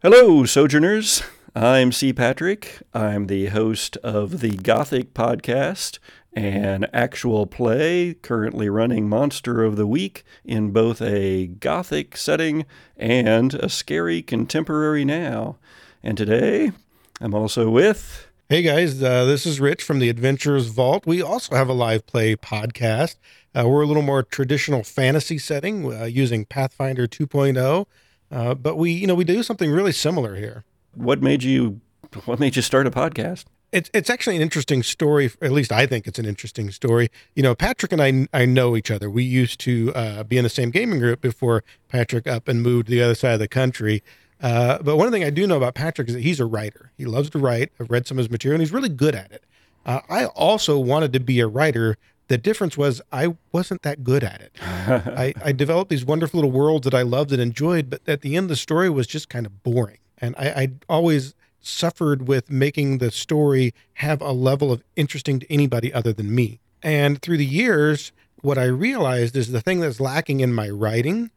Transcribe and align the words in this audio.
Hello, 0.00 0.44
Sojourners. 0.44 1.22
I'm 1.54 1.90
C. 1.90 2.12
Patrick. 2.12 2.82
I'm 2.94 3.26
the 3.26 3.46
host 3.46 3.96
of 3.98 4.40
the 4.40 4.56
Gothic 4.56 5.14
Podcast, 5.14 5.98
an 6.34 6.86
actual 6.92 7.46
play 7.46 8.14
currently 8.14 8.68
running 8.68 9.08
Monster 9.08 9.64
of 9.64 9.76
the 9.76 9.86
Week 9.86 10.22
in 10.44 10.70
both 10.70 11.02
a 11.02 11.46
Gothic 11.46 12.16
setting 12.16 12.64
and 12.96 13.54
a 13.54 13.68
scary 13.68 14.22
contemporary 14.22 15.04
now. 15.04 15.56
And 16.02 16.16
today, 16.16 16.72
I'm 17.20 17.34
also 17.34 17.70
with. 17.70 18.27
Hey 18.50 18.62
guys, 18.62 19.02
uh, 19.02 19.26
this 19.26 19.44
is 19.44 19.60
Rich 19.60 19.82
from 19.82 19.98
the 19.98 20.08
Adventurers 20.08 20.68
Vault. 20.68 21.04
We 21.06 21.20
also 21.20 21.54
have 21.54 21.68
a 21.68 21.74
live 21.74 22.06
play 22.06 22.34
podcast. 22.34 23.16
Uh, 23.54 23.68
we're 23.68 23.82
a 23.82 23.86
little 23.86 24.02
more 24.02 24.22
traditional 24.22 24.82
fantasy 24.82 25.36
setting 25.36 25.92
uh, 25.92 26.04
using 26.04 26.46
Pathfinder 26.46 27.06
2.0, 27.06 27.84
uh, 28.32 28.54
but 28.54 28.76
we, 28.76 28.90
you 28.92 29.06
know, 29.06 29.14
we 29.14 29.24
do 29.24 29.42
something 29.42 29.70
really 29.70 29.92
similar 29.92 30.36
here. 30.36 30.64
What 30.94 31.20
made 31.20 31.42
you? 31.42 31.82
What 32.24 32.40
made 32.40 32.56
you 32.56 32.62
start 32.62 32.86
a 32.86 32.90
podcast? 32.90 33.44
It's 33.70 33.90
it's 33.92 34.08
actually 34.08 34.36
an 34.36 34.40
interesting 34.40 34.82
story. 34.82 35.30
At 35.42 35.52
least 35.52 35.70
I 35.70 35.84
think 35.84 36.06
it's 36.06 36.18
an 36.18 36.24
interesting 36.24 36.70
story. 36.70 37.10
You 37.34 37.42
know, 37.42 37.54
Patrick 37.54 37.92
and 37.92 38.00
I 38.00 38.28
I 38.32 38.46
know 38.46 38.76
each 38.76 38.90
other. 38.90 39.10
We 39.10 39.24
used 39.24 39.60
to 39.60 39.92
uh, 39.94 40.22
be 40.24 40.38
in 40.38 40.44
the 40.44 40.48
same 40.48 40.70
gaming 40.70 41.00
group 41.00 41.20
before 41.20 41.64
Patrick 41.88 42.26
up 42.26 42.48
and 42.48 42.62
moved 42.62 42.86
to 42.86 42.92
the 42.92 43.02
other 43.02 43.14
side 43.14 43.34
of 43.34 43.40
the 43.40 43.48
country. 43.48 44.02
Uh, 44.40 44.78
but 44.82 44.96
one 44.96 45.10
thing 45.10 45.24
I 45.24 45.30
do 45.30 45.46
know 45.46 45.56
about 45.56 45.74
Patrick 45.74 46.08
is 46.08 46.14
that 46.14 46.22
he's 46.22 46.40
a 46.40 46.46
writer. 46.46 46.92
He 46.96 47.04
loves 47.04 47.30
to 47.30 47.38
write. 47.38 47.72
I've 47.80 47.90
read 47.90 48.06
some 48.06 48.18
of 48.18 48.24
his 48.24 48.30
material, 48.30 48.56
and 48.56 48.62
he's 48.62 48.72
really 48.72 48.88
good 48.88 49.14
at 49.14 49.32
it. 49.32 49.44
Uh, 49.84 50.00
I 50.08 50.26
also 50.26 50.78
wanted 50.78 51.12
to 51.14 51.20
be 51.20 51.40
a 51.40 51.46
writer. 51.46 51.96
The 52.28 52.38
difference 52.38 52.76
was 52.76 53.00
I 53.10 53.36
wasn't 53.52 53.82
that 53.82 54.04
good 54.04 54.22
at 54.22 54.40
it. 54.40 54.52
I, 54.62 55.34
I, 55.42 55.52
developed 55.52 55.90
these 55.90 56.04
wonderful 56.04 56.38
little 56.38 56.52
worlds 56.52 56.84
that 56.84 56.94
I 56.94 57.02
loved 57.02 57.32
and 57.32 57.40
enjoyed, 57.40 57.88
but 57.88 58.02
at 58.06 58.20
the 58.20 58.36
end, 58.36 58.50
the 58.50 58.56
story 58.56 58.90
was 58.90 59.06
just 59.06 59.28
kind 59.28 59.46
of 59.46 59.62
boring. 59.62 59.98
And 60.18 60.34
I, 60.36 60.48
I 60.48 60.68
always 60.88 61.34
suffered 61.60 62.28
with 62.28 62.50
making 62.50 62.98
the 62.98 63.10
story 63.10 63.74
have 63.94 64.20
a 64.20 64.32
level 64.32 64.70
of 64.70 64.84
interesting 64.94 65.40
to 65.40 65.52
anybody 65.52 65.92
other 65.92 66.12
than 66.12 66.34
me. 66.34 66.60
And 66.82 67.20
through 67.22 67.38
the 67.38 67.46
years, 67.46 68.12
what 68.42 68.58
I 68.58 68.64
realized 68.64 69.36
is 69.36 69.50
the 69.50 69.60
thing 69.60 69.80
that's 69.80 70.00
lacking 70.00 70.40
in 70.40 70.52
my 70.52 70.68
writing 70.68 71.30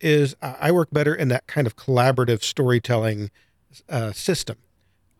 is 0.00 0.34
I 0.42 0.70
work 0.72 0.88
better 0.92 1.14
in 1.14 1.28
that 1.28 1.46
kind 1.46 1.66
of 1.66 1.76
collaborative 1.76 2.42
storytelling 2.42 3.30
uh, 3.88 4.12
system. 4.12 4.56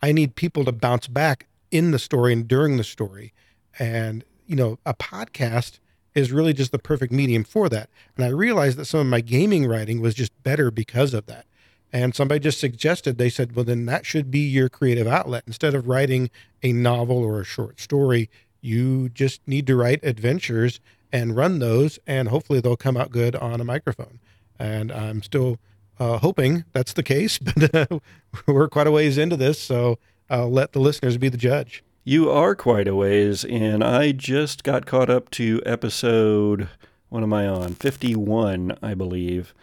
I 0.03 0.13
need 0.13 0.37
people 0.37 0.65
to 0.65 0.73
bounce 0.73 1.09
back 1.09 1.47
in 1.71 1.91
the 1.91 1.99
story 1.99 2.33
and 2.33 2.47
during 2.47 2.77
the 2.77 2.85
story. 2.85 3.33
And, 3.79 4.25
you 4.47 4.57
know, 4.57 4.79
a 4.85 4.95
podcast 4.95 5.79
is 6.15 6.31
really 6.31 6.53
just 6.53 6.71
the 6.71 6.79
perfect 6.79 7.13
medium 7.13 7.43
for 7.43 7.69
that. 7.69 7.89
And 8.17 8.25
I 8.25 8.29
realized 8.29 8.79
that 8.79 8.85
some 8.85 9.01
of 9.01 9.07
my 9.07 9.21
gaming 9.21 9.67
writing 9.67 10.01
was 10.01 10.15
just 10.15 10.31
better 10.43 10.71
because 10.71 11.15
of 11.15 11.27
that. 11.27 11.47
And 11.93 12.15
somebody 12.15 12.41
just 12.41 12.61
suggested, 12.61 13.19
they 13.19 13.31
said, 13.31 13.55
well, 13.55 13.65
then 13.65 13.87
that 13.87 14.05
should 14.05 14.31
be 14.31 14.41
your 14.41 14.69
creative 14.69 15.07
outlet. 15.07 15.45
Instead 15.47 15.75
of 15.75 15.89
writing 15.89 16.31
a 16.63 16.73
novel 16.73 17.19
or 17.19 17.41
a 17.41 17.45
short 17.45 17.81
story, 17.81 18.29
you 18.61 19.09
just 19.09 19.41
need 19.47 19.67
to 19.69 19.77
write 19.77 20.01
adventures 20.03 20.81
and 21.13 21.37
run 21.37 21.61
those, 21.61 21.99
and 22.07 22.29
hopefully 22.29 22.61
they'll 22.61 22.77
come 22.77 22.97
out 22.97 23.13
good 23.13 23.37
on 23.37 23.61
a 23.61 23.65
microphone 23.65 24.19
and 24.59 24.91
I'm 24.93 25.23
still 25.23 25.59
uh, 25.99 26.19
hoping 26.19 26.65
that's 26.73 26.93
the 26.93 27.03
case. 27.03 27.39
But 27.45 27.75
uh, 27.75 27.99
we're 28.47 28.69
quite 28.69 28.87
a 28.87 28.93
ways 28.93 29.19
into 29.19 29.37
this, 29.37 29.59
so 29.59 29.99
I'll 30.29 30.51
let 30.51 30.73
the 30.73 30.81
listeners 30.81 31.17
be 31.19 31.29
the 31.29 31.37
judge. 31.37 31.85
You 32.05 32.31
are 32.31 32.55
quite 32.55 32.87
a 32.87 32.95
ways, 32.95 33.45
and 33.45 33.83
I 33.83 34.13
just 34.13 34.63
got 34.63 34.85
caught 34.85 35.09
up 35.09 35.31
to 35.31 35.63
episode. 35.65 36.69
What 37.09 37.23
am 37.23 37.33
I 37.33 37.47
on? 37.47 37.75
51, 37.75 38.77
I 38.83 38.95
believe. 38.95 39.55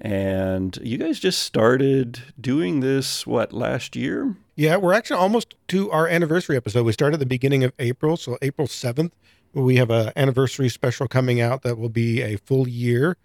And 0.00 0.78
you 0.80 0.96
guys 0.96 1.18
just 1.18 1.40
started 1.40 2.22
doing 2.40 2.80
this, 2.80 3.26
what, 3.26 3.52
last 3.52 3.96
year? 3.96 4.36
Yeah, 4.54 4.76
we're 4.76 4.92
actually 4.92 5.18
almost 5.18 5.54
to 5.68 5.90
our 5.90 6.06
anniversary 6.06 6.56
episode. 6.56 6.84
We 6.84 6.92
started 6.92 7.14
at 7.14 7.20
the 7.20 7.26
beginning 7.26 7.64
of 7.64 7.72
April, 7.78 8.16
so 8.16 8.38
April 8.42 8.68
7th. 8.68 9.10
We 9.52 9.76
have 9.76 9.90
an 9.90 10.12
anniversary 10.14 10.68
special 10.68 11.08
coming 11.08 11.40
out 11.40 11.62
that 11.62 11.78
will 11.78 11.88
be 11.88 12.22
a 12.22 12.36
full 12.36 12.68
year. 12.68 13.16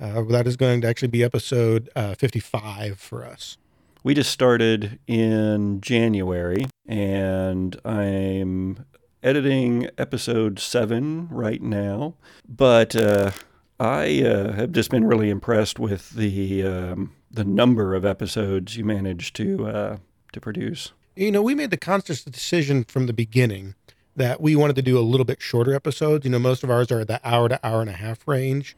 Uh, 0.00 0.22
that 0.22 0.46
is 0.46 0.56
going 0.56 0.80
to 0.80 0.88
actually 0.88 1.08
be 1.08 1.24
episode 1.24 1.90
uh, 1.96 2.14
55 2.14 2.98
for 2.98 3.24
us. 3.24 3.58
We 4.04 4.14
just 4.14 4.30
started 4.30 5.00
in 5.08 5.80
January, 5.80 6.66
and 6.86 7.78
I'm 7.84 8.84
editing 9.24 9.88
episode 9.98 10.60
seven 10.60 11.28
right 11.30 11.60
now. 11.60 12.14
But 12.48 12.94
uh, 12.94 13.32
I 13.80 14.22
uh, 14.22 14.52
have 14.52 14.72
just 14.72 14.90
been 14.90 15.04
really 15.04 15.30
impressed 15.30 15.80
with 15.80 16.10
the 16.10 16.64
um, 16.64 17.12
the 17.30 17.44
number 17.44 17.94
of 17.94 18.04
episodes 18.04 18.76
you 18.76 18.84
managed 18.84 19.34
to 19.36 19.66
uh, 19.66 19.96
to 20.32 20.40
produce. 20.40 20.92
You 21.16 21.32
know, 21.32 21.42
we 21.42 21.56
made 21.56 21.70
the 21.70 21.76
conscious 21.76 22.22
decision 22.22 22.84
from 22.84 23.08
the 23.08 23.12
beginning 23.12 23.74
that 24.14 24.40
we 24.40 24.54
wanted 24.54 24.76
to 24.76 24.82
do 24.82 24.96
a 24.96 25.00
little 25.00 25.24
bit 25.24 25.42
shorter 25.42 25.74
episodes. 25.74 26.24
You 26.24 26.30
know, 26.30 26.38
most 26.38 26.62
of 26.62 26.70
ours 26.70 26.92
are 26.92 27.04
the 27.04 27.20
hour 27.24 27.48
to 27.48 27.66
hour 27.66 27.80
and 27.80 27.90
a 27.90 27.94
half 27.94 28.26
range 28.28 28.76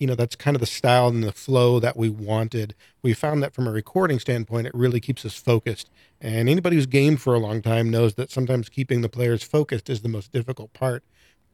you 0.00 0.06
know 0.06 0.14
that's 0.16 0.34
kind 0.34 0.56
of 0.56 0.60
the 0.60 0.66
style 0.66 1.08
and 1.08 1.22
the 1.22 1.30
flow 1.30 1.78
that 1.78 1.96
we 1.96 2.08
wanted. 2.08 2.74
We 3.02 3.12
found 3.12 3.42
that 3.42 3.54
from 3.54 3.68
a 3.68 3.70
recording 3.70 4.18
standpoint 4.18 4.66
it 4.66 4.74
really 4.74 4.98
keeps 4.98 5.24
us 5.24 5.36
focused. 5.36 5.88
And 6.20 6.48
anybody 6.48 6.76
who's 6.76 6.86
gamed 6.86 7.20
for 7.20 7.34
a 7.34 7.38
long 7.38 7.62
time 7.62 7.90
knows 7.90 8.14
that 8.14 8.30
sometimes 8.30 8.68
keeping 8.68 9.02
the 9.02 9.08
players 9.08 9.42
focused 9.42 9.88
is 9.88 10.00
the 10.00 10.08
most 10.08 10.32
difficult 10.32 10.72
part. 10.72 11.04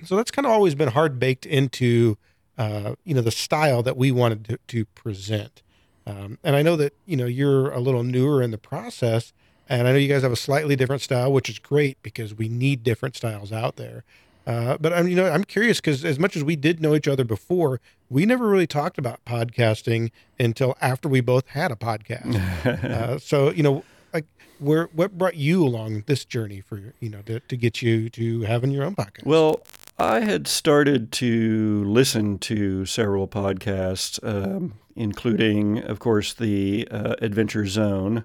So 0.05 0.17
that's 0.17 0.31
kind 0.31 0.47
of 0.47 0.53
always 0.53 0.75
been 0.75 0.91
hard 0.91 1.19
baked 1.19 1.45
into 1.45 2.17
uh, 2.57 2.95
you 3.05 3.15
know 3.15 3.21
the 3.21 3.31
style 3.31 3.83
that 3.83 3.97
we 3.97 4.11
wanted 4.13 4.45
to, 4.47 4.59
to 4.69 4.85
present. 4.87 5.63
Um, 6.07 6.39
and 6.45 6.55
i 6.55 6.63
know 6.63 6.77
that 6.77 6.95
you 7.05 7.17
know 7.17 7.27
you're 7.27 7.69
a 7.71 7.81
little 7.81 8.05
newer 8.05 8.41
in 8.41 8.53
the 8.53 8.59
process 8.59 9.33
and 9.69 9.89
i 9.89 9.91
know 9.91 9.99
you 9.99 10.07
guys 10.07 10.23
have 10.23 10.31
a 10.31 10.37
slightly 10.37 10.77
different 10.77 11.03
style 11.03 11.33
which 11.33 11.49
is 11.49 11.59
great 11.59 12.01
because 12.01 12.33
we 12.33 12.49
need 12.49 12.85
different 12.85 13.17
styles 13.17 13.51
out 13.51 13.75
there. 13.75 14.05
Uh, 14.47 14.77
but 14.79 14.93
I'm, 14.93 15.09
you 15.09 15.17
know, 15.17 15.29
I'm 15.29 15.45
curious 15.45 15.81
because 15.81 16.05
as 16.05 16.19
much 16.19 16.37
as 16.37 16.45
we 16.45 16.55
did 16.55 16.81
know 16.81 16.95
each 16.95 17.09
other 17.09 17.25
before, 17.25 17.81
we 18.09 18.27
never 18.27 18.49
really 18.49 18.67
talked 18.67 18.99
about 18.99 19.25
podcasting 19.25 20.11
until 20.39 20.77
after 20.81 21.09
we 21.09 21.21
both 21.21 21.49
had 21.49 21.71
a 21.71 21.77
podcast. 21.77 22.37
uh, 22.85 23.19
so, 23.19 23.51
you 23.51 23.63
know, 23.63 23.85
like, 24.13 24.27
where 24.59 24.89
what 24.93 25.19
brought 25.19 25.37
you 25.37 25.65
along 25.65 26.05
this 26.07 26.25
journey 26.25 26.61
for 26.61 26.95
you 27.01 27.11
know 27.11 27.21
to, 27.23 27.41
to 27.41 27.57
get 27.57 27.83
you 27.83 28.09
to 28.11 28.43
having 28.43 28.71
your 28.71 28.85
own 28.85 28.95
podcast? 28.95 29.27
Well, 29.27 29.61
I 29.99 30.21
had 30.21 30.47
started 30.47 31.13
to 31.13 31.85
listen 31.85 32.39
to 32.39 32.87
several 32.87 33.29
podcasts, 33.29 34.19
um, 34.23 34.75
including, 34.95 35.83
of 35.83 35.99
course, 35.99 36.33
the 36.33 36.89
uh, 36.91 37.17
Adventure 37.21 37.67
Zone 37.67 38.25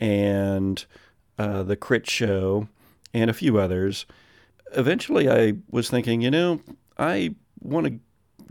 and 0.00 0.84
uh, 1.38 1.62
the 1.62 1.76
Crit 1.76 2.08
Show, 2.08 2.68
and 3.12 3.28
a 3.28 3.34
few 3.34 3.58
others 3.58 4.06
eventually 4.74 5.28
I 5.28 5.54
was 5.70 5.90
thinking, 5.90 6.20
you 6.22 6.30
know, 6.30 6.60
I 6.98 7.34
want 7.60 7.86
to 7.86 7.98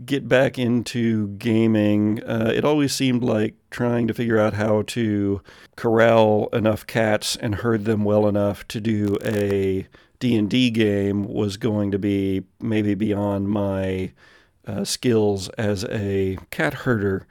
get 0.04 0.28
back 0.28 0.58
into 0.58 1.28
gaming. 1.38 2.22
Uh, 2.24 2.52
it 2.54 2.64
always 2.64 2.92
seemed 2.94 3.22
like 3.22 3.54
trying 3.70 4.06
to 4.08 4.14
figure 4.14 4.38
out 4.38 4.54
how 4.54 4.82
to 4.82 5.40
corral 5.76 6.48
enough 6.52 6.86
cats 6.86 7.36
and 7.36 7.56
herd 7.56 7.84
them 7.84 8.04
well 8.04 8.28
enough 8.28 8.66
to 8.68 8.80
do 8.80 9.16
a 9.24 9.86
D&D 10.18 10.70
game 10.70 11.24
was 11.24 11.56
going 11.56 11.90
to 11.90 11.98
be 11.98 12.42
maybe 12.60 12.94
beyond 12.94 13.48
my 13.48 14.12
uh, 14.66 14.84
skills 14.84 15.48
as 15.50 15.84
a 15.84 16.38
cat 16.50 16.74
herder. 16.74 17.26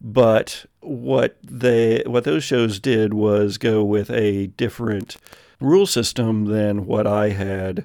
But 0.00 0.66
what 0.80 1.36
they 1.42 2.04
what 2.06 2.22
those 2.22 2.44
shows 2.44 2.78
did 2.78 3.12
was 3.12 3.58
go 3.58 3.82
with 3.82 4.10
a 4.10 4.46
different 4.48 5.16
rule 5.60 5.86
system 5.86 6.44
than 6.44 6.86
what 6.86 7.06
I 7.06 7.30
had 7.30 7.84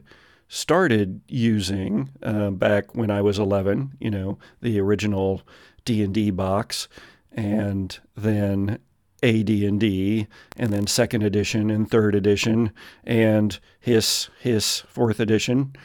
started 0.54 1.20
using 1.28 2.12
uh, 2.22 2.52
back 2.52 2.94
when 2.94 3.10
I 3.10 3.24
was 3.24 3.40
11, 3.40 3.94
you 4.00 4.12
know, 4.12 4.38
the 4.62 4.80
original 4.80 5.42
D&D 5.84 6.30
box 6.30 6.88
and 7.32 8.00
then 8.16 8.78
AD&D 9.24 10.28
and 10.58 10.70
then 10.72 10.86
second 10.86 11.24
edition 11.24 11.72
and 11.72 11.90
third 11.90 12.14
edition 12.14 12.72
and 13.04 13.60
his 13.80 14.30
Hiss 14.42 14.82
fourth 14.82 15.20
edition. 15.20 15.76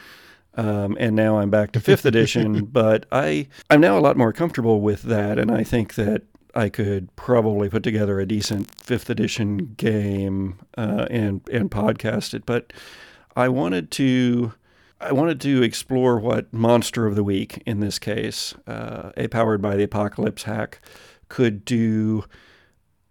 Um, 0.55 0.99
and 1.01 1.17
now 1.17 1.39
I'm 1.39 1.49
back 1.49 1.73
to 1.73 1.81
fifth 1.81 2.05
edition, 2.05 2.65
but 2.71 3.07
I 3.11 3.49
I'm 3.71 3.81
now 3.81 3.97
a 3.97 4.01
lot 4.01 4.19
more 4.19 4.35
comfortable 4.35 4.83
with 4.83 5.03
that, 5.05 5.39
and 5.39 5.51
I 5.51 5.63
think 5.65 5.95
that 5.95 6.25
I 6.55 6.69
could 6.69 7.15
probably 7.17 7.71
put 7.71 7.85
together 7.85 8.19
a 8.19 8.27
decent 8.27 8.75
fifth 8.75 9.09
edition 9.09 9.75
game 9.77 10.59
uh, 10.77 11.07
and 11.11 11.41
and 11.51 11.71
podcast 11.71 12.35
it. 12.35 12.45
But 12.45 12.73
I 13.39 13.49
wanted 13.49 13.93
to 13.93 14.53
I 15.01 15.13
wanted 15.13 15.41
to 15.43 15.63
explore 15.63 16.19
what 16.19 16.53
monster 16.53 17.07
of 17.07 17.15
the 17.15 17.23
week 17.23 17.63
in 17.65 17.81
this 17.81 17.99
case, 17.99 18.55
uh, 18.67 19.13
a 19.17 19.29
powered 19.29 19.63
by 19.63 19.77
the 19.77 19.85
apocalypse 19.85 20.43
hack, 20.43 20.81
could 21.29 21.65
do 21.65 22.25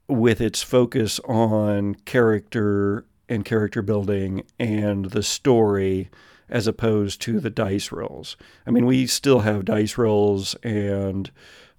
with 0.07 0.41
its 0.41 0.61
focus 0.61 1.19
on 1.21 1.95
character 1.95 3.05
and 3.29 3.45
character 3.45 3.81
building 3.81 4.43
and 4.59 5.05
the 5.05 5.23
story 5.23 6.09
as 6.49 6.67
opposed 6.67 7.21
to 7.21 7.39
the 7.39 7.49
dice 7.49 7.91
rolls. 7.91 8.37
I 8.65 8.71
mean, 8.71 8.85
we 8.85 9.07
still 9.07 9.39
have 9.39 9.65
dice 9.65 9.97
rolls 9.97 10.55
and 10.63 11.29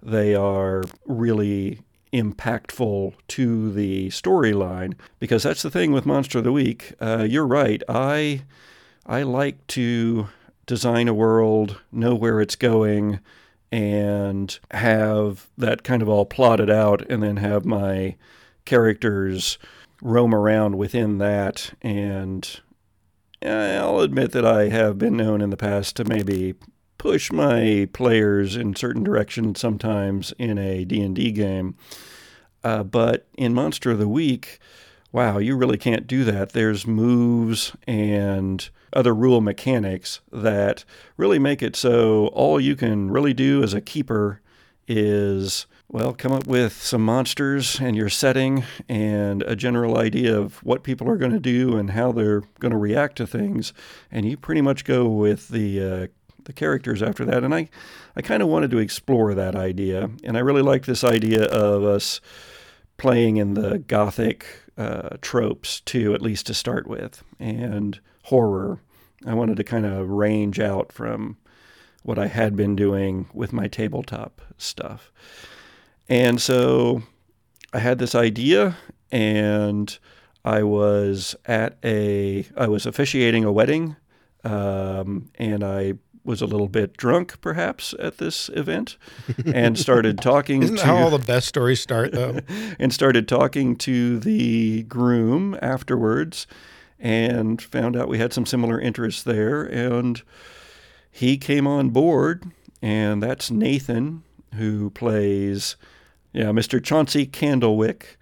they 0.01 0.35
are 0.35 0.83
really 1.05 1.81
impactful 2.13 3.13
to 3.27 3.71
the 3.71 4.09
storyline 4.09 4.93
because 5.19 5.43
that's 5.43 5.61
the 5.61 5.71
thing 5.71 5.91
with 5.91 6.05
Monster 6.05 6.39
of 6.39 6.43
the 6.43 6.51
Week. 6.51 6.93
Uh, 6.99 7.25
you're 7.29 7.47
right. 7.47 7.83
I 7.87 8.43
I 9.09 9.23
like 9.23 9.65
to 9.69 10.27
design 10.67 11.07
a 11.07 11.15
world, 11.15 11.81
know 11.91 12.13
where 12.13 12.39
it's 12.39 12.55
going, 12.55 13.19
and 13.71 14.59
have 14.69 15.47
that 15.57 15.81
kind 15.81 16.03
of 16.03 16.09
all 16.09 16.25
plotted 16.25 16.69
out, 16.69 17.01
and 17.09 17.23
then 17.23 17.37
have 17.37 17.65
my 17.65 18.17
characters 18.65 19.57
roam 19.99 20.35
around 20.35 20.77
within 20.77 21.17
that. 21.17 21.73
And 21.81 22.59
I'll 23.41 24.01
admit 24.01 24.31
that 24.33 24.45
I 24.45 24.69
have 24.69 24.99
been 24.99 25.17
known 25.17 25.41
in 25.41 25.49
the 25.49 25.57
past 25.57 25.95
to 25.95 26.05
maybe 26.05 26.53
push 26.99 27.31
my 27.31 27.89
players 27.91 28.55
in 28.55 28.75
certain 28.75 29.03
directions 29.03 29.59
sometimes 29.59 30.33
in 30.37 30.59
a 30.59 30.85
D&D 30.85 31.31
game. 31.31 31.75
Uh, 32.63 32.83
but 32.83 33.25
in 33.39 33.55
Monster 33.55 33.89
of 33.89 33.97
the 33.97 34.07
Week, 34.07 34.59
wow, 35.11 35.39
you 35.39 35.55
really 35.55 35.79
can't 35.79 36.05
do 36.05 36.23
that. 36.25 36.51
There's 36.51 36.85
moves 36.85 37.75
and 37.87 38.69
other 38.93 39.13
rule 39.13 39.41
mechanics 39.41 40.21
that 40.31 40.85
really 41.17 41.39
make 41.39 41.61
it 41.61 41.75
so 41.75 42.27
all 42.27 42.59
you 42.59 42.75
can 42.75 43.11
really 43.11 43.33
do 43.33 43.63
as 43.63 43.73
a 43.73 43.81
keeper 43.81 44.41
is 44.87 45.67
well, 45.91 46.13
come 46.13 46.31
up 46.31 46.45
with 46.45 46.73
some 46.73 47.03
monsters 47.03 47.79
and 47.79 47.95
your 47.95 48.09
setting 48.09 48.63
and 48.87 49.41
a 49.43 49.55
general 49.55 49.97
idea 49.97 50.37
of 50.37 50.63
what 50.63 50.83
people 50.83 51.09
are 51.09 51.17
going 51.17 51.31
to 51.31 51.39
do 51.39 51.77
and 51.77 51.89
how 51.91 52.11
they're 52.11 52.41
going 52.59 52.71
to 52.71 52.77
react 52.77 53.15
to 53.17 53.25
things, 53.25 53.73
and 54.11 54.29
you 54.29 54.37
pretty 54.37 54.61
much 54.61 54.85
go 54.85 55.07
with 55.07 55.47
the 55.47 55.81
uh, 55.81 56.07
the 56.43 56.53
characters 56.53 57.01
after 57.01 57.25
that. 57.25 57.43
And 57.43 57.55
I, 57.55 57.69
I 58.15 58.21
kind 58.21 58.43
of 58.43 58.49
wanted 58.49 58.69
to 58.71 58.77
explore 58.77 59.33
that 59.33 59.55
idea, 59.55 60.11
and 60.23 60.37
I 60.37 60.41
really 60.41 60.61
like 60.61 60.85
this 60.85 61.03
idea 61.03 61.45
of 61.45 61.83
us 61.83 62.21
playing 62.97 63.37
in 63.37 63.55
the 63.55 63.79
gothic 63.79 64.45
uh, 64.77 65.17
tropes 65.21 65.81
too, 65.81 66.13
at 66.13 66.21
least 66.21 66.45
to 66.47 66.53
start 66.53 66.85
with, 66.85 67.23
and 67.39 67.99
horror. 68.29 68.79
I 69.25 69.33
wanted 69.33 69.57
to 69.57 69.63
kind 69.63 69.85
of 69.85 70.09
range 70.09 70.59
out 70.59 70.91
from 70.91 71.37
what 72.03 72.19
I 72.19 72.27
had 72.27 72.55
been 72.55 72.75
doing 72.75 73.27
with 73.33 73.51
my 73.51 73.67
tabletop 73.67 74.41
stuff. 74.57 75.11
And 76.07 76.39
so 76.39 77.03
I 77.73 77.79
had 77.79 77.99
this 77.99 78.15
idea 78.15 78.77
and 79.11 79.97
I 80.45 80.63
was 80.63 81.35
at 81.45 81.77
a 81.83 82.47
I 82.55 82.67
was 82.67 82.85
officiating 82.85 83.43
a 83.43 83.51
wedding 83.51 83.95
um, 84.43 85.29
and 85.35 85.63
I 85.63 85.95
was 86.23 86.41
a 86.41 86.45
little 86.45 86.67
bit 86.67 86.95
drunk 86.95 87.41
perhaps 87.41 87.95
at 87.99 88.19
this 88.19 88.49
event 88.49 88.97
and 89.53 89.77
started 89.77 90.17
talking 90.21 90.61
Isn't 90.61 90.77
to, 90.77 90.85
how 90.85 90.97
all 90.97 91.09
the 91.09 91.25
best 91.25 91.47
stories 91.47 91.81
start 91.81 92.11
though? 92.11 92.39
and 92.79 92.93
started 92.93 93.27
talking 93.27 93.75
to 93.77 94.19
the 94.19 94.83
groom 94.83 95.57
afterwards 95.61 96.45
and 96.99 97.61
found 97.61 97.95
out 97.95 98.09
we 98.09 98.17
had 98.17 98.33
some 98.33 98.45
similar 98.45 98.79
interests 98.79 99.23
there 99.23 99.63
and 99.63 100.21
he 101.11 101.37
came 101.37 101.65
on 101.65 101.89
board 101.89 102.51
and 102.81 103.23
that's 103.23 103.49
Nathan 103.49 104.23
who 104.55 104.89
plays 104.89 105.75
yeah 106.33 106.45
Mr. 106.45 106.83
Chauncey 106.83 107.25
Candlewick 107.25 108.17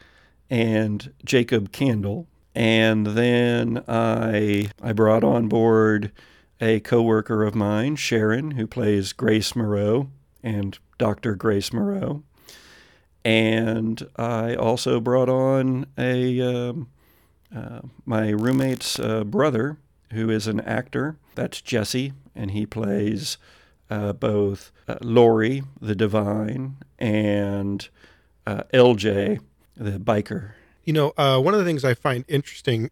and 0.50 1.12
Jacob 1.26 1.72
Candle 1.72 2.28
and 2.54 3.08
then 3.08 3.84
I 3.88 4.70
I 4.82 4.94
brought 4.94 5.24
on 5.24 5.48
board 5.48 6.12
a 6.60 6.80
coworker 6.80 7.44
of 7.44 7.56
mine, 7.56 7.96
Sharon, 7.96 8.52
who 8.52 8.68
plays 8.68 9.14
Grace 9.14 9.56
Moreau 9.56 10.10
and 10.44 10.78
Dr. 10.98 11.36
Grace 11.36 11.72
Moreau. 11.72 12.24
And 13.24 14.08
I 14.16 14.56
also 14.56 15.00
brought 15.00 15.30
on 15.30 15.86
a 15.98 16.42
um, 16.42 16.90
uh, 17.56 17.80
my 18.06 18.30
roommate's 18.30 19.00
uh, 19.00 19.24
brother, 19.24 19.78
who 20.12 20.30
is 20.30 20.48
an 20.48 20.60
actor. 20.62 21.18
That's 21.36 21.62
Jesse, 21.62 22.14
and 22.36 22.52
he 22.52 22.66
plays 22.66 23.38
uh, 23.90 24.14
both 24.14 24.72
uh, 24.88 24.98
Laurie, 25.02 25.64
the 25.80 25.96
divine, 25.96 26.78
and 27.00 27.88
uh, 28.46 28.64
LJ, 28.74 29.40
the 29.76 30.00
biker. 30.00 30.52
You 30.84 30.94
know, 30.94 31.14
one 31.18 31.54
of 31.54 31.60
the 31.60 31.66
things 31.66 31.84
I 31.84 31.94
find 31.94 32.24
interesting 32.28 32.90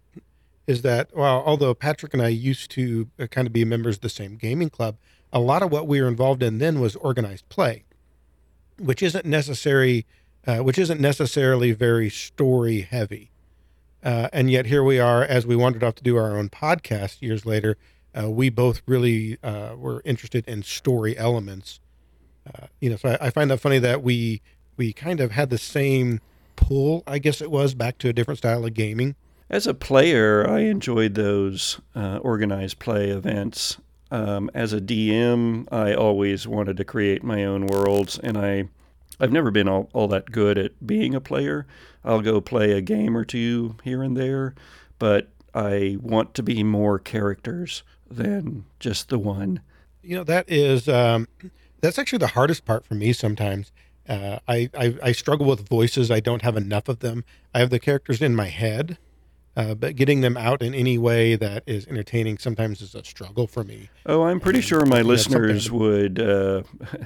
is 0.67 0.81
that 0.81 1.15
well, 1.15 1.43
although 1.45 1.73
Patrick 1.73 2.13
and 2.13 2.21
I 2.21 2.27
used 2.27 2.71
to 2.71 3.07
kind 3.31 3.47
of 3.47 3.53
be 3.53 3.63
members 3.63 3.97
of 3.97 4.01
the 4.01 4.09
same 4.09 4.35
gaming 4.35 4.69
club, 4.69 4.97
a 5.31 5.39
lot 5.39 5.63
of 5.63 5.71
what 5.71 5.87
we 5.87 6.01
were 6.01 6.07
involved 6.07 6.43
in 6.43 6.57
then 6.57 6.81
was 6.81 6.97
organized 6.97 7.47
play, 7.47 7.85
which 8.77 9.01
isn't 9.01 9.25
necessary, 9.25 10.05
which 10.45 10.77
isn't 10.77 10.99
necessarily 10.99 11.71
very 11.71 12.09
story 12.09 12.81
heavy. 12.81 13.31
Uh, 14.05 14.29
and 14.31 14.49
yet 14.49 14.67
here 14.67 14.83
we 14.83 14.99
are, 14.99 15.23
as 15.23 15.45
we 15.45 15.55
wandered 15.55 15.83
off 15.83 15.95
to 15.95 16.03
do 16.03 16.15
our 16.15 16.37
own 16.37 16.47
podcast 16.47 17.21
years 17.21 17.45
later. 17.45 17.75
Uh, 18.17 18.29
we 18.29 18.49
both 18.49 18.81
really 18.85 19.37
uh, 19.43 19.75
were 19.75 20.01
interested 20.05 20.47
in 20.47 20.63
story 20.63 21.17
elements. 21.17 21.81
Uh, 22.47 22.67
you 22.79 22.89
know, 22.89 22.95
so 22.95 23.17
I, 23.19 23.27
I 23.27 23.29
find 23.31 23.51
that 23.51 23.59
funny 23.59 23.79
that 23.79 24.03
we 24.03 24.41
we 24.77 24.93
kind 24.93 25.19
of 25.19 25.31
had 25.31 25.49
the 25.49 25.57
same 25.57 26.21
pull, 26.55 27.03
I 27.07 27.17
guess 27.17 27.41
it 27.41 27.49
was, 27.49 27.73
back 27.73 27.97
to 27.99 28.09
a 28.09 28.13
different 28.13 28.37
style 28.37 28.63
of 28.65 28.73
gaming 28.73 29.15
as 29.49 29.67
a 29.67 29.73
player, 29.73 30.47
I 30.49 30.61
enjoyed 30.61 31.13
those 31.13 31.79
uh, 31.95 32.17
organized 32.17 32.79
play 32.79 33.09
events. 33.09 33.77
Um, 34.11 34.49
as 34.53 34.73
a 34.73 34.81
DM, 34.81 35.67
I 35.71 35.93
always 35.93 36.47
wanted 36.47 36.77
to 36.77 36.85
create 36.85 37.23
my 37.23 37.43
own 37.43 37.67
worlds, 37.67 38.19
and 38.19 38.37
I, 38.37 38.69
I've 39.19 39.31
never 39.31 39.51
been 39.51 39.67
all, 39.67 39.89
all 39.93 40.07
that 40.09 40.31
good 40.31 40.57
at 40.57 40.85
being 40.85 41.15
a 41.15 41.21
player. 41.21 41.65
I'll 42.03 42.21
go 42.21 42.41
play 42.41 42.71
a 42.71 42.81
game 42.81 43.15
or 43.17 43.25
two 43.25 43.75
here 43.83 44.03
and 44.03 44.15
there, 44.15 44.55
but 44.99 45.29
I 45.53 45.97
want 46.01 46.33
to 46.35 46.43
be 46.43 46.63
more 46.63 46.99
characters 46.99 47.83
than 48.09 48.65
just 48.79 49.09
the 49.09 49.17
one. 49.19 49.61
You 50.01 50.17
know, 50.17 50.23
that 50.25 50.45
is 50.47 50.87
um, 50.87 51.27
that's 51.81 51.97
actually 51.97 52.19
the 52.19 52.27
hardest 52.27 52.65
part 52.65 52.85
for 52.85 52.95
me 52.95 53.13
sometimes. 53.13 53.71
Uh, 54.07 54.37
I, 54.47 54.69
I 54.77 54.95
I 55.01 55.11
struggle 55.13 55.47
with 55.47 55.67
voices. 55.67 56.11
I 56.11 56.19
don't 56.19 56.43
have 56.43 56.55
enough 56.57 56.87
of 56.87 56.99
them. 56.99 57.23
I 57.55 57.59
have 57.59 57.71
the 57.71 57.79
characters 57.79 58.21
in 58.21 58.35
my 58.35 58.49
head, 58.49 58.99
uh, 59.57 59.73
but 59.73 59.95
getting 59.95 60.21
them 60.21 60.37
out 60.37 60.61
in 60.61 60.75
any 60.75 60.99
way 60.99 61.35
that 61.35 61.63
is 61.65 61.87
entertaining 61.87 62.37
sometimes 62.37 62.81
is 62.81 62.93
a 62.93 63.03
struggle 63.03 63.47
for 63.47 63.63
me. 63.63 63.89
Oh, 64.05 64.23
I'm 64.23 64.39
pretty 64.39 64.61
sure 64.61 64.85
my 64.85 65.01
listeners 65.01 65.71
would. 65.71 66.19
Uh, 66.19 66.63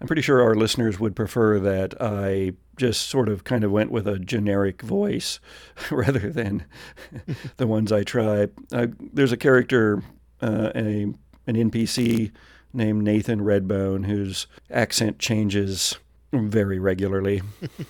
I'm 0.00 0.06
pretty 0.06 0.22
sure 0.22 0.42
our 0.42 0.54
listeners 0.54 1.00
would 1.00 1.16
prefer 1.16 1.58
that 1.58 1.94
I 2.00 2.52
just 2.76 3.08
sort 3.08 3.28
of 3.28 3.42
kind 3.42 3.64
of 3.64 3.72
went 3.72 3.90
with 3.90 4.06
a 4.06 4.18
generic 4.18 4.82
voice 4.82 5.40
rather 5.90 6.30
than 6.30 6.64
the 7.56 7.66
ones 7.66 7.90
I 7.90 8.04
try. 8.04 8.48
There's 8.70 9.32
a 9.32 9.36
character, 9.36 10.02
uh, 10.40 10.70
a 10.74 11.12
an 11.46 11.56
NPC 11.56 12.30
named 12.72 13.02
Nathan 13.02 13.40
Redbone 13.40 14.06
whose 14.06 14.46
accent 14.70 15.18
changes 15.18 15.96
very 16.32 16.78
regularly. 16.78 17.42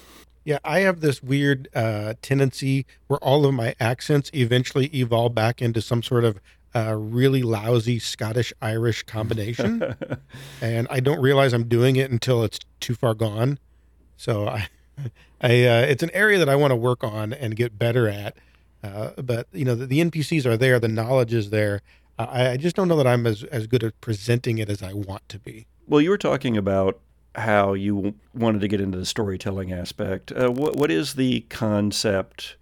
Yeah, 0.44 0.61
I 0.64 0.78
have 0.78 1.00
this 1.02 1.23
weird 1.23 1.68
uh, 1.75 2.14
tendency 2.23 2.87
where 3.06 3.18
all 3.18 3.44
of 3.44 3.52
my 3.52 3.75
accents 3.78 4.30
eventually 4.33 4.87
evolve 4.94 5.35
back 5.35 5.61
into 5.61 5.83
some 5.83 6.02
sort 6.02 6.25
of 6.25 6.40
uh, 6.75 6.94
really 6.94 7.42
lousy 7.42 7.98
Scottish 7.98 8.52
Irish 8.60 9.02
combination, 9.04 9.94
and 10.60 10.87
I 10.90 11.00
don't 11.00 11.20
realize 11.20 11.52
I'm 11.52 11.68
doing 11.68 11.96
it 11.96 12.10
until 12.10 12.42
it's 12.42 12.58
too 12.80 12.94
far 12.94 13.14
gone. 13.14 13.58
So 14.16 14.48
I, 14.48 14.68
I 15.40 15.64
uh, 15.64 15.80
it's 15.82 16.02
an 16.02 16.10
area 16.12 16.38
that 16.38 16.48
I 16.48 16.56
want 16.56 16.72
to 16.72 16.76
work 16.76 17.02
on 17.02 17.32
and 17.32 17.56
get 17.56 17.78
better 17.78 18.08
at. 18.08 18.37
Uh, 18.82 19.10
but 19.20 19.48
you 19.52 19.64
know, 19.64 19.75
the, 19.75 19.87
the, 19.87 20.00
NPCs 20.00 20.46
are 20.46 20.56
there, 20.56 20.78
the 20.78 20.88
knowledge 20.88 21.34
is 21.34 21.50
there. 21.50 21.82
I, 22.18 22.50
I 22.50 22.56
just 22.56 22.76
don't 22.76 22.88
know 22.88 22.96
that 22.96 23.06
I'm 23.06 23.26
as 23.26 23.44
as 23.44 23.66
good 23.66 23.82
at 23.82 24.00
presenting 24.00 24.58
it 24.58 24.68
as 24.68 24.82
I 24.82 24.92
want 24.92 25.28
to 25.30 25.38
be. 25.38 25.66
Well, 25.87 26.00
you 26.00 26.10
were 26.10 26.18
talking 26.18 26.56
about 26.56 26.98
how 27.34 27.72
you 27.72 28.14
wanted 28.34 28.60
to 28.60 28.68
get 28.68 28.80
into 28.80 28.98
the 28.98 29.06
storytelling 29.06 29.72
aspect. 29.72 30.32
Uh, 30.32 30.50
what 30.50 30.76
what 30.76 30.90
is 30.90 31.14
the 31.14 31.40
concept 31.48 32.56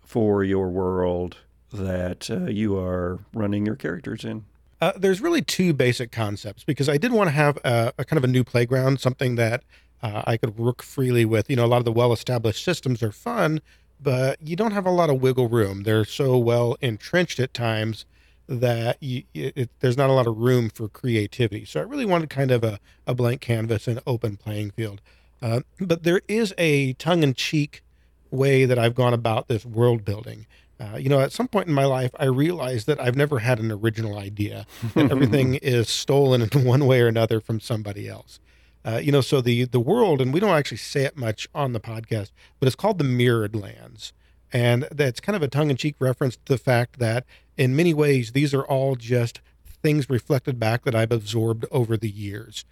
for 0.00 0.44
your 0.44 0.68
world 0.68 1.38
that 1.72 2.30
uh, 2.30 2.46
you 2.46 2.78
are 2.78 3.18
running 3.32 3.66
your 3.66 3.76
characters 3.76 4.24
in? 4.24 4.44
Uh, 4.80 4.92
there's 4.96 5.20
really 5.20 5.42
two 5.42 5.72
basic 5.72 6.10
concepts 6.10 6.64
because 6.64 6.88
I 6.88 6.96
did 6.96 7.12
want 7.12 7.28
to 7.28 7.32
have 7.32 7.56
a, 7.64 7.92
a 7.98 8.04
kind 8.04 8.18
of 8.18 8.24
a 8.24 8.26
new 8.28 8.42
playground, 8.42 9.00
something 9.00 9.36
that 9.36 9.62
uh, 10.02 10.22
I 10.26 10.36
could 10.36 10.58
work 10.58 10.82
freely 10.82 11.24
with. 11.24 11.48
You 11.48 11.56
know, 11.56 11.64
a 11.64 11.66
lot 11.66 11.78
of 11.78 11.84
the 11.84 11.92
well-established 11.92 12.64
systems 12.64 13.02
are 13.02 13.12
fun, 13.12 13.60
but 14.00 14.42
you 14.42 14.56
don't 14.56 14.72
have 14.72 14.86
a 14.86 14.90
lot 14.90 15.08
of 15.08 15.22
wiggle 15.22 15.48
room. 15.48 15.84
They're 15.84 16.04
so 16.04 16.36
well 16.36 16.76
entrenched 16.80 17.38
at 17.38 17.54
times 17.54 18.04
that 18.48 19.00
you, 19.00 19.22
it, 19.34 19.70
there's 19.80 19.96
not 19.96 20.10
a 20.10 20.12
lot 20.12 20.26
of 20.26 20.36
room 20.36 20.68
for 20.68 20.88
creativity. 20.88 21.64
So 21.64 21.80
I 21.80 21.84
really 21.84 22.04
wanted 22.04 22.28
kind 22.28 22.50
of 22.50 22.64
a, 22.64 22.80
a 23.06 23.14
blank 23.14 23.40
canvas 23.40 23.86
and 23.86 24.00
open 24.06 24.36
playing 24.36 24.72
field. 24.72 25.00
Uh, 25.40 25.60
but 25.80 26.02
there 26.02 26.22
is 26.28 26.52
a 26.58 26.94
tongue 26.94 27.22
in 27.22 27.34
cheek 27.34 27.82
way 28.30 28.64
that 28.64 28.78
I've 28.78 28.94
gone 28.94 29.14
about 29.14 29.48
this 29.48 29.64
world 29.64 30.04
building. 30.04 30.46
Uh, 30.82 30.96
you 30.96 31.08
know, 31.08 31.20
at 31.20 31.30
some 31.30 31.46
point 31.46 31.68
in 31.68 31.74
my 31.74 31.84
life, 31.84 32.10
I 32.18 32.24
realized 32.24 32.88
that 32.88 33.00
I've 33.00 33.14
never 33.14 33.38
had 33.38 33.60
an 33.60 33.70
original 33.70 34.18
idea, 34.18 34.66
that 34.94 35.10
everything 35.12 35.54
is 35.56 35.88
stolen 35.88 36.42
in 36.42 36.64
one 36.64 36.86
way 36.86 37.00
or 37.00 37.06
another 37.06 37.40
from 37.40 37.60
somebody 37.60 38.08
else. 38.08 38.40
Uh, 38.84 39.00
you 39.00 39.12
know, 39.12 39.20
so 39.20 39.40
the 39.40 39.64
the 39.64 39.78
world, 39.78 40.20
and 40.20 40.34
we 40.34 40.40
don't 40.40 40.50
actually 40.50 40.78
say 40.78 41.04
it 41.04 41.16
much 41.16 41.48
on 41.54 41.72
the 41.72 41.78
podcast, 41.78 42.32
but 42.58 42.66
it's 42.66 42.74
called 42.74 42.98
the 42.98 43.04
Mirrored 43.04 43.54
Lands, 43.54 44.12
and 44.52 44.88
that's 44.90 45.20
kind 45.20 45.36
of 45.36 45.42
a 45.42 45.48
tongue 45.48 45.70
in 45.70 45.76
cheek 45.76 45.94
reference 46.00 46.34
to 46.34 46.42
the 46.46 46.58
fact 46.58 46.98
that 46.98 47.24
in 47.56 47.76
many 47.76 47.94
ways 47.94 48.32
these 48.32 48.52
are 48.52 48.64
all 48.64 48.96
just 48.96 49.40
things 49.82 50.10
reflected 50.10 50.58
back 50.58 50.84
that 50.84 50.96
I've 50.96 51.12
absorbed 51.12 51.64
over 51.70 51.96
the 51.96 52.10
years. 52.10 52.64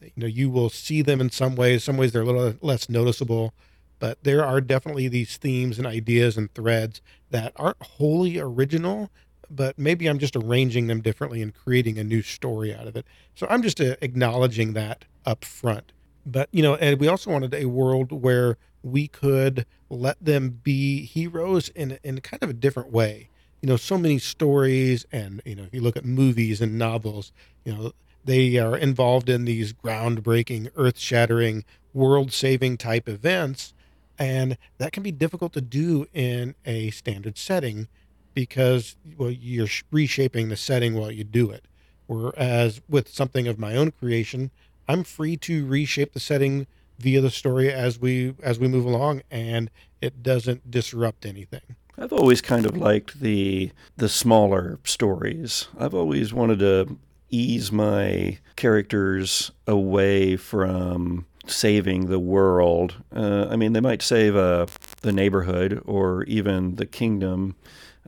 You 0.00 0.12
know, 0.16 0.26
you 0.26 0.50
will 0.50 0.70
see 0.70 1.02
them 1.02 1.20
in 1.20 1.30
some 1.30 1.56
ways. 1.56 1.82
Some 1.82 1.96
ways 1.96 2.12
they're 2.12 2.22
a 2.22 2.26
little 2.26 2.54
less 2.60 2.88
noticeable, 2.88 3.52
but 3.98 4.22
there 4.22 4.44
are 4.44 4.60
definitely 4.60 5.08
these 5.08 5.36
themes 5.36 5.78
and 5.78 5.86
ideas 5.86 6.36
and 6.36 6.52
threads 6.54 7.00
that 7.30 7.52
aren't 7.56 7.82
wholly 7.82 8.38
original, 8.38 9.10
but 9.50 9.78
maybe 9.78 10.06
I'm 10.06 10.18
just 10.18 10.36
arranging 10.36 10.86
them 10.86 11.00
differently 11.00 11.42
and 11.42 11.54
creating 11.54 11.98
a 11.98 12.04
new 12.04 12.22
story 12.22 12.74
out 12.74 12.86
of 12.86 12.96
it. 12.96 13.06
So 13.34 13.46
I'm 13.48 13.62
just 13.62 13.80
uh, 13.80 13.96
acknowledging 14.00 14.72
that 14.74 15.04
up 15.24 15.44
front. 15.44 15.92
But, 16.24 16.48
you 16.50 16.62
know, 16.62 16.74
and 16.74 16.98
we 16.98 17.08
also 17.08 17.30
wanted 17.30 17.54
a 17.54 17.66
world 17.66 18.10
where 18.10 18.58
we 18.82 19.08
could 19.08 19.66
let 19.88 20.16
them 20.24 20.60
be 20.62 21.04
heroes 21.06 21.68
in, 21.70 21.98
in 22.02 22.20
kind 22.20 22.42
of 22.42 22.50
a 22.50 22.54
different 22.54 22.90
way. 22.90 23.28
You 23.62 23.68
know, 23.68 23.76
so 23.76 23.96
many 23.96 24.18
stories, 24.18 25.06
and, 25.10 25.40
you 25.44 25.54
know, 25.54 25.64
if 25.64 25.74
you 25.74 25.80
look 25.80 25.96
at 25.96 26.04
movies 26.04 26.60
and 26.60 26.78
novels, 26.78 27.32
you 27.64 27.72
know, 27.72 27.92
they 28.24 28.56
are 28.58 28.76
involved 28.76 29.28
in 29.28 29.44
these 29.44 29.72
groundbreaking, 29.72 30.70
earth 30.76 30.98
shattering, 30.98 31.64
world 31.94 32.32
saving 32.32 32.76
type 32.76 33.08
events. 33.08 33.72
And 34.18 34.56
that 34.78 34.92
can 34.92 35.02
be 35.02 35.12
difficult 35.12 35.52
to 35.54 35.60
do 35.60 36.06
in 36.12 36.54
a 36.64 36.90
standard 36.90 37.38
setting 37.38 37.88
because 38.34 38.96
well 39.16 39.30
you're 39.30 39.68
reshaping 39.90 40.48
the 40.48 40.56
setting 40.56 40.94
while 40.94 41.10
you 41.10 41.24
do 41.24 41.50
it. 41.50 41.66
Whereas 42.06 42.80
with 42.88 43.08
something 43.08 43.48
of 43.48 43.58
my 43.58 43.76
own 43.76 43.90
creation 43.90 44.50
i'm 44.88 45.04
free 45.04 45.36
to 45.36 45.66
reshape 45.66 46.12
the 46.12 46.20
setting 46.20 46.66
via 46.98 47.20
the 47.20 47.30
story 47.30 47.72
as 47.72 47.98
we 47.98 48.34
as 48.42 48.58
we 48.58 48.68
move 48.68 48.84
along 48.84 49.22
and 49.30 49.70
it 50.00 50.22
doesn't 50.22 50.70
disrupt 50.70 51.26
anything. 51.26 51.60
I've 51.98 52.12
always 52.12 52.40
kind 52.40 52.66
of 52.66 52.76
liked 52.76 53.20
the 53.20 53.70
the 53.96 54.08
smaller 54.08 54.78
stories. 54.84 55.68
I've 55.78 55.94
always 55.94 56.32
wanted 56.32 56.58
to 56.60 56.98
ease 57.30 57.72
my 57.72 58.38
characters 58.54 59.50
away 59.66 60.36
from 60.36 61.26
saving 61.46 62.06
the 62.06 62.18
world. 62.18 62.96
Uh, 63.14 63.46
I 63.50 63.56
mean, 63.56 63.72
they 63.72 63.80
might 63.80 64.02
save 64.02 64.36
uh, 64.36 64.66
the 65.02 65.12
neighborhood 65.12 65.82
or 65.84 66.24
even 66.24 66.76
the 66.76 66.86
kingdom, 66.86 67.56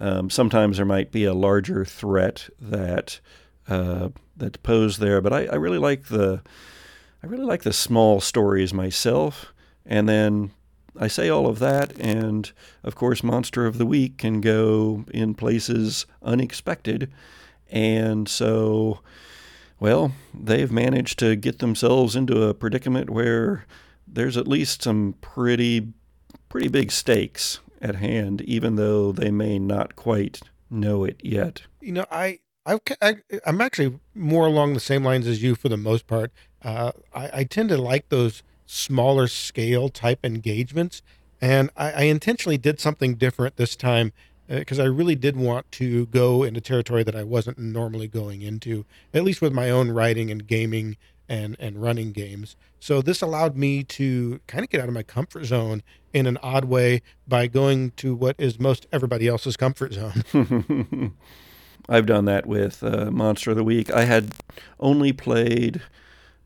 um, 0.00 0.30
sometimes 0.30 0.76
there 0.76 0.87
might 0.87 1.11
be 1.11 1.25
a 1.25 1.35
larger 1.35 1.85
threat 1.85 2.49
that 2.61 3.21
uh, 3.68 4.11
that 4.37 4.62
posed 4.62 5.00
there, 5.00 5.21
but 5.21 5.33
I, 5.33 5.47
I 5.47 5.54
really 5.57 5.78
like 5.78 6.04
the 6.04 6.42
I 7.23 7.26
really 7.26 7.45
like 7.45 7.62
the 7.62 7.73
small 7.73 8.21
stories 8.21 8.73
myself. 8.73 9.52
And 9.85 10.09
then 10.09 10.52
I 10.97 11.09
say 11.09 11.28
all 11.28 11.47
of 11.47 11.59
that, 11.59 11.99
and 11.99 12.50
of 12.85 12.95
course, 12.95 13.25
Monster 13.25 13.66
of 13.66 13.78
the 13.78 13.87
Week 13.87 14.18
can 14.18 14.40
go 14.40 15.04
in 15.12 15.35
places 15.35 16.07
unexpected. 16.23 17.11
And 17.71 18.28
so, 18.28 19.00
well, 19.81 20.13
they've 20.35 20.71
managed 20.71 21.19
to 21.21 21.37
get 21.37 21.59
themselves 21.59 22.17
into 22.17 22.43
a 22.43 22.55
predicament 22.55 23.11
where 23.11 23.65
there's 24.07 24.37
at 24.37 24.49
least 24.49 24.83
some 24.83 25.15
pretty, 25.21 25.93
pretty 26.49 26.69
big 26.69 26.91
stakes 26.91 27.61
at 27.81 27.97
hand, 27.97 28.41
even 28.43 28.77
though 28.77 29.13
they 29.13 29.31
may 29.31 29.59
not 29.59 29.97
quite 29.97 30.41
know 30.71 31.05
it 31.05 31.21
yet. 31.23 31.63
You 31.81 31.93
know, 31.93 32.07
I, 32.11 32.41
I, 32.67 33.17
am 33.47 33.61
actually 33.61 33.99
more 34.15 34.47
along 34.47 34.75
the 34.75 34.81
same 34.81 35.05
lines 35.05 35.27
as 35.27 35.43
you 35.43 35.55
for 35.55 35.69
the 35.69 35.77
most 35.77 36.07
part. 36.07 36.33
Uh, 36.63 36.93
I, 37.15 37.31
I 37.33 37.45
tend 37.45 37.69
to 37.71 37.77
like 37.77 38.09
those 38.09 38.43
smaller 38.67 39.29
scale 39.29 39.89
type 39.89 40.21
engagements, 40.25 41.03
and 41.41 41.71
I, 41.77 41.93
I 41.93 42.03
intentionally 42.03 42.59
did 42.59 42.81
something 42.81 43.15
different 43.15 43.57
this 43.57 43.77
time 43.77 44.13
because 44.49 44.78
uh, 44.78 44.85
I 44.85 44.87
really 44.87 45.14
did 45.14 45.37
want 45.37 45.71
to 45.73 46.07
go 46.07 46.43
into 46.43 46.61
territory 46.61 47.02
that 47.02 47.14
I 47.14 47.23
wasn't 47.23 47.59
normally 47.59 48.09
going 48.09 48.43
into, 48.43 48.85
at 49.12 49.25
least 49.25 49.43
with 49.43 49.52
my 49.52 49.71
own 49.71 49.90
writing 49.90 50.31
and 50.31 50.47
gaming 50.47 50.97
and 51.28 51.57
and 51.61 51.81
running 51.83 52.12
games. 52.12 52.57
So 52.81 53.02
this 53.02 53.21
allowed 53.23 53.57
me 53.57 53.85
to 53.85 54.40
kind 54.47 54.64
of 54.64 54.71
get 54.71 54.81
out 54.81 54.88
of 54.88 54.95
my 54.95 55.02
comfort 55.02 55.45
zone 55.45 55.83
in 56.12 56.26
an 56.26 56.38
odd 56.43 56.64
way 56.64 57.02
by 57.26 57.47
going 57.47 57.90
to 57.97 58.14
what 58.14 58.37
is 58.38 58.59
most 58.59 58.87
everybody 58.93 59.28
else's 59.28 59.57
comfort 59.57 59.93
zone. 59.93 61.14
I've 61.88 62.07
done 62.07 62.26
that 62.26 62.47
with 62.47 62.83
uh, 62.83 63.11
Monster 63.11 63.50
of 63.50 63.57
the 63.57 63.64
Week. 63.64 63.90
I 63.90 64.05
had 64.05 64.33
only 64.78 65.12
played 65.12 65.83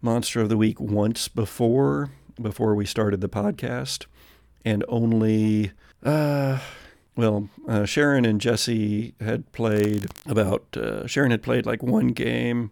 Monster 0.01 0.41
of 0.41 0.49
the 0.49 0.57
Week 0.57 0.81
once 0.81 1.29
before 1.29 2.11
before 2.41 2.75
we 2.75 2.87
started 2.87 3.21
the 3.21 3.29
podcast, 3.29 4.07
and 4.65 4.85
only 4.89 5.73
uh, 6.03 6.59
well, 7.17 7.49
uh, 7.69 7.85
Sharon 7.85 8.25
and 8.25 8.41
Jesse 8.41 9.15
had 9.21 9.51
played 9.53 10.07
about. 10.27 10.77
Uh, 10.77 11.07
Sharon 11.07 11.31
had 11.31 11.43
played 11.43 11.67
like 11.67 11.83
one 11.83 12.09
game 12.09 12.71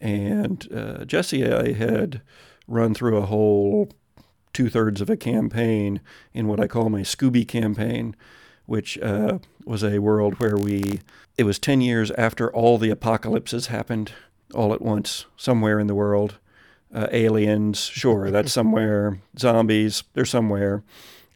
and 0.00 0.66
uh, 0.74 1.04
Jesse 1.04 1.52
I 1.52 1.72
had 1.72 2.22
run 2.66 2.94
through 2.94 3.18
a 3.18 3.26
whole 3.26 3.90
two 4.52 4.70
thirds 4.70 5.00
of 5.00 5.10
a 5.10 5.16
campaign 5.16 6.00
in 6.32 6.48
what 6.48 6.60
I 6.60 6.66
call 6.66 6.88
my 6.88 7.02
Scooby 7.02 7.46
campaign, 7.46 8.16
which 8.66 8.98
uh, 8.98 9.38
was 9.64 9.84
a 9.84 9.98
world 9.98 10.40
where 10.40 10.56
we, 10.56 11.00
it 11.36 11.44
was 11.44 11.58
10 11.58 11.80
years 11.80 12.10
after 12.12 12.52
all 12.52 12.78
the 12.78 12.90
apocalypses 12.90 13.66
happened 13.66 14.12
all 14.54 14.72
at 14.72 14.82
once 14.82 15.26
somewhere 15.36 15.78
in 15.78 15.86
the 15.86 15.94
world. 15.94 16.38
Uh, 16.92 17.06
aliens, 17.12 17.78
sure, 17.84 18.30
that's 18.32 18.52
somewhere. 18.52 19.20
Zombies, 19.38 20.02
they're 20.14 20.24
somewhere. 20.24 20.82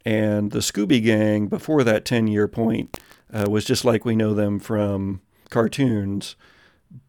And 0.05 0.51
the 0.51 0.59
Scooby 0.59 1.03
Gang, 1.03 1.47
before 1.47 1.83
that 1.85 2.05
10 2.05 2.27
year 2.27 2.47
point, 2.47 2.99
uh, 3.33 3.47
was 3.49 3.65
just 3.65 3.85
like 3.85 4.05
we 4.05 4.15
know 4.15 4.35
them 4.35 4.59
from 4.59 5.21
cartoons. 5.51 6.37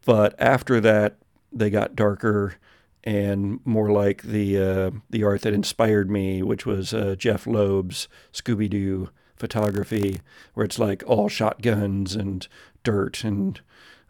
But 0.05 0.35
after 0.39 0.79
that 0.81 1.17
they 1.51 1.69
got 1.69 1.95
darker 1.95 2.55
and 3.03 3.59
more 3.65 3.91
like 3.91 4.23
the 4.23 4.57
uh, 4.57 4.91
the 5.09 5.23
art 5.23 5.41
that 5.41 5.53
inspired 5.53 6.09
me, 6.09 6.41
which 6.41 6.65
was 6.65 6.93
uh, 6.93 7.15
Jeph 7.17 7.45
Loeb's 7.45 8.07
Scooby 8.33 8.69
Doo 8.69 9.09
photography, 9.35 10.21
where 10.53 10.65
it's 10.65 10.79
like 10.79 11.03
all 11.05 11.29
shotguns 11.29 12.15
and 12.15 12.47
dirt 12.83 13.23
and 13.23 13.61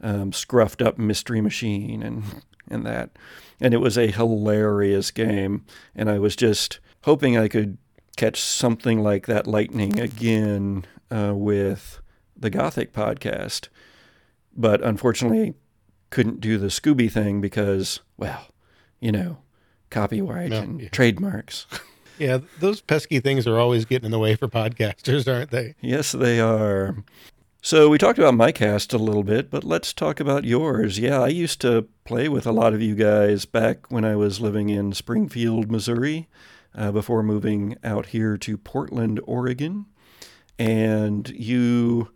um, 0.02 0.32
scruffed 0.32 0.86
up 0.86 0.98
mystery 0.98 1.42
machine 1.42 2.02
and 2.02 2.24
and 2.70 2.86
that, 2.86 3.12
and 3.60 3.74
it 3.74 3.78
was 3.78 3.98
a 3.98 4.12
hilarious 4.12 5.12
game, 5.12 5.66
and 5.94 6.10
I 6.10 6.18
was 6.18 6.36
just 6.36 6.80
hoping 7.04 7.38
I 7.38 7.48
could 7.48 7.78
catch 8.16 8.40
something 8.42 9.02
like 9.02 9.28
that 9.28 9.48
lightning 9.48 10.00
again 10.00 10.86
uh, 11.12 11.34
with 11.36 12.02
the 12.36 12.50
Gothic 12.50 12.94
podcast, 12.94 13.70
but 14.56 14.84
unfortunately 14.84 15.54
couldn't 16.10 16.40
do 16.40 16.58
the 16.58 16.68
Scooby 16.68 17.12
thing 17.12 17.42
because, 17.42 18.00
well, 18.18 18.48
you 19.00 19.12
know, 19.12 19.40
copyright 19.90 20.52
no, 20.52 20.62
and 20.62 20.82
yeah. 20.82 20.90
trademarks. 20.90 21.66
yeah, 22.18 22.40
those 22.60 22.82
pesky 22.82 23.20
things 23.20 23.48
are 23.48 23.60
always 23.60 23.86
getting 23.86 24.06
in 24.06 24.12
the 24.12 24.20
way 24.20 24.36
for 24.36 24.48
podcasters, 24.48 25.32
aren't 25.32 25.52
they? 25.52 25.76
Yes, 25.82 26.12
they 26.12 26.40
are. 26.40 27.04
So 27.62 27.90
we 27.90 27.98
talked 27.98 28.20
about 28.20 28.36
my 28.36 28.52
cast 28.52 28.94
a 28.94 29.00
little 29.00 29.24
bit, 29.24 29.50
but 29.50 29.64
let's 29.64 29.92
talk 29.92 30.20
about 30.20 30.44
yours. 30.44 31.00
Yeah, 31.00 31.20
I 31.20 31.30
used 31.30 31.60
to 31.62 31.88
play 32.04 32.30
with 32.30 32.46
a 32.46 32.52
lot 32.52 32.76
of 32.76 32.82
you 32.82 32.94
guys 32.94 33.46
back 33.46 33.92
when 33.92 34.06
I 34.06 34.16
was 34.16 34.40
living 34.40 34.70
in 34.70 34.94
Springfield, 34.94 35.72
Missouri, 35.72 36.28
uh, 36.76 36.92
before 36.92 37.24
moving 37.24 37.78
out 37.84 38.08
here 38.08 38.38
to 38.38 38.58
Portland, 38.58 39.20
Oregon. 39.26 39.86
And 40.58 41.30
you 41.30 42.12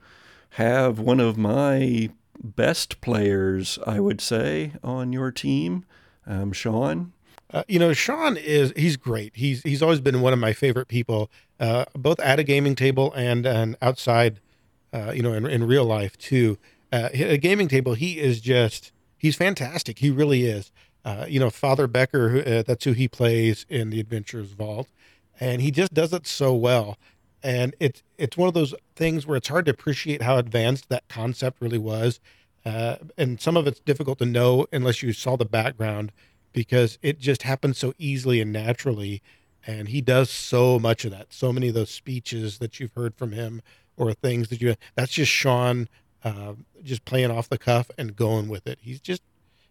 have 0.52 1.00
one 1.00 1.20
of 1.20 1.38
my 1.38 2.10
best 2.42 3.02
players, 3.02 3.80
I 3.86 4.00
would 4.00 4.22
say, 4.22 4.74
on 4.84 5.14
your 5.14 5.32
team, 5.32 5.86
um, 6.26 6.52
Sean. 6.54 7.14
Uh, 7.52 7.64
you 7.68 7.80
know, 7.80 7.94
Sean 7.94 8.38
is 8.38 8.72
he's 8.76 8.96
great. 8.96 9.32
He's 9.36 9.64
he's 9.64 9.82
always 9.82 10.00
been 10.00 10.22
one 10.22 10.34
of 10.34 10.40
my 10.40 10.54
favorite 10.54 10.88
people, 10.88 11.32
uh, 11.60 11.86
both 11.94 12.20
at 12.20 12.40
a 12.40 12.44
gaming 12.44 12.76
table 12.76 13.12
and 13.14 13.46
and 13.46 13.76
outside. 13.82 14.40
Uh, 14.92 15.12
you 15.16 15.22
know, 15.22 15.34
in, 15.34 15.46
in 15.46 15.68
real 15.68 15.86
life 15.86 16.18
too. 16.18 16.58
Uh, 16.92 17.10
a 17.14 17.38
gaming 17.38 17.68
table, 17.68 17.94
he 17.94 18.20
is 18.20 18.42
just 18.42 18.92
he's 19.18 19.36
fantastic. 19.36 20.00
He 20.00 20.10
really 20.10 20.46
is. 20.46 20.72
Uh, 21.10 21.26
you 21.28 21.40
know, 21.40 21.50
Father 21.50 21.88
Becker, 21.88 22.44
uh, 22.46 22.64
that's 22.66 22.86
who 22.86 22.94
he 22.94 23.08
plays 23.08 23.66
in 23.68 23.90
the 23.90 24.00
Adventures 24.00 24.52
Vault, 24.52 24.88
and 25.40 25.62
he 25.62 25.72
just 25.72 25.94
does 25.94 26.14
it 26.14 26.28
so 26.28 26.54
well 26.54 26.98
and 27.44 27.76
it's 27.80 28.04
it's 28.18 28.38
one 28.38 28.48
of 28.48 28.54
those 28.54 28.74
things 28.96 29.26
where 29.26 29.38
it's 29.38 29.48
hard 29.48 29.66
to 29.66 29.72
appreciate 29.72 30.22
how 30.22 30.38
advanced 30.38 30.90
that 30.90 31.08
concept 31.08 31.62
really 31.62 31.78
was, 31.78 32.20
uh, 32.66 32.98
and 33.18 33.40
some 33.40 33.56
of 33.56 33.68
it's 33.68 33.80
difficult 33.80 34.20
to 34.20 34.26
know 34.26 34.68
unless 34.72 35.02
you 35.02 35.14
saw 35.14 35.36
the 35.38 35.46
background 35.46 36.12
because 36.52 36.98
it 37.02 37.20
just 37.20 37.44
happens 37.44 37.78
so 37.78 37.94
easily 37.98 38.42
and 38.42 38.52
naturally. 38.52 39.22
And 39.68 39.90
he 39.90 40.02
does 40.02 40.30
so 40.30 40.80
much 40.80 41.06
of 41.06 41.12
that. 41.12 41.34
So 41.34 41.52
many 41.52 41.68
of 41.68 41.74
those 41.74 41.90
speeches 41.92 42.58
that 42.60 42.80
you've 42.80 42.94
heard 42.94 43.16
from 43.16 43.34
him, 43.34 43.62
or 43.98 44.14
things 44.14 44.50
that 44.50 44.62
you 44.62 44.76
that's 44.96 45.12
just 45.12 45.32
Sean 45.32 45.88
uh, 46.24 46.54
just 46.84 47.06
playing 47.06 47.32
off 47.32 47.50
the 47.50 47.58
cuff 47.58 47.92
and 47.98 48.16
going 48.16 48.48
with 48.50 48.68
it. 48.68 48.80
He's 48.82 49.00
just 49.00 49.22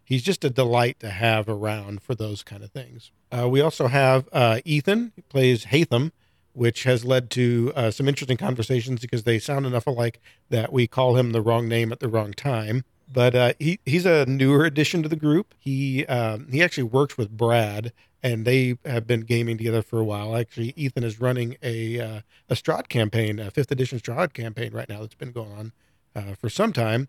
he's 0.09 0.23
just 0.23 0.43
a 0.43 0.49
delight 0.49 0.99
to 0.99 1.09
have 1.11 1.47
around 1.47 2.01
for 2.01 2.15
those 2.15 2.41
kind 2.41 2.63
of 2.63 2.71
things. 2.71 3.11
Uh, 3.31 3.47
we 3.47 3.61
also 3.61 3.87
have 3.87 4.27
uh, 4.33 4.59
Ethan, 4.65 5.13
who 5.15 5.21
plays 5.23 5.65
Hatham, 5.65 6.11
which 6.53 6.83
has 6.83 7.05
led 7.05 7.29
to 7.29 7.71
uh, 7.75 7.91
some 7.91 8.07
interesting 8.07 8.35
conversations 8.35 8.99
because 9.01 9.23
they 9.23 9.37
sound 9.37 9.67
enough 9.67 9.85
alike 9.85 10.19
that 10.49 10.73
we 10.73 10.87
call 10.87 11.15
him 11.15 11.31
the 11.31 11.41
wrong 11.41 11.69
name 11.69 11.91
at 11.91 11.99
the 11.99 12.09
wrong 12.09 12.33
time. 12.33 12.83
But 13.11 13.35
uh, 13.35 13.53
he 13.59 13.79
he's 13.85 14.05
a 14.05 14.25
newer 14.25 14.65
addition 14.65 15.01
to 15.03 15.09
the 15.09 15.15
group. 15.15 15.53
He 15.57 16.05
um, 16.07 16.47
he 16.51 16.61
actually 16.61 16.83
works 16.83 17.17
with 17.17 17.29
Brad, 17.35 17.91
and 18.21 18.45
they 18.45 18.77
have 18.85 19.07
been 19.07 19.21
gaming 19.21 19.57
together 19.57 19.81
for 19.81 19.99
a 19.99 20.03
while. 20.03 20.35
Actually, 20.35 20.73
Ethan 20.75 21.03
is 21.03 21.19
running 21.19 21.55
a 21.63 21.99
uh, 21.99 22.21
a 22.49 22.55
Strahd 22.55 22.87
campaign, 22.87 23.39
a 23.39 23.49
fifth 23.49 23.71
edition 23.71 23.99
Strahd 23.99 24.33
campaign 24.33 24.73
right 24.73 24.89
now 24.89 25.01
that's 25.01 25.15
been 25.15 25.31
going 25.31 25.51
on 25.51 25.71
uh, 26.15 26.35
for 26.35 26.49
some 26.49 26.73
time. 26.73 27.07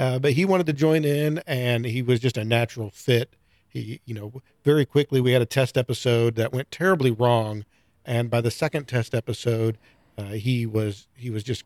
Uh, 0.00 0.18
but 0.18 0.32
he 0.32 0.46
wanted 0.46 0.64
to 0.64 0.72
join 0.72 1.04
in, 1.04 1.42
and 1.46 1.84
he 1.84 2.00
was 2.00 2.20
just 2.20 2.38
a 2.38 2.44
natural 2.44 2.88
fit. 2.90 3.36
He, 3.68 4.00
you 4.06 4.14
know, 4.14 4.40
very 4.64 4.86
quickly 4.86 5.20
we 5.20 5.32
had 5.32 5.42
a 5.42 5.46
test 5.46 5.76
episode 5.76 6.36
that 6.36 6.54
went 6.54 6.70
terribly 6.70 7.10
wrong, 7.10 7.66
and 8.06 8.30
by 8.30 8.40
the 8.40 8.50
second 8.50 8.88
test 8.88 9.14
episode, 9.14 9.76
uh, 10.16 10.32
he 10.32 10.64
was 10.64 11.06
he 11.14 11.28
was 11.28 11.44
just 11.44 11.64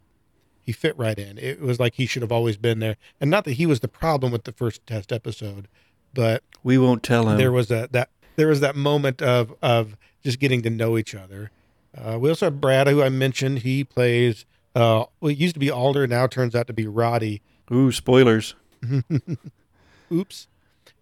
he 0.60 0.72
fit 0.72 0.98
right 0.98 1.16
in. 1.16 1.38
It 1.38 1.60
was 1.60 1.78
like 1.78 1.94
he 1.94 2.06
should 2.06 2.22
have 2.22 2.32
always 2.32 2.56
been 2.56 2.80
there, 2.80 2.96
and 3.20 3.30
not 3.30 3.44
that 3.44 3.52
he 3.52 3.66
was 3.66 3.78
the 3.78 3.88
problem 3.88 4.32
with 4.32 4.42
the 4.42 4.52
first 4.52 4.84
test 4.84 5.12
episode, 5.12 5.68
but 6.12 6.42
we 6.64 6.76
won't 6.76 7.04
tell 7.04 7.28
him. 7.28 7.38
There 7.38 7.52
was 7.52 7.70
a 7.70 7.88
that 7.92 8.10
there 8.34 8.48
was 8.48 8.58
that 8.60 8.74
moment 8.74 9.22
of 9.22 9.54
of 9.62 9.96
just 10.24 10.40
getting 10.40 10.60
to 10.62 10.70
know 10.70 10.98
each 10.98 11.14
other. 11.14 11.52
Uh, 11.96 12.18
we 12.18 12.30
also 12.30 12.46
have 12.46 12.60
Brad, 12.60 12.88
who 12.88 13.00
I 13.00 13.10
mentioned. 13.10 13.60
He 13.60 13.84
plays. 13.84 14.44
Uh, 14.74 15.04
well, 15.20 15.30
it 15.30 15.38
used 15.38 15.54
to 15.54 15.60
be 15.60 15.70
Alder, 15.70 16.08
now 16.08 16.26
turns 16.26 16.56
out 16.56 16.66
to 16.66 16.72
be 16.72 16.88
Roddy. 16.88 17.40
Ooh, 17.72 17.92
spoilers. 17.92 18.54
Oops. 20.12 20.48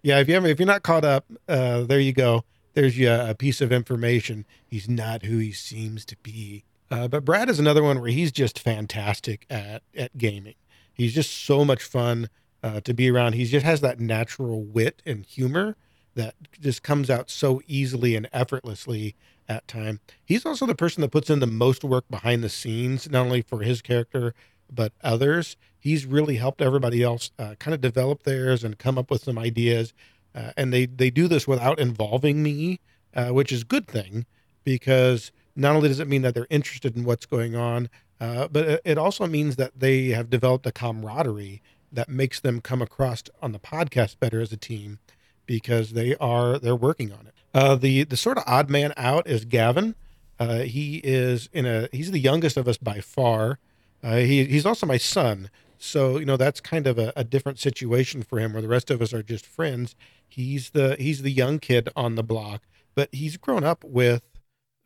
Yeah, 0.03 0.19
if 0.19 0.29
you 0.29 0.37
ever, 0.37 0.47
if 0.47 0.59
you're 0.59 0.67
not 0.67 0.83
caught 0.83 1.05
up, 1.05 1.27
uh, 1.49 1.83
there 1.83 2.01
you 2.01 2.13
go. 2.13 2.45
There's 2.75 2.99
you 2.99 3.11
a 3.11 3.35
piece 3.35 3.61
of 3.61 3.73
information. 3.73 4.47
He's 4.67 4.89
not 4.89 5.25
who 5.25 5.39
he 5.39 5.53
seems 5.53 6.05
to 6.07 6.17
be. 6.23 6.65
Uh, 6.91 7.09
but 7.09 7.25
Brad 7.25 7.49
is 7.49 7.59
another 7.59 7.83
one 7.83 8.01
where 8.01 8.11
he's 8.11 8.33
just 8.33 8.59
fantastic 8.59 9.47
at 9.51 9.83
at 9.97 10.17
gaming. 10.17 10.55
He's 10.93 11.15
just 11.15 11.45
so 11.45 11.65
much 11.65 11.83
fun 11.83 12.29
uh, 12.63 12.81
to 12.81 12.95
be 12.95 13.11
around. 13.11 13.35
He 13.35 13.45
just 13.45 13.65
has 13.65 13.81
that 13.81 14.01
natural 14.01 14.63
wit 14.63 15.03
and 15.05 15.25
humor 15.25 15.77
that 16.15 16.35
just 16.61 16.83
comes 16.83 17.09
out 17.11 17.31
so 17.31 17.63
easily 17.67 18.15
and 18.15 18.29
effortlessly 18.33 19.15
at 19.49 19.67
time. 19.67 20.01
He's 20.25 20.45
also 20.47 20.67
the 20.67 20.75
person 20.75 21.01
that 21.01 21.11
puts 21.11 21.31
in 21.31 21.41
the 21.41 21.47
most 21.47 21.85
work 21.85 22.05
behind 22.11 22.45
the 22.45 22.49
scenes, 22.49 23.11
not 23.11 23.25
only 23.27 23.43
for 23.43 23.63
his 23.63 23.83
character 23.83 24.35
but 24.75 24.93
others. 25.03 25.57
He's 25.79 26.07
really 26.07 26.37
helped 26.37 26.63
everybody 26.63 27.03
else 27.03 27.31
uh, 27.39 27.55
kind 27.59 27.75
of 27.75 27.81
develop 27.81 28.23
theirs 28.23 28.65
and 28.65 28.79
come 28.79 28.99
up 28.99 29.11
with 29.11 29.25
some 29.25 29.39
ideas. 29.39 29.93
Uh, 30.35 30.53
and 30.57 30.73
they 30.73 30.87
they 30.87 31.11
do 31.11 31.29
this 31.29 31.47
without 31.47 31.79
involving 31.79 32.43
me, 32.43 32.81
uh, 33.15 33.29
which 33.29 33.53
is 33.53 33.63
a 33.63 33.67
good 33.67 33.87
thing 33.87 34.25
because 34.65 35.33
not 35.55 35.77
only 35.77 35.89
does 35.89 36.01
it 36.01 36.09
mean 36.09 36.23
that 36.23 36.35
they're 36.35 36.47
interested 36.49 36.97
in 36.97 37.05
what's 37.05 37.27
going 37.27 37.55
on, 37.55 37.91
uh, 38.21 38.49
but 38.49 38.81
it 38.85 38.97
also 38.97 39.27
means 39.27 39.57
that 39.57 39.79
they 39.79 40.09
have 40.09 40.31
developed 40.31 40.67
a 40.67 40.73
camaraderie 40.73 41.61
that 41.91 42.09
makes 42.09 42.41
them 42.41 42.61
come 42.61 42.81
across 42.81 43.25
on 43.43 43.53
the 43.53 43.59
podcast 43.59 44.19
better 44.19 44.41
as 44.41 44.53
a 44.53 44.57
team 44.57 44.99
because 45.45 45.93
they 45.93 46.15
are 46.17 46.59
they're 46.59 46.77
working 46.77 47.13
on 47.13 47.27
it. 47.27 47.35
Uh, 47.53 47.75
the 47.75 48.05
the 48.05 48.17
sort 48.17 48.39
of 48.39 48.45
odd 48.47 48.71
man 48.71 48.95
out 48.97 49.27
is 49.27 49.45
Gavin. 49.45 49.95
Uh, 50.39 50.61
he 50.61 50.97
is 51.05 51.49
in 51.53 51.67
a 51.67 51.89
he's 51.93 52.11
the 52.11 52.19
youngest 52.19 52.57
of 52.57 52.67
us 52.67 52.79
by 52.79 53.01
far. 53.01 53.59
Uh, 54.03 54.17
he 54.17 54.45
he's 54.45 54.67
also 54.67 54.87
my 54.87 54.97
son, 54.97 55.49
so 55.79 56.19
you 56.19 56.25
know 56.25 56.37
that's 56.37 56.61
kind 56.61 56.87
of 56.87 56.99
a, 56.99 57.13
a, 57.15 57.25
different 57.25 57.59
situation 57.59 58.23
for 58.23 58.39
him, 58.39 58.53
where 58.53 58.63
the 58.63 58.69
rest 58.69 58.91
of 58.91 59.01
us 59.01 59.13
are 59.13 59.23
just 59.23 59.47
friends. 59.47 59.95
He's 60.27 60.71
the 60.71 60.97
he's 60.99 61.23
the 61.23 61.31
young 61.31 61.59
kid 61.59 61.89
on 61.95 62.17
the 62.17 62.23
block, 62.23 62.63
but 62.95 63.09
he's 63.13 63.37
grown 63.37 63.65
up 63.65 63.85
with 63.85 64.23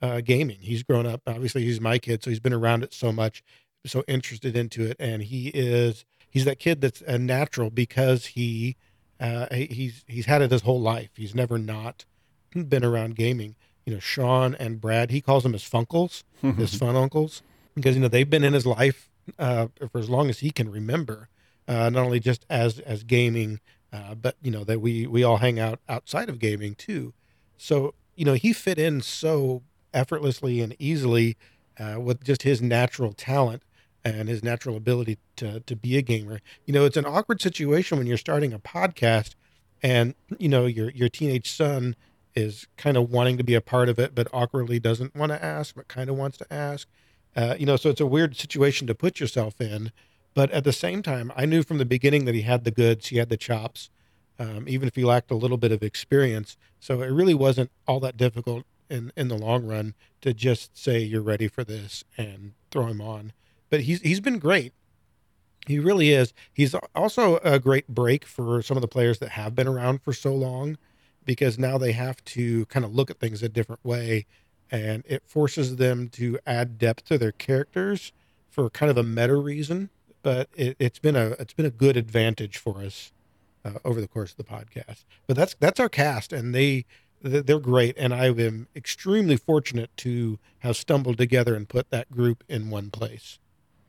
uh, 0.02 0.20
gaming. 0.20 0.58
He's 0.60 0.82
grown 0.82 1.06
up. 1.06 1.22
Obviously, 1.26 1.64
he's 1.64 1.80
my 1.80 1.98
kid, 1.98 2.22
so 2.22 2.30
he's 2.30 2.40
been 2.40 2.52
around 2.52 2.82
it 2.82 2.92
so 2.92 3.10
much, 3.10 3.42
so 3.86 4.04
interested 4.06 4.56
into 4.56 4.84
it, 4.84 4.96
and 4.98 5.22
he 5.22 5.48
is 5.48 6.04
he's 6.28 6.44
that 6.44 6.58
kid 6.58 6.80
that's 6.80 7.00
a 7.02 7.18
natural 7.18 7.70
because 7.70 8.26
he 8.26 8.76
uh, 9.18 9.46
he's 9.52 10.04
he's 10.06 10.26
had 10.26 10.42
it 10.42 10.50
his 10.50 10.62
whole 10.62 10.80
life. 10.80 11.10
He's 11.16 11.34
never 11.34 11.58
not 11.58 12.04
been 12.54 12.84
around 12.84 13.16
gaming. 13.16 13.56
You 13.86 13.94
know, 13.94 14.00
Sean 14.00 14.54
and 14.56 14.80
Brad, 14.80 15.10
he 15.10 15.20
calls 15.20 15.42
them 15.42 15.52
his 15.52 15.62
funkles, 15.62 16.22
his 16.42 16.74
fun 16.78 16.96
uncles, 16.96 17.42
because 17.74 17.94
you 17.94 18.02
know 18.02 18.08
they've 18.08 18.28
been 18.28 18.44
in 18.44 18.52
his 18.52 18.66
life 18.66 19.10
uh, 19.38 19.68
for 19.90 19.98
as 19.98 20.10
long 20.10 20.28
as 20.30 20.40
he 20.40 20.50
can 20.50 20.70
remember. 20.70 21.28
Uh, 21.68 21.90
not 21.90 22.04
only 22.04 22.20
just 22.20 22.46
as 22.48 22.78
as 22.80 23.02
gaming, 23.02 23.60
uh, 23.92 24.14
but 24.14 24.36
you 24.40 24.50
know 24.50 24.64
that 24.64 24.80
we 24.80 25.06
we 25.06 25.24
all 25.24 25.38
hang 25.38 25.58
out 25.58 25.80
outside 25.88 26.28
of 26.28 26.38
gaming 26.38 26.74
too. 26.74 27.12
So 27.56 27.94
you 28.14 28.24
know 28.24 28.34
he 28.34 28.52
fit 28.52 28.78
in 28.78 29.00
so 29.00 29.62
effortlessly 29.92 30.60
and 30.60 30.76
easily 30.78 31.36
uh, 31.78 32.00
with 32.00 32.22
just 32.22 32.42
his 32.42 32.62
natural 32.62 33.12
talent 33.12 33.62
and 34.04 34.28
his 34.28 34.44
natural 34.44 34.76
ability 34.76 35.18
to 35.36 35.60
to 35.60 35.76
be 35.76 35.96
a 35.96 36.02
gamer. 36.02 36.40
You 36.64 36.72
know, 36.72 36.84
it's 36.84 36.96
an 36.96 37.06
awkward 37.06 37.40
situation 37.40 37.98
when 37.98 38.06
you're 38.06 38.16
starting 38.16 38.52
a 38.52 38.58
podcast 38.58 39.34
and 39.82 40.14
you 40.38 40.48
know 40.48 40.66
your 40.66 40.90
your 40.90 41.08
teenage 41.08 41.50
son 41.50 41.96
is 42.34 42.66
kind 42.76 42.96
of 42.96 43.10
wanting 43.10 43.38
to 43.38 43.44
be 43.44 43.54
a 43.54 43.60
part 43.60 43.88
of 43.88 43.98
it 43.98 44.14
but 44.14 44.28
awkwardly 44.32 44.78
doesn't 44.78 45.14
want 45.14 45.32
to 45.32 45.42
ask 45.42 45.74
but 45.74 45.88
kind 45.88 46.08
of 46.10 46.16
wants 46.16 46.38
to 46.38 46.52
ask. 46.52 46.88
Uh, 47.36 47.54
you 47.58 47.66
know, 47.66 47.76
so 47.76 47.90
it's 47.90 48.00
a 48.00 48.06
weird 48.06 48.34
situation 48.34 48.86
to 48.86 48.94
put 48.94 49.20
yourself 49.20 49.60
in. 49.60 49.92
But 50.34 50.50
at 50.50 50.64
the 50.64 50.72
same 50.72 51.02
time, 51.02 51.32
I 51.36 51.46
knew 51.46 51.62
from 51.62 51.78
the 51.78 51.84
beginning 51.84 52.24
that 52.24 52.34
he 52.34 52.42
had 52.42 52.64
the 52.64 52.70
goods, 52.70 53.08
he 53.08 53.18
had 53.18 53.28
the 53.28 53.36
chops, 53.36 53.90
um, 54.38 54.64
even 54.68 54.88
if 54.88 54.94
he 54.94 55.04
lacked 55.04 55.30
a 55.30 55.34
little 55.36 55.56
bit 55.56 55.72
of 55.72 55.82
experience. 55.82 56.56
So 56.80 57.02
it 57.02 57.08
really 57.08 57.34
wasn't 57.34 57.70
all 57.86 58.00
that 58.00 58.16
difficult 58.16 58.64
in 58.88 59.12
in 59.16 59.28
the 59.28 59.36
long 59.36 59.66
run 59.66 59.94
to 60.20 60.32
just 60.32 60.76
say 60.76 61.00
you're 61.00 61.22
ready 61.22 61.48
for 61.48 61.64
this 61.64 62.04
and 62.16 62.52
throw 62.70 62.86
him 62.86 63.00
on. 63.00 63.32
But 63.70 63.80
he's 63.80 64.00
he's 64.00 64.20
been 64.20 64.38
great. 64.38 64.72
He 65.66 65.78
really 65.78 66.12
is. 66.12 66.32
He's 66.52 66.74
also 66.94 67.38
a 67.38 67.58
great 67.58 67.88
break 67.88 68.24
for 68.24 68.62
some 68.62 68.76
of 68.76 68.82
the 68.82 68.88
players 68.88 69.18
that 69.18 69.30
have 69.30 69.54
been 69.54 69.66
around 69.66 70.02
for 70.02 70.12
so 70.12 70.32
long 70.32 70.78
because 71.24 71.58
now 71.58 71.76
they 71.76 71.92
have 71.92 72.22
to 72.24 72.66
kind 72.66 72.84
of 72.84 72.94
look 72.94 73.10
at 73.10 73.18
things 73.18 73.42
a 73.42 73.48
different 73.48 73.84
way 73.84 74.26
and 74.70 75.04
it 75.06 75.22
forces 75.26 75.76
them 75.76 76.08
to 76.10 76.38
add 76.46 76.78
depth 76.78 77.04
to 77.06 77.18
their 77.18 77.32
characters 77.32 78.12
for 78.48 78.68
kind 78.70 78.90
of 78.90 78.96
a 78.96 79.02
meta 79.02 79.36
reason. 79.36 79.90
But 80.22 80.48
it, 80.56 80.76
has 80.80 80.98
been 80.98 81.16
a 81.16 81.30
it's 81.38 81.52
been 81.52 81.66
a 81.66 81.70
good 81.70 81.96
advantage 81.96 82.56
for 82.56 82.78
us 82.82 83.12
uh, 83.64 83.78
over 83.84 84.00
the 84.00 84.08
course 84.08 84.32
of 84.32 84.38
the 84.38 84.44
podcast. 84.44 85.04
But 85.26 85.36
that's 85.36 85.54
that's 85.60 85.78
our 85.78 85.88
cast, 85.88 86.32
and 86.32 86.54
they 86.54 86.84
they're 87.22 87.58
great, 87.58 87.96
and 87.98 88.12
I've 88.12 88.36
been 88.36 88.66
extremely 88.74 89.36
fortunate 89.36 89.90
to 89.98 90.38
have 90.60 90.76
stumbled 90.76 91.18
together 91.18 91.54
and 91.54 91.68
put 91.68 91.90
that 91.90 92.10
group 92.10 92.44
in 92.48 92.70
one 92.70 92.90
place. 92.90 93.38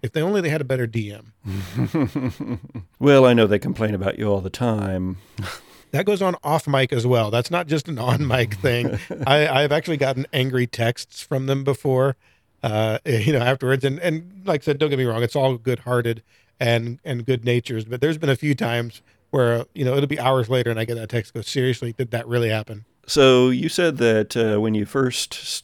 If 0.01 0.11
they 0.11 0.21
only 0.21 0.41
they 0.41 0.49
had 0.49 0.61
a 0.61 0.65
better 0.65 0.87
DM. 0.87 1.31
well, 2.99 3.25
I 3.25 3.33
know 3.33 3.47
they 3.47 3.59
complain 3.59 3.95
about 3.95 4.19
you 4.19 4.31
all 4.31 4.41
the 4.41 4.49
time. 4.49 5.17
that 5.91 6.05
goes 6.05 6.21
on 6.21 6.35
off 6.43 6.67
mic 6.67 6.91
as 6.91 7.05
well. 7.05 7.31
That's 7.31 7.51
not 7.51 7.67
just 7.67 7.87
an 7.87 7.99
on 7.99 8.27
mic 8.27 8.53
thing. 8.61 8.99
I, 9.25 9.47
I've 9.47 9.71
actually 9.71 9.97
gotten 9.97 10.25
angry 10.33 10.67
texts 10.67 11.21
from 11.21 11.45
them 11.45 11.63
before, 11.63 12.15
uh, 12.63 12.99
you 13.05 13.33
know, 13.33 13.39
afterwards. 13.39 13.83
And, 13.83 13.99
and 13.99 14.41
like 14.45 14.61
I 14.61 14.65
said, 14.65 14.77
don't 14.77 14.89
get 14.89 14.99
me 14.99 15.05
wrong, 15.05 15.23
it's 15.23 15.35
all 15.35 15.57
good 15.57 15.79
hearted 15.79 16.23
and, 16.59 16.99
and 17.03 17.25
good 17.25 17.45
natures. 17.45 17.85
But 17.85 18.01
there's 18.01 18.17
been 18.17 18.29
a 18.29 18.35
few 18.35 18.55
times 18.55 19.01
where, 19.29 19.65
you 19.73 19.85
know, 19.85 19.95
it'll 19.95 20.07
be 20.07 20.19
hours 20.19 20.49
later 20.49 20.69
and 20.69 20.79
I 20.79 20.85
get 20.85 20.95
that 20.95 21.09
text 21.09 21.33
go, 21.33 21.41
seriously, 21.41 21.93
did 21.93 22.11
that 22.11 22.27
really 22.27 22.49
happen? 22.49 22.85
So 23.05 23.49
you 23.49 23.69
said 23.69 23.97
that 23.97 24.35
uh, 24.35 24.59
when 24.59 24.73
you 24.73 24.85
first 24.85 25.63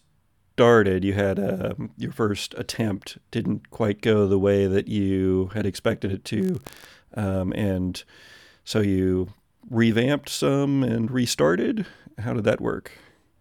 started, 0.56 1.04
you 1.04 1.14
had 1.14 1.40
uh, 1.40 1.74
your 1.98 2.12
first 2.12 2.54
attempt 2.58 3.18
didn't 3.32 3.70
quite 3.70 4.02
go 4.02 4.28
the 4.28 4.40
way 4.40 4.68
that 4.68 4.88
you 4.88 5.50
had 5.54 5.66
expected 5.66 6.12
it 6.12 6.24
to. 6.26 6.62
Um, 7.16 7.52
and 7.54 8.02
so 8.64 8.80
you 8.80 9.30
revamped 9.70 10.30
some 10.30 10.84
and 10.84 11.10
restarted? 11.12 11.86
How 12.20 12.34
did 12.34 12.44
that 12.44 12.62
work? 12.62 12.92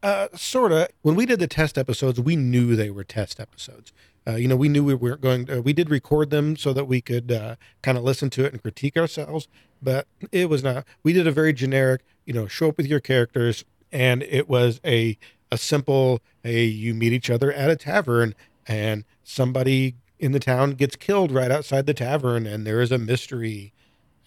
Uh, 0.03 0.29
sort 0.35 0.73
of. 0.73 0.89
When 1.03 1.15
we 1.15 1.27
did 1.27 1.39
the 1.39 1.47
test 1.47 1.79
episodes, 1.79 2.21
we 2.21 2.35
knew 2.35 2.75
they 2.75 2.91
were 2.91 3.05
test 3.05 3.39
episodes. 3.39 3.93
Uh, 4.27 4.37
you 4.37 4.49
know, 4.49 4.57
we 4.57 4.69
knew 4.69 4.85
we 4.85 4.95
weren't 4.95 5.21
going. 5.21 5.47
To, 5.47 5.61
we 5.61 5.73
did 5.73 5.91
record 5.91 6.31
them 6.31 6.57
so 6.57 6.73
that 6.73 6.87
we 6.87 7.01
could 7.01 7.31
uh, 7.31 7.57
kind 7.83 7.97
of 7.97 8.05
listen 8.05 8.31
to 8.31 8.45
it 8.45 8.53
and 8.53 8.63
critique 8.63 8.97
ourselves. 8.97 9.49
But 9.81 10.07
it 10.31 10.49
was 10.49 10.63
not. 10.63 10.85
We 11.03 11.13
did 11.13 11.27
a 11.27 11.33
very 11.33 11.53
generic. 11.53 12.03
You 12.25 12.33
know, 12.33 12.47
show 12.47 12.69
up 12.69 12.77
with 12.77 12.87
your 12.87 13.01
characters, 13.01 13.65
and 13.91 14.23
it 14.25 14.49
was 14.49 14.81
a 14.85 15.19
a 15.51 15.59
simple. 15.59 16.21
Hey, 16.43 16.65
you 16.65 16.95
meet 16.95 17.13
each 17.13 17.31
other 17.31 17.53
at 17.53 17.71
a 17.71 17.77
tavern, 17.77 18.35
and 18.67 19.05
somebody 19.23 19.95
in 20.19 20.33
the 20.33 20.41
town 20.41 20.73
gets 20.73 20.97
killed 20.97 21.33
right 21.33 21.51
outside 21.51 21.87
the 21.87 21.95
tavern, 21.95 22.47
and 22.47 22.67
there 22.67 22.81
is 22.81 22.93
a 22.93 22.99
mystery 22.99 23.73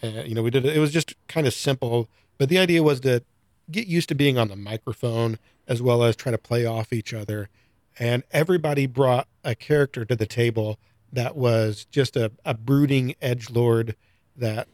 uh, 0.06 0.24
you 0.24 0.36
know, 0.36 0.44
we 0.44 0.50
did 0.50 0.66
it. 0.66 0.76
It 0.76 0.80
was 0.80 0.92
just 0.92 1.16
kind 1.28 1.48
of 1.48 1.54
simple, 1.54 2.10
but 2.38 2.50
the 2.50 2.58
idea 2.58 2.84
was 2.84 3.00
to 3.02 3.24
get 3.72 3.88
used 3.88 4.10
to 4.10 4.16
being 4.16 4.38
on 4.38 4.48
the 4.48 4.56
microphone 4.56 5.40
as 5.68 5.82
well 5.82 6.04
as 6.04 6.16
try 6.16 6.32
to 6.32 6.38
play 6.38 6.66
off 6.66 6.94
each 6.94 7.14
other. 7.14 7.50
And 7.98 8.24
everybody 8.32 8.86
brought 8.86 9.28
a 9.44 9.56
character 9.56 10.06
to 10.06 10.16
the 10.16 10.26
table 10.26 10.80
that 11.12 11.36
was 11.36 11.86
just 11.86 12.16
a, 12.16 12.32
a 12.44 12.54
brooding 12.54 13.16
edge 13.22 13.50
lord 13.50 13.96
that 14.36 14.68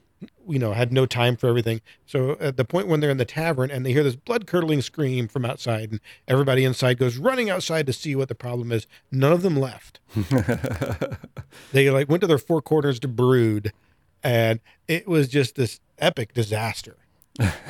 you 0.47 0.59
know, 0.59 0.73
had 0.73 0.91
no 0.91 1.05
time 1.05 1.35
for 1.35 1.47
everything. 1.47 1.81
So 2.05 2.37
at 2.39 2.57
the 2.57 2.65
point 2.65 2.87
when 2.87 2.99
they're 2.99 3.09
in 3.09 3.17
the 3.17 3.25
tavern 3.25 3.71
and 3.71 3.85
they 3.85 3.93
hear 3.93 4.03
this 4.03 4.15
blood 4.15 4.47
curdling 4.47 4.81
scream 4.81 5.27
from 5.27 5.45
outside, 5.45 5.91
and 5.91 5.99
everybody 6.27 6.63
inside 6.63 6.97
goes 6.97 7.17
running 7.17 7.49
outside 7.49 7.87
to 7.87 7.93
see 7.93 8.15
what 8.15 8.27
the 8.27 8.35
problem 8.35 8.71
is, 8.71 8.87
none 9.11 9.31
of 9.31 9.41
them 9.41 9.55
left. 9.55 9.99
they 11.71 11.89
like 11.89 12.09
went 12.09 12.21
to 12.21 12.27
their 12.27 12.37
four 12.37 12.61
corners 12.61 12.99
to 12.99 13.07
brood, 13.07 13.71
and 14.23 14.59
it 14.87 15.07
was 15.07 15.27
just 15.27 15.55
this 15.55 15.79
epic 15.99 16.33
disaster. 16.33 16.97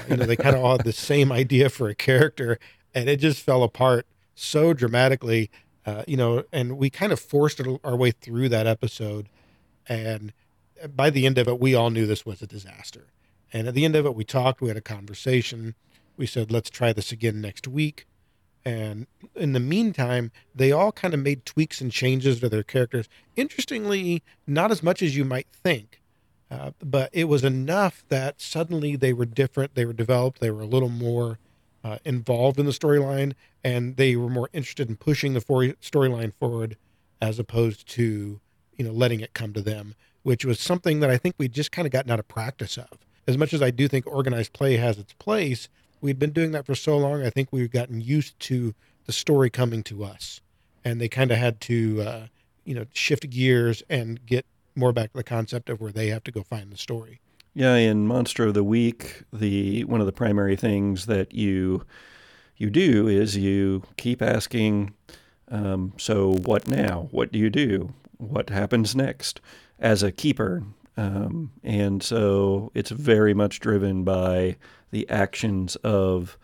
you 0.09 0.17
know, 0.17 0.25
they 0.25 0.35
kind 0.35 0.55
of 0.55 0.63
all 0.63 0.77
had 0.77 0.85
the 0.85 0.93
same 0.93 1.31
idea 1.31 1.69
for 1.69 1.87
a 1.87 1.95
character, 1.95 2.59
and 2.93 3.09
it 3.09 3.17
just 3.17 3.41
fell 3.41 3.63
apart 3.63 4.05
so 4.35 4.73
dramatically. 4.73 5.49
Uh, 5.85 6.03
you 6.07 6.17
know, 6.17 6.43
and 6.51 6.77
we 6.77 6.89
kind 6.89 7.11
of 7.11 7.19
forced 7.19 7.61
our 7.83 7.95
way 7.95 8.11
through 8.11 8.49
that 8.49 8.67
episode, 8.67 9.29
and 9.87 10.33
by 10.95 11.09
the 11.09 11.25
end 11.25 11.37
of 11.37 11.47
it, 11.47 11.59
we 11.59 11.75
all 11.75 11.89
knew 11.89 12.05
this 12.05 12.25
was 12.25 12.41
a 12.41 12.47
disaster. 12.47 13.07
And 13.53 13.67
at 13.67 13.73
the 13.73 13.85
end 13.85 13.95
of 13.95 14.05
it, 14.05 14.15
we 14.15 14.23
talked, 14.23 14.61
we 14.61 14.69
had 14.69 14.77
a 14.77 14.81
conversation. 14.81 15.75
We 16.17 16.25
said, 16.25 16.51
let's 16.51 16.69
try 16.69 16.93
this 16.93 17.11
again 17.11 17.41
next 17.41 17.67
week. 17.67 18.05
And 18.63 19.07
in 19.35 19.53
the 19.53 19.59
meantime, 19.59 20.31
they 20.53 20.71
all 20.71 20.91
kind 20.91 21.13
of 21.13 21.19
made 21.19 21.45
tweaks 21.45 21.81
and 21.81 21.91
changes 21.91 22.39
to 22.39 22.49
their 22.49 22.63
characters. 22.63 23.09
Interestingly, 23.35 24.23
not 24.45 24.71
as 24.71 24.83
much 24.83 25.01
as 25.01 25.15
you 25.15 25.25
might 25.25 25.47
think, 25.51 25.99
uh, 26.51 26.71
but 26.83 27.09
it 27.13 27.25
was 27.25 27.43
enough 27.43 28.03
that 28.09 28.41
suddenly 28.41 28.95
they 28.95 29.13
were 29.13 29.25
different, 29.25 29.73
they 29.73 29.85
were 29.85 29.93
developed, 29.93 30.39
they 30.39 30.51
were 30.51 30.61
a 30.61 30.67
little 30.67 30.89
more 30.89 31.39
uh, 31.83 31.97
involved 32.05 32.59
in 32.59 32.65
the 32.65 32.71
storyline, 32.71 33.33
and 33.63 33.95
they 33.95 34.15
were 34.15 34.29
more 34.29 34.49
interested 34.53 34.89
in 34.89 34.97
pushing 34.97 35.33
the 35.33 35.39
storyline 35.39 36.33
forward 36.39 36.77
as 37.21 37.39
opposed 37.39 37.87
to 37.87 38.39
you 38.77 38.85
know 38.85 38.91
letting 38.91 39.21
it 39.21 39.33
come 39.33 39.53
to 39.53 39.61
them 39.61 39.95
which 40.23 40.45
was 40.45 40.59
something 40.59 40.99
that 40.99 41.09
I 41.09 41.17
think 41.17 41.35
we'd 41.37 41.53
just 41.53 41.71
kind 41.71 41.85
of 41.85 41.91
gotten 41.91 42.11
out 42.11 42.19
of 42.19 42.27
practice 42.27 42.77
of. 42.77 42.89
As 43.27 43.37
much 43.37 43.53
as 43.53 43.61
I 43.61 43.71
do 43.71 43.87
think 43.87 44.05
organized 44.07 44.53
play 44.53 44.77
has 44.77 44.97
its 44.97 45.13
place, 45.13 45.69
we'd 45.99 46.19
been 46.19 46.31
doing 46.31 46.51
that 46.51 46.65
for 46.65 46.75
so 46.75 46.97
long. 46.97 47.23
I 47.23 47.29
think 47.29 47.49
we've 47.51 47.71
gotten 47.71 48.01
used 48.01 48.39
to 48.41 48.73
the 49.05 49.11
story 49.11 49.49
coming 49.49 49.83
to 49.83 50.03
us, 50.03 50.41
and 50.83 50.99
they 50.99 51.07
kind 51.07 51.31
of 51.31 51.37
had 51.37 51.59
to, 51.61 52.01
uh, 52.01 52.25
you 52.65 52.75
know, 52.75 52.85
shift 52.93 53.29
gears 53.29 53.83
and 53.89 54.25
get 54.25 54.45
more 54.75 54.91
back 54.91 55.11
to 55.11 55.17
the 55.17 55.23
concept 55.23 55.69
of 55.69 55.81
where 55.81 55.91
they 55.91 56.07
have 56.07 56.23
to 56.25 56.31
go 56.31 56.43
find 56.43 56.71
the 56.71 56.77
story. 56.77 57.19
Yeah, 57.53 57.75
in 57.75 58.07
Monster 58.07 58.45
of 58.47 58.53
the 58.53 58.63
Week, 58.63 59.23
the 59.33 59.83
one 59.83 59.99
of 59.99 60.05
the 60.05 60.13
primary 60.13 60.55
things 60.55 61.05
that 61.07 61.33
you 61.33 61.85
you 62.55 62.69
do 62.69 63.07
is 63.07 63.35
you 63.35 63.83
keep 63.97 64.21
asking, 64.21 64.93
um, 65.49 65.93
so 65.97 66.33
what 66.33 66.67
now? 66.67 67.07
What 67.11 67.31
do 67.31 67.39
you 67.39 67.49
do? 67.49 67.93
What 68.17 68.49
happens 68.49 68.95
next? 68.95 69.41
as 69.81 70.03
a 70.03 70.11
keeper. 70.11 70.63
Um, 70.95 71.51
and 71.63 72.01
so 72.01 72.71
it's 72.73 72.91
very 72.91 73.33
much 73.33 73.59
driven 73.59 74.03
by 74.03 74.57
the 74.91 75.09
actions 75.09 75.75
of 75.77 76.37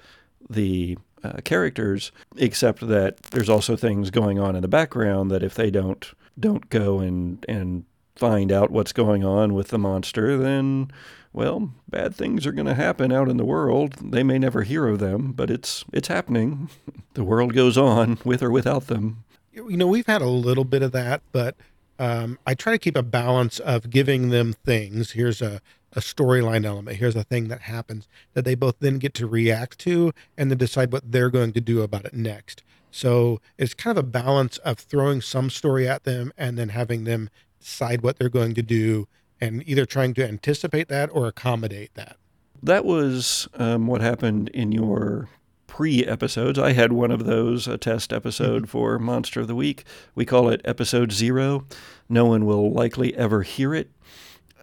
the 0.49 0.97
uh, 1.23 1.37
characters, 1.43 2.11
except 2.35 2.87
that 2.87 3.17
there's 3.23 3.49
also 3.49 3.75
things 3.75 4.09
going 4.09 4.39
on 4.39 4.55
in 4.55 4.61
the 4.61 4.67
background 4.67 5.31
that 5.31 5.43
if 5.43 5.55
they 5.55 5.69
don't 5.69 6.11
don't 6.39 6.69
go 6.69 6.99
and 6.99 7.45
and 7.47 7.85
find 8.17 8.51
out 8.51 8.71
what's 8.71 8.93
going 8.93 9.23
on 9.23 9.53
with 9.53 9.69
the 9.69 9.77
monster, 9.77 10.37
then 10.37 10.91
well, 11.33 11.71
bad 11.87 12.15
things 12.15 12.47
are 12.47 12.51
going 12.51 12.65
to 12.65 12.73
happen 12.73 13.11
out 13.11 13.29
in 13.29 13.37
the 13.37 13.45
world. 13.45 14.11
They 14.11 14.23
may 14.23 14.39
never 14.39 14.63
hear 14.63 14.87
of 14.87 14.99
them, 14.99 15.33
but 15.33 15.51
it's 15.51 15.85
it's 15.93 16.07
happening. 16.07 16.69
the 17.13 17.23
world 17.23 17.53
goes 17.53 17.77
on 17.77 18.17
with 18.23 18.41
or 18.41 18.49
without 18.49 18.87
them. 18.87 19.23
You 19.53 19.77
know, 19.77 19.87
we've 19.87 20.07
had 20.07 20.21
a 20.21 20.29
little 20.29 20.65
bit 20.65 20.81
of 20.81 20.91
that, 20.93 21.21
but 21.31 21.55
um, 21.99 22.37
I 22.45 22.53
try 22.53 22.73
to 22.73 22.79
keep 22.79 22.95
a 22.95 23.03
balance 23.03 23.59
of 23.59 23.89
giving 23.89 24.29
them 24.29 24.53
things. 24.65 25.11
Here's 25.11 25.41
a, 25.41 25.61
a 25.93 25.99
storyline 25.99 26.65
element. 26.65 26.97
Here's 26.97 27.15
a 27.15 27.23
thing 27.23 27.47
that 27.47 27.61
happens 27.61 28.07
that 28.33 28.45
they 28.45 28.55
both 28.55 28.75
then 28.79 28.97
get 28.99 29.13
to 29.15 29.27
react 29.27 29.79
to 29.79 30.13
and 30.37 30.51
then 30.51 30.57
decide 30.57 30.91
what 30.91 31.11
they're 31.11 31.29
going 31.29 31.53
to 31.53 31.61
do 31.61 31.81
about 31.81 32.05
it 32.05 32.13
next. 32.13 32.63
So 32.91 33.41
it's 33.57 33.73
kind 33.73 33.97
of 33.97 34.03
a 34.03 34.07
balance 34.07 34.57
of 34.59 34.79
throwing 34.79 35.21
some 35.21 35.49
story 35.49 35.87
at 35.87 36.03
them 36.03 36.31
and 36.37 36.57
then 36.57 36.69
having 36.69 37.03
them 37.03 37.29
decide 37.59 38.01
what 38.01 38.17
they're 38.17 38.29
going 38.29 38.53
to 38.55 38.61
do 38.61 39.07
and 39.39 39.63
either 39.67 39.85
trying 39.85 40.13
to 40.15 40.27
anticipate 40.27 40.87
that 40.89 41.09
or 41.11 41.27
accommodate 41.27 41.93
that. 41.95 42.17
That 42.61 42.85
was 42.85 43.47
um, 43.55 43.87
what 43.87 44.01
happened 44.01 44.49
in 44.49 44.71
your 44.71 45.29
pre 45.67 46.03
episodes. 46.05 46.57
I 46.57 46.73
had 46.73 46.91
one 46.91 47.11
of 47.11 47.25
those, 47.25 47.67
a 47.67 47.77
test 47.77 48.11
episode 48.11 48.63
mm-hmm. 48.63 48.71
for 48.71 48.97
Monster 48.97 49.41
of 49.41 49.47
the 49.47 49.55
Week. 49.55 49.83
We 50.15 50.25
call 50.25 50.49
it 50.49 50.61
episode 50.65 51.11
zero. 51.11 51.65
No 52.09 52.25
one 52.25 52.45
will 52.45 52.71
likely 52.71 53.15
ever 53.15 53.43
hear 53.43 53.75
it. 53.75 53.91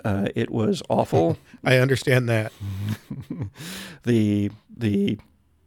Uh, 0.04 0.28
it 0.34 0.50
was 0.50 0.82
awful. 0.88 1.38
I 1.64 1.76
understand 1.76 2.28
that. 2.28 2.52
the 4.02 4.50
the 4.76 5.18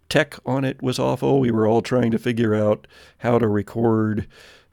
tech 0.10 0.36
on 0.46 0.66
it 0.66 0.82
was 0.82 1.00
awful. 1.00 1.40
We 1.40 1.52
were 1.52 1.68
all 1.68 1.82
trying 1.82 2.12
to 2.12 2.20
figure 2.20 2.54
out 2.54 2.88
how 3.20 3.40
to 3.40 3.48
record 3.48 4.28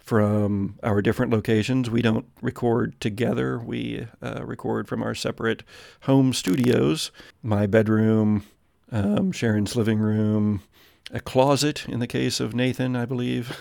from 0.05 0.79
our 0.83 1.01
different 1.01 1.33
locations. 1.33 1.89
We 1.89 2.03
don't 2.03 2.27
record 2.43 3.01
together. 3.01 3.59
We 3.59 4.07
uh, 4.23 4.45
record 4.45 4.87
from 4.87 5.03
our 5.03 5.15
separate 5.15 5.63
home 6.03 6.35
studios. 6.35 7.11
My 7.43 7.67
bedroom, 7.67 8.45
um, 8.93 9.33
Sharon's 9.33 9.77
living 9.77 9.99
room, 9.99 10.63
a 11.11 11.21
closet 11.21 11.89
in 11.89 12.01
the 12.01 12.07
case 12.07 12.39
of 12.39 12.55
Nathan, 12.55 12.95
I 12.95 13.07
believe. 13.07 13.59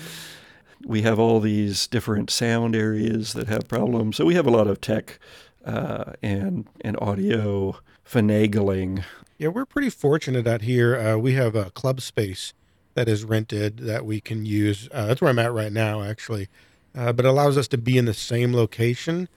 we 0.86 1.02
have 1.02 1.18
all 1.18 1.40
these 1.40 1.86
different 1.86 2.30
sound 2.30 2.76
areas 2.76 3.32
that 3.32 3.48
have 3.48 3.66
problems. 3.66 4.16
So 4.16 4.26
we 4.26 4.34
have 4.34 4.46
a 4.46 4.50
lot 4.50 4.66
of 4.66 4.82
tech 4.82 5.18
uh, 5.64 6.12
and 6.22 6.66
and 6.82 6.98
audio 7.00 7.78
finagling. 8.08 9.04
Yeah, 9.38 9.48
we're 9.48 9.66
pretty 9.66 9.90
fortunate 9.90 10.46
out 10.46 10.62
here. 10.62 10.96
Uh, 10.96 11.16
we 11.16 11.32
have 11.32 11.54
a 11.54 11.70
club 11.70 12.02
space 12.02 12.52
that 12.96 13.08
is 13.08 13.24
rented 13.24 13.78
that 13.78 14.04
we 14.04 14.20
can 14.20 14.44
use. 14.44 14.88
Uh, 14.92 15.06
that's 15.06 15.20
where 15.20 15.30
I'm 15.30 15.38
at 15.38 15.52
right 15.52 15.72
now, 15.72 16.02
actually. 16.02 16.48
Uh, 16.94 17.12
but 17.12 17.24
it 17.24 17.28
allows 17.28 17.56
us 17.56 17.68
to 17.68 17.78
be 17.78 17.96
in 17.96 18.06
the 18.06 18.14
same 18.14 18.52
location. 18.52 19.28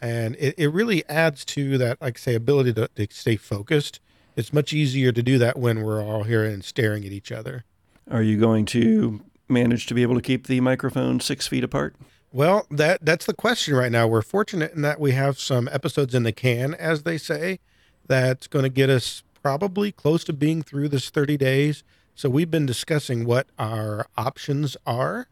And 0.00 0.36
it, 0.36 0.54
it 0.56 0.68
really 0.68 1.04
adds 1.08 1.44
to 1.46 1.76
that, 1.78 2.00
like 2.00 2.18
I 2.18 2.20
say, 2.20 2.34
ability 2.34 2.74
to, 2.74 2.88
to 2.94 3.08
stay 3.10 3.36
focused 3.36 4.00
it's 4.36 4.52
much 4.52 4.72
easier 4.72 5.12
to 5.12 5.22
do 5.22 5.38
that 5.38 5.58
when 5.58 5.82
we're 5.82 6.04
all 6.04 6.24
here 6.24 6.44
and 6.44 6.62
staring 6.62 7.04
at 7.04 7.10
each 7.10 7.32
other. 7.32 7.64
Are 8.10 8.22
you 8.22 8.38
going 8.38 8.66
to 8.66 9.22
manage 9.48 9.86
to 9.86 9.94
be 9.94 10.02
able 10.02 10.14
to 10.14 10.20
keep 10.20 10.46
the 10.46 10.60
microphone 10.60 11.20
six 11.20 11.48
feet 11.48 11.64
apart? 11.64 11.96
Well, 12.32 12.66
that 12.70 13.04
that's 13.04 13.24
the 13.24 13.32
question 13.32 13.74
right 13.74 13.90
now. 13.90 14.06
We're 14.06 14.22
fortunate 14.22 14.74
in 14.74 14.82
that 14.82 15.00
we 15.00 15.12
have 15.12 15.38
some 15.38 15.68
episodes 15.72 16.14
in 16.14 16.22
the 16.22 16.32
can, 16.32 16.74
as 16.74 17.04
they 17.04 17.16
say, 17.16 17.60
that's 18.06 18.46
going 18.46 18.64
to 18.64 18.68
get 18.68 18.90
us 18.90 19.22
probably 19.42 19.90
close 19.90 20.22
to 20.24 20.32
being 20.32 20.62
through 20.62 20.90
this 20.90 21.08
30 21.08 21.38
days. 21.38 21.82
So 22.16 22.28
we've 22.28 22.50
been 22.50 22.66
discussing 22.66 23.24
what 23.24 23.46
our 23.58 24.06
options 24.16 24.76
are 24.84 25.28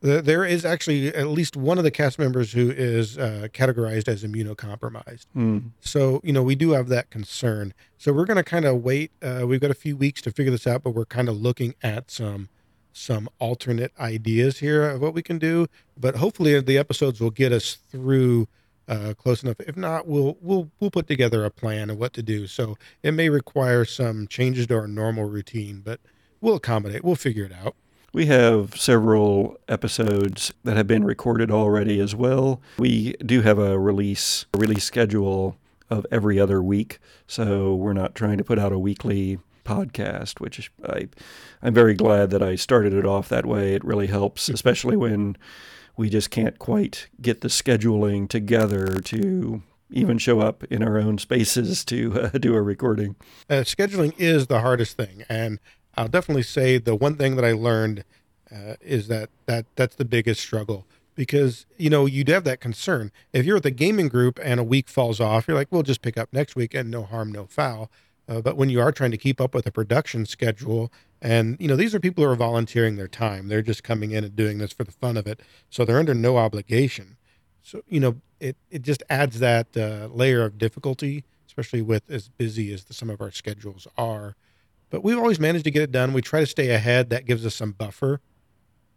there 0.00 0.44
is 0.44 0.64
actually 0.64 1.08
at 1.08 1.26
least 1.26 1.56
one 1.56 1.78
of 1.78 1.84
the 1.84 1.90
cast 1.90 2.18
members 2.18 2.52
who 2.52 2.70
is 2.70 3.18
uh, 3.18 3.48
categorized 3.52 4.06
as 4.06 4.22
immunocompromised. 4.22 5.26
Mm. 5.36 5.70
So, 5.80 6.20
you 6.22 6.32
know, 6.32 6.42
we 6.42 6.54
do 6.54 6.70
have 6.70 6.88
that 6.88 7.10
concern. 7.10 7.74
So 7.96 8.12
we're 8.12 8.24
going 8.24 8.36
to 8.36 8.44
kind 8.44 8.64
of 8.64 8.82
wait. 8.82 9.10
Uh, 9.20 9.44
we've 9.46 9.60
got 9.60 9.70
a 9.70 9.74
few 9.74 9.96
weeks 9.96 10.22
to 10.22 10.30
figure 10.30 10.52
this 10.52 10.66
out, 10.66 10.84
but 10.84 10.90
we're 10.90 11.04
kind 11.04 11.28
of 11.28 11.36
looking 11.40 11.74
at 11.82 12.10
some 12.10 12.48
some 12.92 13.28
alternate 13.38 13.92
ideas 14.00 14.58
here 14.58 14.88
of 14.88 15.00
what 15.00 15.14
we 15.14 15.22
can 15.22 15.38
do. 15.38 15.66
But 15.96 16.16
hopefully, 16.16 16.60
the 16.60 16.78
episodes 16.78 17.20
will 17.20 17.30
get 17.30 17.52
us 17.52 17.74
through 17.74 18.48
uh, 18.88 19.14
close 19.16 19.42
enough. 19.42 19.60
If 19.60 19.76
not, 19.76 20.06
we'll 20.06 20.36
we'll 20.40 20.70
we'll 20.78 20.90
put 20.90 21.08
together 21.08 21.44
a 21.44 21.50
plan 21.50 21.90
of 21.90 21.98
what 21.98 22.12
to 22.14 22.22
do. 22.22 22.46
So 22.46 22.76
it 23.02 23.12
may 23.12 23.30
require 23.30 23.84
some 23.84 24.28
changes 24.28 24.68
to 24.68 24.76
our 24.76 24.86
normal 24.86 25.24
routine, 25.24 25.82
but 25.84 26.00
we'll 26.40 26.56
accommodate. 26.56 27.04
We'll 27.04 27.16
figure 27.16 27.44
it 27.44 27.52
out. 27.52 27.74
We 28.12 28.26
have 28.26 28.74
several 28.76 29.58
episodes 29.68 30.52
that 30.64 30.76
have 30.76 30.86
been 30.86 31.04
recorded 31.04 31.50
already 31.50 32.00
as 32.00 32.14
well. 32.14 32.60
We 32.78 33.12
do 33.24 33.42
have 33.42 33.58
a 33.58 33.78
release 33.78 34.46
a 34.54 34.58
release 34.58 34.84
schedule 34.84 35.58
of 35.90 36.06
every 36.10 36.38
other 36.40 36.62
week, 36.62 36.98
so 37.26 37.74
we're 37.74 37.92
not 37.92 38.14
trying 38.14 38.38
to 38.38 38.44
put 38.44 38.58
out 38.58 38.72
a 38.72 38.78
weekly 38.78 39.38
podcast, 39.64 40.40
which 40.40 40.70
I 40.84 41.08
I'm 41.62 41.74
very 41.74 41.94
glad 41.94 42.30
that 42.30 42.42
I 42.42 42.56
started 42.56 42.94
it 42.94 43.04
off 43.04 43.28
that 43.28 43.44
way. 43.46 43.74
It 43.74 43.84
really 43.84 44.06
helps, 44.06 44.48
especially 44.48 44.96
when 44.96 45.36
we 45.96 46.08
just 46.08 46.30
can't 46.30 46.58
quite 46.58 47.08
get 47.20 47.42
the 47.42 47.48
scheduling 47.48 48.28
together 48.28 49.00
to 49.00 49.62
even 49.90 50.18
show 50.18 50.40
up 50.40 50.64
in 50.64 50.82
our 50.82 50.98
own 50.98 51.18
spaces 51.18 51.84
to 51.86 52.20
uh, 52.20 52.28
do 52.38 52.54
a 52.54 52.62
recording. 52.62 53.16
Uh, 53.50 53.56
scheduling 53.56 54.14
is 54.18 54.46
the 54.46 54.60
hardest 54.60 54.96
thing, 54.96 55.24
and 55.28 55.58
I'll 55.98 56.08
definitely 56.08 56.44
say 56.44 56.78
the 56.78 56.94
one 56.94 57.16
thing 57.16 57.34
that 57.36 57.44
I 57.44 57.52
learned 57.52 58.04
uh, 58.54 58.74
is 58.80 59.08
that 59.08 59.30
that 59.46 59.66
that's 59.74 59.96
the 59.96 60.04
biggest 60.04 60.40
struggle 60.40 60.86
because 61.16 61.66
you 61.76 61.90
know 61.90 62.06
you'd 62.06 62.28
have 62.28 62.44
that 62.44 62.60
concern 62.60 63.10
if 63.32 63.44
you're 63.44 63.56
at 63.56 63.64
the 63.64 63.72
gaming 63.72 64.08
group 64.08 64.38
and 64.42 64.60
a 64.60 64.64
week 64.64 64.88
falls 64.88 65.18
off, 65.20 65.48
you're 65.48 65.56
like, 65.56 65.68
we'll 65.72 65.82
just 65.82 66.00
pick 66.00 66.16
up 66.16 66.28
next 66.32 66.54
week 66.54 66.72
and 66.72 66.88
no 66.90 67.02
harm, 67.02 67.32
no 67.32 67.46
foul. 67.46 67.90
Uh, 68.28 68.40
but 68.40 68.56
when 68.56 68.70
you 68.70 68.80
are 68.80 68.92
trying 68.92 69.10
to 69.10 69.16
keep 69.16 69.40
up 69.40 69.54
with 69.54 69.66
a 69.66 69.72
production 69.72 70.24
schedule, 70.24 70.92
and 71.20 71.56
you 71.58 71.66
know 71.66 71.74
these 71.74 71.94
are 71.94 72.00
people 72.00 72.22
who 72.22 72.30
are 72.30 72.36
volunteering 72.36 72.96
their 72.96 73.08
time, 73.08 73.48
they're 73.48 73.60
just 73.60 73.82
coming 73.82 74.12
in 74.12 74.22
and 74.22 74.36
doing 74.36 74.58
this 74.58 74.72
for 74.72 74.84
the 74.84 74.92
fun 74.92 75.16
of 75.16 75.26
it, 75.26 75.40
so 75.68 75.84
they're 75.84 75.98
under 75.98 76.14
no 76.14 76.36
obligation. 76.36 77.16
So 77.62 77.82
you 77.88 77.98
know 77.98 78.16
it 78.38 78.56
it 78.70 78.82
just 78.82 79.02
adds 79.10 79.40
that 79.40 79.76
uh, 79.76 80.06
layer 80.12 80.44
of 80.44 80.58
difficulty, 80.58 81.24
especially 81.48 81.82
with 81.82 82.08
as 82.08 82.28
busy 82.28 82.72
as 82.72 82.84
the, 82.84 82.94
some 82.94 83.10
of 83.10 83.20
our 83.20 83.32
schedules 83.32 83.88
are. 83.96 84.36
But 84.90 85.04
we've 85.04 85.18
always 85.18 85.38
managed 85.38 85.64
to 85.64 85.70
get 85.70 85.82
it 85.82 85.92
done. 85.92 86.12
We 86.12 86.22
try 86.22 86.40
to 86.40 86.46
stay 86.46 86.70
ahead. 86.70 87.10
That 87.10 87.26
gives 87.26 87.44
us 87.44 87.54
some 87.54 87.72
buffer. 87.72 88.20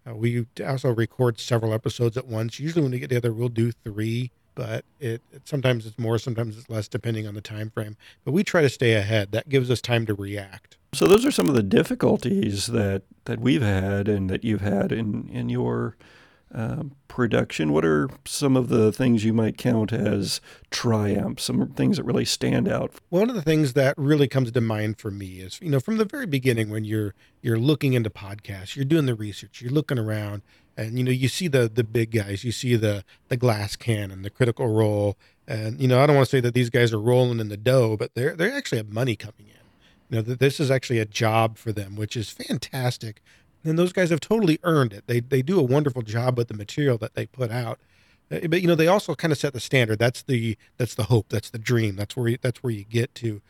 Uh, 0.09 0.15
we 0.15 0.45
also 0.65 0.93
record 0.93 1.39
several 1.39 1.73
episodes 1.73 2.17
at 2.17 2.27
once. 2.27 2.59
Usually, 2.59 2.81
when 2.81 2.91
we 2.91 2.99
get 2.99 3.09
together, 3.09 3.33
we'll 3.33 3.49
do 3.49 3.71
three, 3.71 4.31
but 4.55 4.83
it, 4.99 5.21
it 5.31 5.47
sometimes 5.47 5.85
it's 5.85 5.99
more, 5.99 6.17
sometimes 6.17 6.57
it's 6.57 6.69
less, 6.69 6.87
depending 6.87 7.27
on 7.27 7.35
the 7.35 7.41
time 7.41 7.69
frame. 7.69 7.97
But 8.25 8.31
we 8.31 8.43
try 8.43 8.61
to 8.61 8.69
stay 8.69 8.93
ahead. 8.93 9.31
That 9.31 9.49
gives 9.49 9.69
us 9.69 9.81
time 9.81 10.05
to 10.07 10.15
react. 10.15 10.77
So 10.93 11.07
those 11.07 11.25
are 11.25 11.31
some 11.31 11.47
of 11.47 11.55
the 11.55 11.63
difficulties 11.63 12.67
that 12.67 13.03
that 13.25 13.39
we've 13.39 13.61
had 13.61 14.07
and 14.07 14.29
that 14.29 14.43
you've 14.43 14.61
had 14.61 14.91
in 14.91 15.29
in 15.29 15.49
your 15.49 15.95
uh, 16.53 16.83
production. 17.07 17.71
What 17.71 17.85
are 17.85 18.09
some 18.25 18.55
of 18.57 18.69
the 18.69 18.91
things 18.91 19.23
you 19.23 19.33
might 19.33 19.57
count 19.57 19.93
as 19.93 20.41
triumphs? 20.69 21.43
Some 21.43 21.67
things 21.69 21.97
that 21.97 22.03
really 22.03 22.25
stand 22.25 22.67
out. 22.67 22.91
One 23.09 23.29
of 23.29 23.35
the 23.35 23.41
things 23.41 23.73
that 23.73 23.95
really 23.97 24.27
comes 24.27 24.51
to 24.51 24.61
mind 24.61 24.97
for 24.99 25.11
me 25.11 25.39
is, 25.39 25.59
you 25.61 25.69
know, 25.69 25.79
from 25.79 25.97
the 25.97 26.05
very 26.05 26.25
beginning 26.25 26.69
when 26.69 26.83
you're 26.83 27.13
you're 27.41 27.59
looking 27.59 27.93
into 27.93 28.09
podcasts, 28.09 28.75
you're 28.75 28.85
doing 28.85 29.05
the 29.05 29.15
research, 29.15 29.61
you're 29.61 29.71
looking 29.71 29.97
around, 29.99 30.41
and 30.77 30.97
you 30.97 31.03
know 31.03 31.11
you 31.11 31.27
see 31.27 31.47
the 31.47 31.69
the 31.73 31.83
big 31.83 32.11
guys, 32.11 32.43
you 32.43 32.51
see 32.51 32.75
the 32.75 33.03
the 33.29 33.37
glass 33.37 33.75
cannon, 33.75 34.21
the 34.21 34.29
critical 34.29 34.67
role, 34.67 35.17
and 35.47 35.79
you 35.79 35.87
know 35.87 36.01
I 36.01 36.05
don't 36.05 36.15
want 36.15 36.27
to 36.27 36.35
say 36.35 36.41
that 36.41 36.53
these 36.53 36.69
guys 36.69 36.93
are 36.93 37.01
rolling 37.01 37.39
in 37.39 37.49
the 37.49 37.57
dough, 37.57 37.97
but 37.97 38.13
they're 38.15 38.35
they 38.35 38.51
actually 38.51 38.79
have 38.79 38.89
money 38.89 39.15
coming 39.15 39.47
in 39.47 39.61
you 40.11 40.17
know, 40.17 40.21
this 40.23 40.59
is 40.59 40.69
actually 40.69 40.99
a 40.99 41.05
job 41.05 41.57
for 41.57 41.71
them, 41.71 41.95
which 41.95 42.17
is 42.17 42.29
fantastic. 42.29 43.21
And 43.63 43.77
those 43.77 43.93
guys 43.93 44.09
have 44.09 44.19
totally 44.19 44.59
earned 44.63 44.93
it. 44.93 45.05
They 45.07 45.19
they 45.19 45.41
do 45.41 45.59
a 45.59 45.63
wonderful 45.63 46.01
job 46.01 46.37
with 46.37 46.47
the 46.47 46.53
material 46.53 46.97
that 46.99 47.13
they 47.13 47.25
put 47.27 47.51
out. 47.51 47.79
Uh, 48.31 48.47
but 48.47 48.61
you 48.61 48.67
know, 48.67 48.75
they 48.75 48.87
also 48.87 49.13
kind 49.15 49.31
of 49.31 49.37
set 49.37 49.53
the 49.53 49.59
standard. 49.59 49.99
That's 49.99 50.23
the 50.23 50.57
that's 50.77 50.95
the 50.95 51.03
hope. 51.03 51.27
That's 51.29 51.49
the 51.49 51.59
dream. 51.59 51.95
That's 51.95 52.15
where 52.15 52.29
you, 52.29 52.37
that's 52.41 52.63
where 52.63 52.73
you 52.73 52.83
get 52.83 53.13
to. 53.15 53.41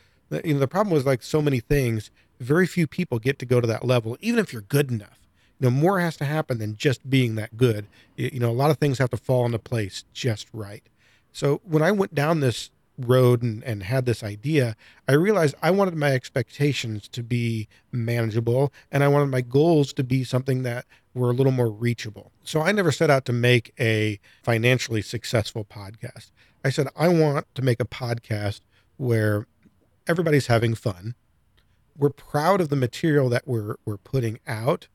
You 0.43 0.54
know, 0.54 0.60
the 0.60 0.67
problem 0.67 0.93
was 0.93 1.06
like 1.06 1.24
so 1.24 1.41
many 1.41 1.60
things. 1.60 2.10
Very 2.39 2.65
few 2.65 2.88
people 2.88 3.19
get 3.19 3.38
to 3.39 3.45
go 3.45 3.62
to 3.62 3.67
that 3.67 3.86
level, 3.86 4.17
even 4.21 4.39
if 4.39 4.52
you're 4.52 4.63
good 4.63 4.89
enough. 4.89 5.19
You 5.60 5.69
know, 5.69 5.71
more 5.71 6.00
has 6.00 6.17
to 6.17 6.26
happen 6.26 6.58
than 6.58 6.76
just 6.76 7.08
being 7.10 7.36
that 7.36 7.56
good. 7.56 7.86
You 8.15 8.39
know, 8.39 8.50
a 8.50 8.54
lot 8.54 8.71
of 8.71 8.78
things 8.78 8.97
have 8.97 9.12
to 9.12 9.17
fall 9.17 9.45
into 9.45 9.60
place 9.60 10.06
just 10.13 10.47
right. 10.52 10.84
So 11.32 11.62
when 11.63 11.84
I 11.84 11.91
went 11.91 12.15
down 12.15 12.39
this 12.39 12.71
road 13.07 13.41
and, 13.41 13.63
and 13.63 13.83
had 13.83 14.05
this 14.05 14.23
idea, 14.23 14.75
I 15.07 15.13
realized 15.13 15.55
I 15.61 15.71
wanted 15.71 15.95
my 15.95 16.11
expectations 16.11 17.07
to 17.09 17.23
be 17.23 17.67
manageable 17.91 18.71
and 18.91 19.03
I 19.03 19.07
wanted 19.07 19.27
my 19.27 19.41
goals 19.41 19.93
to 19.93 20.03
be 20.03 20.23
something 20.23 20.63
that 20.63 20.85
were 21.13 21.29
a 21.29 21.33
little 21.33 21.51
more 21.51 21.69
reachable. 21.69 22.31
So 22.43 22.61
I 22.61 22.71
never 22.71 22.91
set 22.91 23.09
out 23.09 23.25
to 23.25 23.33
make 23.33 23.73
a 23.79 24.19
financially 24.43 25.01
successful 25.01 25.65
podcast. 25.65 26.31
I 26.63 26.69
said, 26.69 26.87
I 26.95 27.07
want 27.07 27.53
to 27.55 27.61
make 27.61 27.79
a 27.79 27.85
podcast 27.85 28.61
where 28.97 29.47
everybody's 30.07 30.47
having 30.47 30.75
fun. 30.75 31.15
We're 31.97 32.09
proud 32.09 32.61
of 32.61 32.69
the 32.69 32.75
material 32.75 33.29
that 33.29 33.47
we're, 33.47 33.75
we're 33.85 33.97
putting 33.97 34.39
out. 34.47 34.87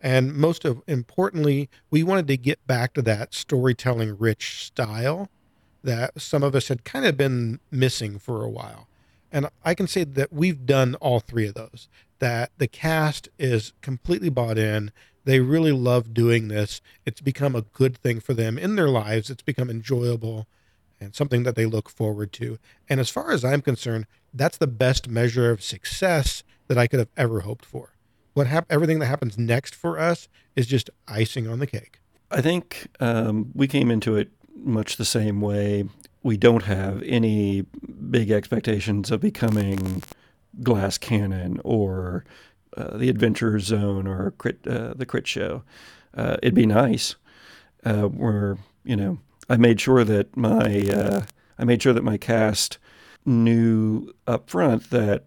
And 0.00 0.34
most 0.34 0.64
of 0.64 0.80
importantly, 0.86 1.68
we 1.90 2.02
wanted 2.02 2.28
to 2.28 2.36
get 2.36 2.64
back 2.66 2.94
to 2.94 3.02
that 3.02 3.34
storytelling 3.34 4.16
rich 4.16 4.64
style 4.64 5.28
that 5.82 6.20
some 6.20 6.42
of 6.42 6.54
us 6.54 6.68
had 6.68 6.84
kind 6.84 7.04
of 7.04 7.16
been 7.16 7.60
missing 7.70 8.18
for 8.18 8.42
a 8.42 8.50
while. 8.50 8.88
And 9.30 9.48
I 9.64 9.74
can 9.74 9.86
say 9.86 10.04
that 10.04 10.32
we've 10.32 10.66
done 10.66 10.94
all 10.96 11.20
three 11.20 11.46
of 11.46 11.54
those. 11.54 11.88
That 12.18 12.50
the 12.58 12.68
cast 12.68 13.28
is 13.38 13.72
completely 13.82 14.30
bought 14.30 14.58
in. 14.58 14.90
They 15.24 15.40
really 15.40 15.72
love 15.72 16.14
doing 16.14 16.48
this. 16.48 16.80
It's 17.04 17.20
become 17.20 17.54
a 17.54 17.62
good 17.62 17.96
thing 17.98 18.20
for 18.20 18.34
them 18.34 18.58
in 18.58 18.76
their 18.76 18.88
lives. 18.88 19.30
It's 19.30 19.42
become 19.42 19.70
enjoyable 19.70 20.46
and 21.00 21.14
something 21.14 21.42
that 21.44 21.54
they 21.54 21.66
look 21.66 21.88
forward 21.88 22.32
to. 22.34 22.58
And 22.88 22.98
as 22.98 23.10
far 23.10 23.30
as 23.30 23.44
I'm 23.44 23.62
concerned, 23.62 24.06
that's 24.32 24.58
the 24.58 24.66
best 24.66 25.08
measure 25.08 25.50
of 25.50 25.62
success 25.62 26.42
that 26.66 26.78
I 26.78 26.86
could 26.86 26.98
have 26.98 27.10
ever 27.16 27.40
hoped 27.40 27.64
for. 27.64 27.94
What 28.34 28.46
hap- 28.46 28.70
everything 28.70 28.98
that 29.00 29.06
happens 29.06 29.38
next 29.38 29.74
for 29.74 29.98
us 29.98 30.28
is 30.56 30.66
just 30.66 30.90
icing 31.06 31.46
on 31.46 31.58
the 31.58 31.66
cake. 31.66 32.00
I 32.30 32.40
think 32.40 32.88
um, 33.00 33.50
we 33.54 33.66
came 33.66 33.90
into 33.90 34.16
it 34.16 34.30
much 34.58 34.96
the 34.96 35.04
same 35.04 35.40
way. 35.40 35.84
We 36.22 36.36
don't 36.36 36.64
have 36.64 37.02
any 37.04 37.62
big 38.10 38.30
expectations 38.30 39.10
of 39.10 39.20
becoming 39.20 40.02
Glass 40.62 40.98
Cannon 40.98 41.60
or 41.64 42.24
uh, 42.76 42.96
the 42.96 43.08
Adventure 43.08 43.58
Zone 43.58 44.06
or 44.06 44.32
crit, 44.32 44.66
uh, 44.66 44.94
the 44.94 45.06
Crit 45.06 45.26
Show. 45.26 45.62
Uh, 46.14 46.36
it'd 46.42 46.54
be 46.54 46.66
nice. 46.66 47.16
Uh, 47.84 48.02
where 48.08 48.58
you 48.84 48.96
know, 48.96 49.18
I 49.48 49.56
made 49.56 49.80
sure 49.80 50.04
that 50.04 50.36
my 50.36 50.80
uh, 50.92 51.22
I 51.58 51.64
made 51.64 51.82
sure 51.82 51.92
that 51.92 52.04
my 52.04 52.16
cast 52.16 52.78
knew 53.24 54.12
up 54.26 54.50
front 54.50 54.90
that 54.90 55.26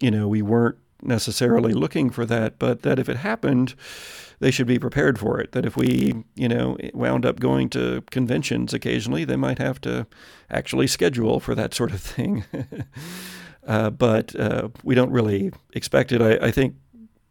you 0.00 0.10
know 0.10 0.28
we 0.28 0.42
weren't 0.42 0.78
necessarily 1.06 1.72
looking 1.72 2.10
for 2.10 2.26
that, 2.26 2.58
but 2.58 2.82
that 2.82 2.98
if 2.98 3.08
it 3.08 3.18
happened, 3.18 3.74
they 4.38 4.50
should 4.50 4.66
be 4.66 4.78
prepared 4.78 5.18
for 5.18 5.40
it. 5.40 5.52
That 5.52 5.64
if 5.64 5.76
we, 5.76 6.14
you 6.34 6.48
know, 6.48 6.76
wound 6.92 7.24
up 7.24 7.40
going 7.40 7.70
to 7.70 8.02
conventions 8.10 8.74
occasionally, 8.74 9.24
they 9.24 9.36
might 9.36 9.58
have 9.58 9.80
to 9.82 10.06
actually 10.50 10.86
schedule 10.86 11.40
for 11.40 11.54
that 11.54 11.74
sort 11.74 11.92
of 11.92 12.00
thing. 12.00 12.44
uh, 13.66 13.90
but 13.90 14.38
uh, 14.38 14.68
we 14.82 14.94
don't 14.94 15.10
really 15.10 15.52
expect 15.72 16.12
it. 16.12 16.20
I, 16.20 16.46
I, 16.46 16.50
think 16.50 16.74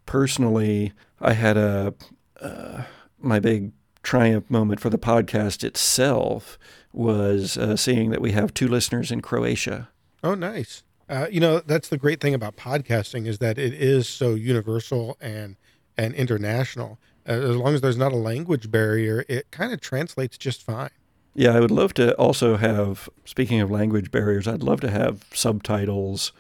personally, 0.06 0.94
I 1.22 1.34
had 1.34 1.58
a 1.58 1.94
uh, 2.42 2.84
my 3.20 3.40
big 3.40 3.72
triumph 4.04 4.50
moment 4.50 4.80
for 4.80 4.90
the 4.90 4.98
podcast 4.98 5.64
itself 5.64 6.58
was 6.94 7.58
uh, 7.58 7.76
seeing 7.76 8.12
that 8.12 8.22
we 8.22 8.32
have 8.32 8.54
two 8.54 8.68
listeners 8.68 9.12
in 9.12 9.22
Croatia. 9.22 9.90
Oh, 10.24 10.36
nice. 10.36 10.84
Uh, 11.08 11.28
you 11.30 11.40
know, 11.40 11.60
that's 11.60 11.90
the 11.90 11.98
great 11.98 12.20
thing 12.20 12.34
about 12.34 12.56
podcasting 12.56 13.28
is 13.28 13.38
that 13.40 13.58
it 13.58 13.74
is 13.74 14.08
so 14.08 14.34
universal 14.34 15.18
and 15.22 15.56
and 15.98 16.14
international. 16.16 17.00
Uh, 17.28 17.34
as 17.34 17.56
long 17.56 17.74
as 17.74 17.82
there's 17.82 17.98
not 17.98 18.12
a 18.12 18.18
language 18.18 18.70
barrier, 18.70 19.24
it 19.30 19.50
kind 19.52 19.72
of 19.72 19.82
translates 19.82 20.38
just 20.38 20.64
fine. 20.64 20.90
Yeah, 21.34 21.56
I 21.56 21.60
would 21.60 21.72
love 21.72 21.94
to 21.96 22.16
also 22.16 22.58
have. 22.58 23.10
Speaking 23.26 23.60
of 23.62 23.70
language 23.70 24.12
barriers, 24.12 24.48
I'd 24.48 24.64
love 24.64 24.82
to 24.82 24.90
have 24.90 25.26
subtitles 25.34 26.32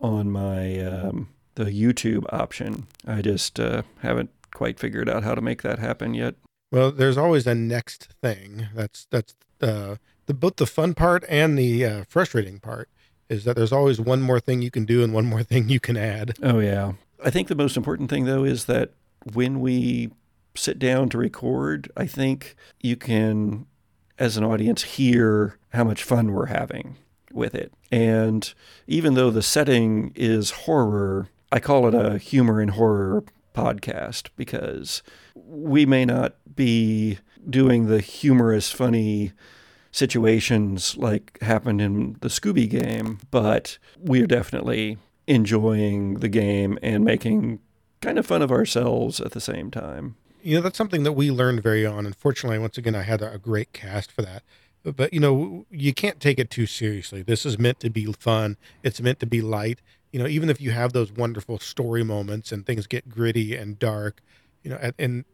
on 0.00 0.30
my 0.30 0.80
um, 0.80 1.28
the 1.54 1.66
YouTube 1.66 2.24
option. 2.32 2.86
I 3.06 3.22
just 3.22 3.60
uh, 3.60 3.82
haven't 4.00 4.30
quite 4.52 4.78
figured 4.78 5.08
out 5.08 5.22
how 5.22 5.34
to 5.34 5.40
make 5.40 5.62
that 5.62 5.78
happen 5.78 6.14
yet. 6.14 6.34
Well, 6.70 6.90
there's 6.90 7.16
always 7.16 7.46
a 7.46 7.54
next 7.54 8.08
thing. 8.22 8.68
That's 8.74 9.06
that's 9.10 9.34
uh, 9.60 9.96
the 10.26 10.34
both 10.34 10.56
the 10.56 10.66
fun 10.66 10.94
part 10.94 11.24
and 11.28 11.58
the 11.58 11.84
uh, 11.84 12.04
frustrating 12.08 12.58
part 12.58 12.88
is 13.28 13.44
that 13.44 13.56
there's 13.56 13.72
always 13.72 14.00
one 14.00 14.20
more 14.20 14.40
thing 14.40 14.62
you 14.62 14.70
can 14.70 14.84
do 14.84 15.02
and 15.02 15.12
one 15.12 15.26
more 15.26 15.42
thing 15.42 15.68
you 15.68 15.80
can 15.80 15.96
add. 15.96 16.36
Oh 16.42 16.58
yeah. 16.58 16.92
I 17.24 17.30
think 17.30 17.48
the 17.48 17.54
most 17.54 17.76
important 17.76 18.10
thing 18.10 18.24
though 18.24 18.44
is 18.44 18.66
that 18.66 18.92
when 19.32 19.60
we 19.60 20.10
sit 20.54 20.78
down 20.78 21.08
to 21.10 21.18
record, 21.18 21.90
I 21.96 22.06
think 22.06 22.56
you 22.80 22.96
can 22.96 23.66
as 24.18 24.36
an 24.36 24.44
audience 24.44 24.82
hear 24.82 25.58
how 25.72 25.84
much 25.84 26.02
fun 26.02 26.32
we're 26.32 26.46
having 26.46 26.96
with 27.32 27.54
it. 27.54 27.72
And 27.92 28.52
even 28.86 29.14
though 29.14 29.30
the 29.30 29.42
setting 29.42 30.12
is 30.14 30.50
horror, 30.50 31.28
I 31.52 31.60
call 31.60 31.86
it 31.86 31.94
a 31.94 32.18
humor 32.18 32.60
and 32.60 32.72
horror 32.72 33.24
podcast 33.54 34.28
because 34.36 35.02
we 35.34 35.86
may 35.86 36.04
not 36.04 36.34
be 36.54 37.18
doing 37.48 37.86
the 37.86 38.00
humorous, 38.00 38.70
funny 38.70 39.32
situations 39.98 40.96
like 40.96 41.38
happened 41.42 41.80
in 41.80 42.16
the 42.20 42.28
Scooby 42.28 42.70
game, 42.70 43.18
but 43.30 43.78
we're 43.98 44.28
definitely 44.28 44.96
enjoying 45.26 46.20
the 46.20 46.28
game 46.28 46.78
and 46.82 47.04
making 47.04 47.58
kind 48.00 48.18
of 48.18 48.24
fun 48.24 48.40
of 48.40 48.52
ourselves 48.52 49.20
at 49.20 49.32
the 49.32 49.40
same 49.40 49.70
time. 49.70 50.14
You 50.42 50.54
know, 50.54 50.60
that's 50.62 50.78
something 50.78 51.02
that 51.02 51.12
we 51.12 51.32
learned 51.32 51.62
very 51.64 51.84
on. 51.84 52.06
Unfortunately, 52.06 52.58
once 52.60 52.78
again, 52.78 52.94
I 52.94 53.02
had 53.02 53.20
a 53.20 53.38
great 53.38 53.72
cast 53.72 54.12
for 54.12 54.22
that. 54.22 54.44
But, 54.84 55.12
you 55.12 55.18
know, 55.18 55.66
you 55.68 55.92
can't 55.92 56.20
take 56.20 56.38
it 56.38 56.48
too 56.48 56.66
seriously. 56.66 57.22
This 57.22 57.44
is 57.44 57.58
meant 57.58 57.80
to 57.80 57.90
be 57.90 58.06
fun, 58.12 58.56
it's 58.84 59.00
meant 59.00 59.18
to 59.20 59.26
be 59.26 59.42
light. 59.42 59.80
You 60.12 60.20
know, 60.20 60.28
even 60.28 60.48
if 60.48 60.60
you 60.60 60.70
have 60.70 60.92
those 60.92 61.12
wonderful 61.12 61.58
story 61.58 62.04
moments 62.04 62.52
and 62.52 62.64
things 62.64 62.86
get 62.86 63.10
gritty 63.10 63.56
and 63.56 63.78
dark, 63.78 64.22
you 64.62 64.70
know, 64.70 64.78
and, 64.80 64.94
and 64.98 65.24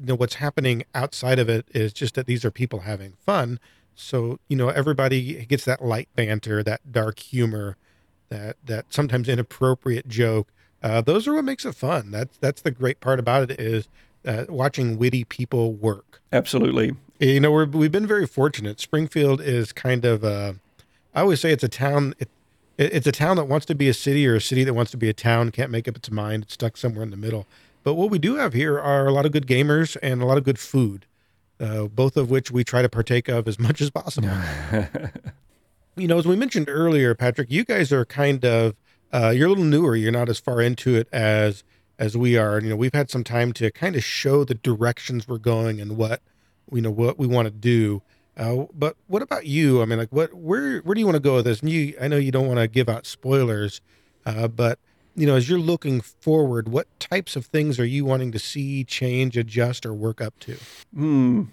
you 0.00 0.06
know 0.06 0.14
what's 0.14 0.36
happening 0.36 0.84
outside 0.94 1.38
of 1.38 1.50
it 1.50 1.66
is 1.74 1.92
just 1.92 2.14
that 2.14 2.26
these 2.26 2.44
are 2.44 2.50
people 2.50 2.80
having 2.80 3.14
fun 3.26 3.58
so 3.94 4.38
you 4.48 4.56
know 4.56 4.68
everybody 4.68 5.44
gets 5.46 5.64
that 5.64 5.84
light 5.84 6.08
banter, 6.14 6.62
that 6.62 6.92
dark 6.92 7.18
humor, 7.18 7.76
that 8.28 8.56
that 8.64 8.86
sometimes 8.90 9.28
inappropriate 9.28 10.08
joke. 10.08 10.48
Uh, 10.82 11.00
those 11.00 11.28
are 11.28 11.34
what 11.34 11.44
makes 11.44 11.64
it 11.64 11.74
fun. 11.74 12.10
That's 12.10 12.36
that's 12.38 12.62
the 12.62 12.70
great 12.70 13.00
part 13.00 13.18
about 13.18 13.50
it 13.50 13.60
is 13.60 13.88
uh, 14.26 14.44
watching 14.48 14.98
witty 14.98 15.24
people 15.24 15.72
work. 15.72 16.20
Absolutely. 16.32 16.96
You 17.18 17.40
know 17.40 17.52
we're, 17.52 17.66
we've 17.66 17.92
been 17.92 18.06
very 18.06 18.26
fortunate. 18.26 18.80
Springfield 18.80 19.40
is 19.40 19.72
kind 19.72 20.04
of 20.04 20.24
a, 20.24 20.56
I 21.14 21.20
always 21.20 21.40
say 21.40 21.52
it's 21.52 21.64
a 21.64 21.68
town. 21.68 22.14
It, 22.18 22.28
it's 22.78 23.06
a 23.06 23.12
town 23.12 23.36
that 23.36 23.44
wants 23.44 23.66
to 23.66 23.74
be 23.74 23.88
a 23.88 23.94
city 23.94 24.26
or 24.26 24.34
a 24.34 24.40
city 24.40 24.64
that 24.64 24.74
wants 24.74 24.90
to 24.92 24.96
be 24.96 25.08
a 25.08 25.12
town. 25.12 25.50
Can't 25.50 25.70
make 25.70 25.86
up 25.86 25.96
its 25.96 26.10
mind. 26.10 26.44
It's 26.44 26.54
stuck 26.54 26.76
somewhere 26.76 27.04
in 27.04 27.10
the 27.10 27.16
middle. 27.16 27.46
But 27.84 27.94
what 27.94 28.10
we 28.10 28.18
do 28.18 28.36
have 28.36 28.54
here 28.54 28.78
are 28.80 29.06
a 29.06 29.12
lot 29.12 29.26
of 29.26 29.32
good 29.32 29.46
gamers 29.46 29.96
and 30.02 30.22
a 30.22 30.26
lot 30.26 30.38
of 30.38 30.44
good 30.44 30.58
food 30.58 31.06
uh, 31.62 31.84
both 31.84 32.16
of 32.16 32.30
which 32.30 32.50
we 32.50 32.64
try 32.64 32.82
to 32.82 32.88
partake 32.88 33.28
of 33.28 33.46
as 33.46 33.58
much 33.66 33.80
as 33.80 33.90
possible. 33.90 34.30
you 35.96 36.08
know, 36.08 36.18
as 36.18 36.26
we 36.26 36.36
mentioned 36.36 36.68
earlier, 36.68 37.14
Patrick, 37.14 37.50
you 37.50 37.64
guys 37.64 37.92
are 37.92 38.04
kind 38.04 38.44
of 38.44 38.74
uh, 39.12 39.30
you're 39.30 39.46
a 39.46 39.50
little 39.50 39.64
newer. 39.64 39.94
You're 39.94 40.12
not 40.12 40.28
as 40.28 40.38
far 40.38 40.60
into 40.60 40.96
it 40.96 41.08
as 41.12 41.64
as 41.98 42.16
we 42.16 42.36
are. 42.36 42.60
You 42.60 42.70
know, 42.70 42.76
we've 42.76 42.94
had 42.94 43.10
some 43.10 43.22
time 43.22 43.52
to 43.54 43.70
kind 43.70 43.94
of 43.94 44.02
show 44.02 44.44
the 44.44 44.54
directions 44.54 45.28
we're 45.28 45.38
going 45.38 45.80
and 45.80 45.96
what 45.96 46.20
you 46.72 46.80
know 46.80 46.90
what 46.90 47.18
we 47.18 47.26
want 47.26 47.46
to 47.46 47.52
do. 47.52 48.02
Uh, 48.36 48.64
but 48.72 48.96
what 49.08 49.20
about 49.20 49.44
you? 49.46 49.82
I 49.82 49.84
mean, 49.84 49.98
like, 49.98 50.12
what 50.12 50.32
where 50.34 50.80
where 50.80 50.94
do 50.94 51.00
you 51.00 51.06
want 51.06 51.16
to 51.16 51.20
go 51.22 51.36
with 51.36 51.44
this? 51.44 51.60
And 51.60 51.70
you, 51.70 51.94
I 52.00 52.08
know 52.08 52.16
you 52.16 52.32
don't 52.32 52.46
want 52.46 52.58
to 52.58 52.66
give 52.66 52.88
out 52.88 53.06
spoilers, 53.06 53.80
uh, 54.24 54.48
but 54.48 54.78
you 55.14 55.26
know, 55.26 55.36
as 55.36 55.48
you're 55.48 55.58
looking 55.58 56.00
forward, 56.00 56.68
what 56.68 56.88
types 56.98 57.36
of 57.36 57.46
things 57.46 57.78
are 57.78 57.84
you 57.84 58.04
wanting 58.04 58.32
to 58.32 58.38
see, 58.38 58.84
change, 58.84 59.36
adjust, 59.36 59.84
or 59.84 59.92
work 59.92 60.20
up 60.20 60.38
to? 60.40 60.56
Hmm. 60.94 61.44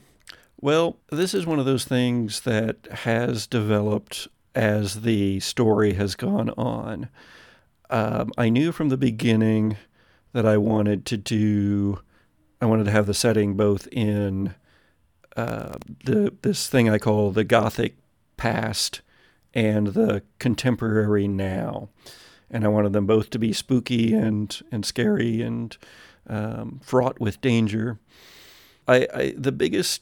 Well, 0.62 0.98
this 1.10 1.34
is 1.34 1.46
one 1.46 1.60
of 1.60 1.66
those 1.66 1.86
things 1.86 2.42
that 2.42 2.88
has 2.92 3.48
developed 3.48 4.28
as 4.56 5.02
the 5.02 5.40
story 5.40 5.94
has 5.94 6.16
gone 6.16 6.50
on. 6.52 7.10
Um, 7.90 8.32
I 8.38 8.50
knew 8.50 8.72
from 8.72 8.90
the 8.90 8.98
beginning 8.98 9.78
that 10.34 10.46
I 10.46 10.58
wanted 10.58 11.06
to 11.08 11.18
do, 11.18 12.02
I 12.62 12.66
wanted 12.66 12.86
to 12.86 12.92
have 12.92 13.08
the 13.08 13.14
setting 13.14 13.56
both 13.56 13.88
in 13.92 14.54
uh, 15.36 15.76
the 16.04 16.34
this 16.42 16.68
thing 16.68 16.90
I 16.90 16.98
call 16.98 17.32
the 17.32 17.44
Gothic 17.44 17.96
past 18.36 19.02
and 19.54 19.88
the 19.88 20.24
contemporary 20.38 21.28
now 21.28 21.90
and 22.52 22.66
I 22.66 22.68
wanted 22.68 22.94
them 22.94 23.06
both 23.06 23.30
to 23.32 23.40
be 23.40 23.54
spooky 23.54 24.14
and 24.14 24.60
and 24.72 24.86
scary 24.86 25.42
and 25.42 25.78
um, 26.28 26.80
fraught 26.84 27.20
with 27.20 27.42
danger. 27.42 28.00
I, 28.88 29.08
I 29.14 29.34
the 29.38 29.52
biggest 29.52 30.02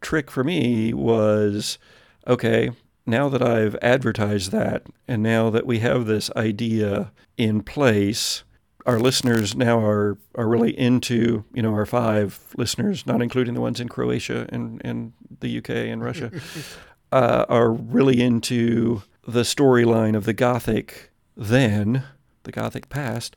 trick 0.00 0.30
for 0.30 0.44
me 0.44 0.92
was 0.92 1.78
okay. 2.26 2.70
Now 3.08 3.28
that 3.28 3.42
I've 3.42 3.76
advertised 3.82 4.50
that, 4.50 4.86
and 5.06 5.22
now 5.22 5.48
that 5.50 5.64
we 5.64 5.78
have 5.78 6.06
this 6.06 6.28
idea 6.34 7.12
in 7.36 7.62
place, 7.62 8.42
our 8.84 8.98
listeners 8.98 9.54
now 9.54 9.78
are 9.78 10.18
are 10.34 10.48
really 10.48 10.76
into 10.76 11.44
you 11.54 11.62
know 11.62 11.72
our 11.72 11.86
five 11.86 12.40
listeners, 12.56 13.06
not 13.06 13.22
including 13.22 13.54
the 13.54 13.60
ones 13.60 13.80
in 13.80 13.88
Croatia 13.88 14.46
and 14.50 14.80
and 14.84 15.12
the 15.40 15.58
UK 15.58 15.70
and 15.70 16.02
Russia, 16.02 16.32
uh, 17.12 17.44
are 17.48 17.70
really 17.70 18.20
into 18.20 19.02
the 19.26 19.42
storyline 19.42 20.16
of 20.16 20.24
the 20.24 20.32
Gothic 20.32 21.10
then, 21.36 22.04
the 22.44 22.52
Gothic 22.52 22.88
past, 22.88 23.36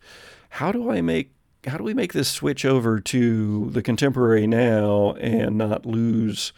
how 0.49 0.71
do 0.71 0.89
I 0.89 1.01
make 1.01 1.31
how 1.67 1.77
do 1.77 1.83
we 1.83 1.93
make 1.93 2.13
this 2.13 2.29
switch 2.29 2.63
over 2.63 3.01
to 3.01 3.69
the 3.71 3.81
contemporary 3.81 4.47
now 4.47 5.11
and 5.19 5.57
not 5.57 5.85
lose 5.85 6.53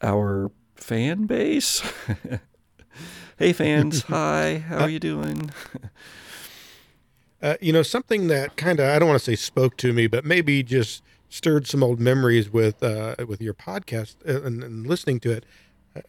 our 0.00 0.50
fan 0.74 1.26
base? 1.26 1.82
hey 3.38 3.52
fans, 3.52 4.02
hi, 4.08 4.64
how 4.66 4.78
are 4.78 4.88
you 4.88 4.98
doing? 4.98 5.50
Uh, 7.42 7.56
you 7.60 7.72
know, 7.72 7.82
something 7.82 8.28
that 8.28 8.56
kind 8.56 8.80
of 8.80 8.88
I 8.88 8.98
don't 8.98 9.08
want 9.08 9.20
to 9.20 9.24
say 9.24 9.36
spoke 9.36 9.76
to 9.78 9.92
me, 9.92 10.06
but 10.06 10.24
maybe 10.24 10.62
just 10.62 11.02
stirred 11.28 11.66
some 11.66 11.82
old 11.82 11.98
memories 11.98 12.50
with 12.50 12.82
uh, 12.82 13.16
with 13.26 13.40
your 13.40 13.54
podcast 13.54 14.16
uh, 14.26 14.42
and, 14.42 14.62
and 14.62 14.86
listening 14.86 15.18
to 15.20 15.32
it 15.32 15.44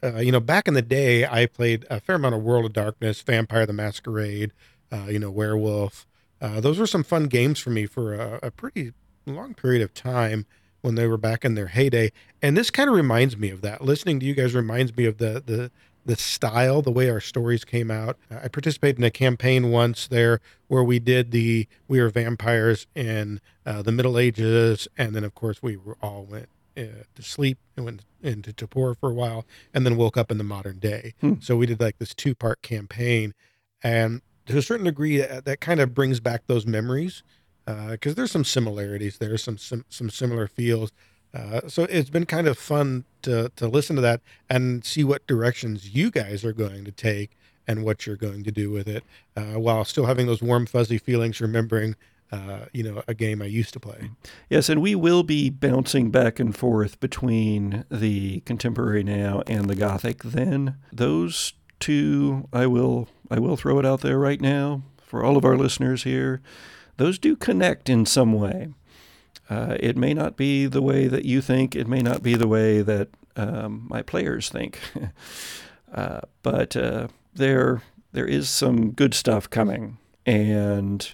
uh, 0.04 0.18
you 0.18 0.32
know, 0.32 0.40
back 0.40 0.68
in 0.68 0.74
the 0.74 0.82
day, 0.82 1.26
I 1.26 1.46
played 1.46 1.86
a 1.90 2.00
fair 2.00 2.16
amount 2.16 2.36
of 2.36 2.42
World 2.42 2.66
of 2.66 2.74
Darkness, 2.74 3.22
Vampire 3.22 3.66
the 3.66 3.74
Masquerade, 3.74 4.52
uh, 4.92 5.08
you 5.10 5.20
know, 5.20 5.32
Werewolf. 5.32 6.06
Uh, 6.42 6.60
those 6.60 6.78
were 6.78 6.88
some 6.88 7.04
fun 7.04 7.26
games 7.26 7.60
for 7.60 7.70
me 7.70 7.86
for 7.86 8.14
a, 8.14 8.40
a, 8.44 8.52
pretty 8.52 8.92
long 9.26 9.54
period 9.54 9.82
of 9.82 9.94
time 9.94 10.46
when 10.82 10.96
they 10.96 11.08
were 11.08 11.18
back 11.18 11.46
in 11.46 11.56
their 11.56 11.68
heyday. 11.68 12.12
And 12.42 12.58
this 12.58 12.70
kind 12.70 12.90
of 12.90 12.96
reminds 12.96 13.38
me 13.38 13.50
of 13.50 13.62
that. 13.62 13.82
Listening 13.82 14.20
to 14.20 14.26
you 14.26 14.34
guys 14.34 14.54
reminds 14.54 14.96
me 14.96 15.06
of 15.06 15.18
the 15.18 15.42
the 15.46 15.72
the 16.06 16.18
style, 16.18 16.82
the 16.82 16.92
way 16.92 17.10
our 17.10 17.22
stories 17.22 17.64
came 17.64 17.90
out. 17.90 18.18
I 18.30 18.50
participated 18.50 18.98
in 18.98 19.06
a 19.06 19.12
campaign 19.12 19.72
once 19.72 20.06
there 20.06 20.42
where 20.68 20.84
we 20.84 21.00
did 21.00 21.32
the 21.32 21.68
we 21.88 22.02
were 22.02 22.10
vampires 22.10 22.88
in 22.94 23.40
uh, 23.66 23.82
the 23.82 23.94
Middle 23.94 24.18
Ages, 24.18 24.90
and 24.98 25.16
then 25.16 25.24
of 25.24 25.34
course 25.34 25.64
we 25.64 25.78
were 25.78 25.98
all 26.02 26.26
went 26.26 26.50
uh, 26.78 27.04
to 27.16 27.22
sleep 27.22 27.58
and 27.76 27.86
went 27.86 28.02
into 28.22 28.54
torpor 28.54 28.96
for 29.00 29.12
a 29.12 29.14
while, 29.14 29.46
and 29.74 29.86
then 29.86 29.98
woke 29.98 30.18
up 30.18 30.32
in 30.32 30.38
the 30.38 30.44
modern 30.44 30.80
day. 30.80 31.14
Hmm. 31.22 31.34
So 31.42 31.56
we 31.56 31.66
did 31.66 31.80
like 31.80 31.98
this 32.00 32.14
two 32.14 32.36
part 32.36 32.62
campaign, 32.62 33.34
and 33.82 34.22
to 34.46 34.58
a 34.58 34.62
certain 34.62 34.86
degree, 34.86 35.18
that, 35.18 35.32
uh, 35.32 35.42
that 35.42 35.62
kind 35.62 35.80
of 35.80 35.94
brings 35.94 36.20
back 36.20 36.44
those 36.48 36.66
memories 36.66 37.24
because 37.66 38.14
uh, 38.14 38.16
there's 38.16 38.32
some 38.32 38.44
similarities 38.44 39.18
there, 39.18 39.38
some 39.38 39.58
some, 39.58 39.86
some 39.90 40.10
similar 40.10 40.48
feels. 40.48 40.92
Uh, 41.34 41.62
so 41.68 41.84
it's 41.84 42.12
been 42.12 42.26
kind 42.26 42.48
of 42.48 42.58
fun 42.58 43.06
to 43.24 43.50
to 43.56 43.68
listen 43.68 43.96
to 43.96 44.02
that 44.02 44.22
and 44.50 44.86
see 44.86 45.04
what 45.04 45.26
directions 45.28 45.96
you 45.96 46.12
guys 46.12 46.46
are 46.46 46.54
going 46.54 46.86
to 46.86 46.92
take 46.92 47.32
and 47.68 47.86
what 47.86 48.06
you're 48.06 48.18
going 48.18 48.44
to 48.44 48.52
do 48.52 48.70
with 48.70 48.88
it, 48.88 49.04
uh, 49.38 49.58
while 49.60 49.86
still 49.86 50.06
having 50.06 50.28
those 50.28 50.42
warm 50.42 50.66
fuzzy 50.66 50.98
feelings, 50.98 51.40
remembering 51.40 51.96
uh, 52.34 52.66
you 52.74 52.82
know, 52.82 53.04
a 53.08 53.14
game 53.14 53.44
I 53.44 53.46
used 53.46 53.74
to 53.74 53.80
play. 53.80 54.10
Yes, 54.50 54.68
and 54.68 54.82
we 54.82 54.96
will 54.96 55.22
be 55.22 55.52
bouncing 55.52 56.10
back 56.10 56.40
and 56.40 56.56
forth 56.56 57.00
between 57.00 57.86
the 57.92 58.40
contemporary 58.42 59.04
now 59.04 59.44
and 59.46 59.70
the 59.70 59.76
gothic 59.76 60.24
then. 60.24 60.78
Those 60.92 61.54
two, 61.80 62.50
I 62.52 62.66
will, 62.66 63.08
I 63.30 63.38
will 63.38 63.56
throw 63.56 63.78
it 63.78 63.86
out 63.86 64.02
there 64.02 64.18
right 64.18 64.42
now 64.42 64.82
for 65.04 65.24
all 65.24 65.38
of 65.38 65.46
our 65.46 65.56
listeners 65.56 66.06
here. 66.06 66.42
Those 66.98 67.20
do 67.20 67.36
connect 67.36 67.88
in 67.88 68.04
some 68.08 68.34
way. 68.34 68.70
Uh, 69.48 69.78
it 69.80 69.96
may 69.96 70.16
not 70.16 70.36
be 70.36 70.66
the 70.66 70.82
way 70.82 71.08
that 71.08 71.26
you 71.26 71.40
think. 71.40 71.76
It 71.76 71.88
may 71.88 72.02
not 72.02 72.24
be 72.24 72.34
the 72.34 72.48
way 72.48 72.82
that 72.82 73.10
um, 73.36 73.86
my 73.88 74.02
players 74.02 74.50
think. 74.50 74.80
uh, 75.94 76.22
but 76.42 76.76
uh, 76.76 77.10
there, 77.36 77.84
there 78.12 78.26
is 78.26 78.50
some 78.50 78.90
good 78.92 79.14
stuff 79.14 79.48
coming, 79.48 80.00
and 80.26 81.14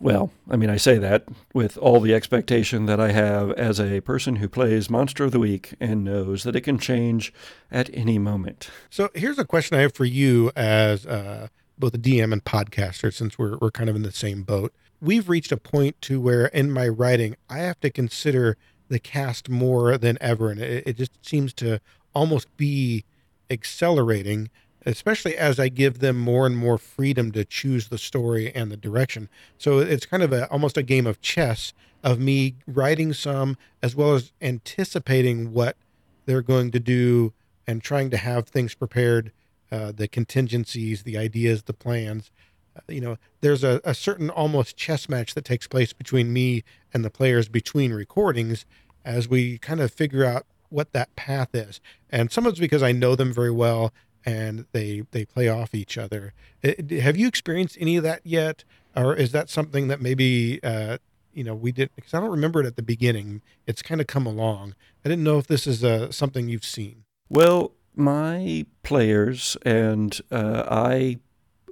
well, 0.00 0.30
I 0.50 0.56
mean, 0.56 0.70
I 0.70 0.76
say 0.76 0.98
that 0.98 1.24
with 1.54 1.76
all 1.78 2.00
the 2.00 2.14
expectation 2.14 2.86
that 2.86 3.00
I 3.00 3.12
have 3.12 3.50
as 3.52 3.80
a 3.80 4.00
person 4.00 4.36
who 4.36 4.48
plays 4.48 4.90
Monster 4.90 5.24
of 5.24 5.32
the 5.32 5.38
Week 5.38 5.74
and 5.80 6.04
knows 6.04 6.42
that 6.44 6.56
it 6.56 6.62
can 6.62 6.78
change 6.78 7.32
at 7.70 7.90
any 7.92 8.18
moment. 8.18 8.70
So 8.90 9.10
here's 9.14 9.38
a 9.38 9.44
question 9.44 9.78
I 9.78 9.82
have 9.82 9.94
for 9.94 10.04
you 10.04 10.50
as 10.54 11.06
uh, 11.06 11.48
both 11.78 11.94
a 11.94 11.98
DM 11.98 12.32
and 12.32 12.44
podcaster, 12.44 13.12
since 13.12 13.38
we're, 13.38 13.56
we're 13.58 13.70
kind 13.70 13.90
of 13.90 13.96
in 13.96 14.02
the 14.02 14.12
same 14.12 14.42
boat. 14.42 14.72
We've 15.00 15.28
reached 15.28 15.52
a 15.52 15.56
point 15.56 16.00
to 16.02 16.20
where 16.20 16.46
in 16.46 16.70
my 16.70 16.88
writing, 16.88 17.36
I 17.48 17.58
have 17.58 17.80
to 17.80 17.90
consider 17.90 18.56
the 18.88 18.98
cast 18.98 19.48
more 19.48 19.98
than 19.98 20.16
ever. 20.20 20.50
And 20.50 20.60
it, 20.60 20.86
it 20.86 20.96
just 20.96 21.24
seems 21.24 21.52
to 21.54 21.80
almost 22.14 22.54
be 22.56 23.04
accelerating 23.50 24.50
especially 24.86 25.36
as 25.36 25.58
I 25.58 25.68
give 25.68 25.98
them 25.98 26.16
more 26.16 26.46
and 26.46 26.56
more 26.56 26.78
freedom 26.78 27.32
to 27.32 27.44
choose 27.44 27.88
the 27.88 27.98
story 27.98 28.54
and 28.54 28.70
the 28.70 28.76
direction. 28.76 29.28
So 29.58 29.80
it's 29.80 30.06
kind 30.06 30.22
of 30.22 30.32
a, 30.32 30.48
almost 30.48 30.78
a 30.78 30.82
game 30.82 31.06
of 31.06 31.20
chess 31.20 31.72
of 32.04 32.20
me 32.20 32.54
writing 32.68 33.12
some 33.12 33.58
as 33.82 33.96
well 33.96 34.14
as 34.14 34.32
anticipating 34.40 35.52
what 35.52 35.76
they're 36.24 36.42
going 36.42 36.70
to 36.70 36.80
do 36.80 37.32
and 37.66 37.82
trying 37.82 38.10
to 38.10 38.16
have 38.16 38.46
things 38.48 38.74
prepared, 38.74 39.32
uh, 39.72 39.90
the 39.90 40.06
contingencies, 40.06 41.02
the 41.02 41.18
ideas, 41.18 41.64
the 41.64 41.72
plans. 41.72 42.30
Uh, 42.76 42.80
you 42.88 43.00
know, 43.00 43.16
there's 43.40 43.64
a, 43.64 43.80
a 43.82 43.92
certain 43.92 44.30
almost 44.30 44.76
chess 44.76 45.08
match 45.08 45.34
that 45.34 45.44
takes 45.44 45.66
place 45.66 45.92
between 45.92 46.32
me 46.32 46.62
and 46.94 47.04
the 47.04 47.10
players 47.10 47.48
between 47.48 47.92
recordings 47.92 48.64
as 49.04 49.28
we 49.28 49.58
kind 49.58 49.80
of 49.80 49.92
figure 49.92 50.24
out 50.24 50.46
what 50.68 50.92
that 50.92 51.14
path 51.16 51.54
is. 51.54 51.80
And 52.10 52.30
some 52.30 52.46
of 52.46 52.52
it's 52.52 52.60
because 52.60 52.82
I 52.82 52.92
know 52.92 53.16
them 53.16 53.32
very 53.32 53.50
well 53.50 53.92
and 54.26 54.66
they 54.72 55.04
they 55.12 55.24
play 55.24 55.48
off 55.48 55.74
each 55.74 55.96
other. 55.96 56.34
have 56.62 57.16
you 57.16 57.28
experienced 57.28 57.78
any 57.80 57.96
of 57.96 58.02
that 58.02 58.20
yet, 58.24 58.64
or 58.94 59.14
is 59.14 59.30
that 59.32 59.48
something 59.48 59.86
that 59.88 60.02
maybe 60.02 60.60
uh, 60.64 60.98
you 61.32 61.44
know 61.44 61.54
we 61.54 61.70
didn't? 61.70 61.94
Because 61.94 62.12
I 62.12 62.20
don't 62.20 62.30
remember 62.30 62.60
it 62.60 62.66
at 62.66 62.76
the 62.76 62.82
beginning. 62.82 63.40
It's 63.66 63.80
kind 63.80 64.00
of 64.00 64.08
come 64.08 64.26
along. 64.26 64.74
I 65.04 65.08
didn't 65.08 65.24
know 65.24 65.38
if 65.38 65.46
this 65.46 65.66
is 65.66 65.84
uh, 65.84 66.10
something 66.10 66.48
you've 66.48 66.64
seen. 66.64 67.04
Well, 67.30 67.72
my 67.94 68.66
players 68.82 69.56
and 69.62 70.20
uh, 70.30 70.64
I, 70.68 71.18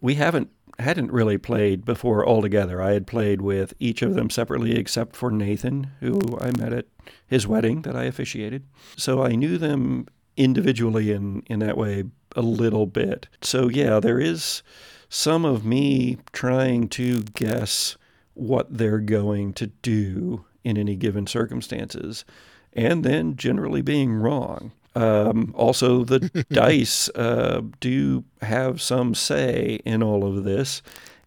we 0.01 0.15
haven't 0.15 0.51
hadn't 0.79 1.13
really 1.13 1.39
played 1.39 1.85
before 1.85 2.27
altogether. 2.27 2.83
I 2.83 2.93
had 2.93 3.07
played 3.07 3.41
with 3.41 3.75
each 3.79 4.03
of 4.03 4.15
them 4.15 4.29
separately, 4.31 4.77
except 4.77 5.15
for 5.15 5.31
Nathan, 5.31 5.91
who 6.01 6.21
I 6.41 6.51
met 6.57 6.73
at 6.73 6.87
his 7.27 7.47
wedding 7.47 7.83
that 7.83 7.95
I 7.95 8.05
officiated. 8.05 8.65
So 8.97 9.23
I 9.23 9.37
knew 9.37 9.59
them 9.59 10.07
individually 10.37 11.13
in 11.13 11.43
in 11.47 11.61
that 11.61 11.77
way 11.77 12.05
a 12.35 12.43
little 12.43 12.87
bit. 12.87 13.29
So, 13.41 13.69
yeah, 13.69 14.01
there 14.01 14.21
is 14.21 14.63
some 15.09 15.45
of 15.45 15.65
me 15.65 16.19
trying 16.33 16.89
to 16.89 17.23
guess 17.23 17.97
what 18.35 18.77
they're 18.77 18.99
going 18.99 19.53
to 19.55 19.67
do 19.69 20.45
in 20.65 20.77
any 20.77 20.97
given 20.97 21.27
circumstances, 21.27 22.25
and 22.73 23.05
then 23.05 23.37
generally 23.37 23.83
being 23.83 24.13
wrong. 24.15 24.73
Um, 24.97 25.53
also, 25.57 26.05
the 26.05 26.21
dice 26.51 27.09
uh, 27.11 27.63
do 27.81 28.25
have 28.43 28.81
some 28.81 29.15
say 29.15 29.81
in 29.85 30.03
all 30.03 30.25
of 30.25 30.45
this, 30.45 30.83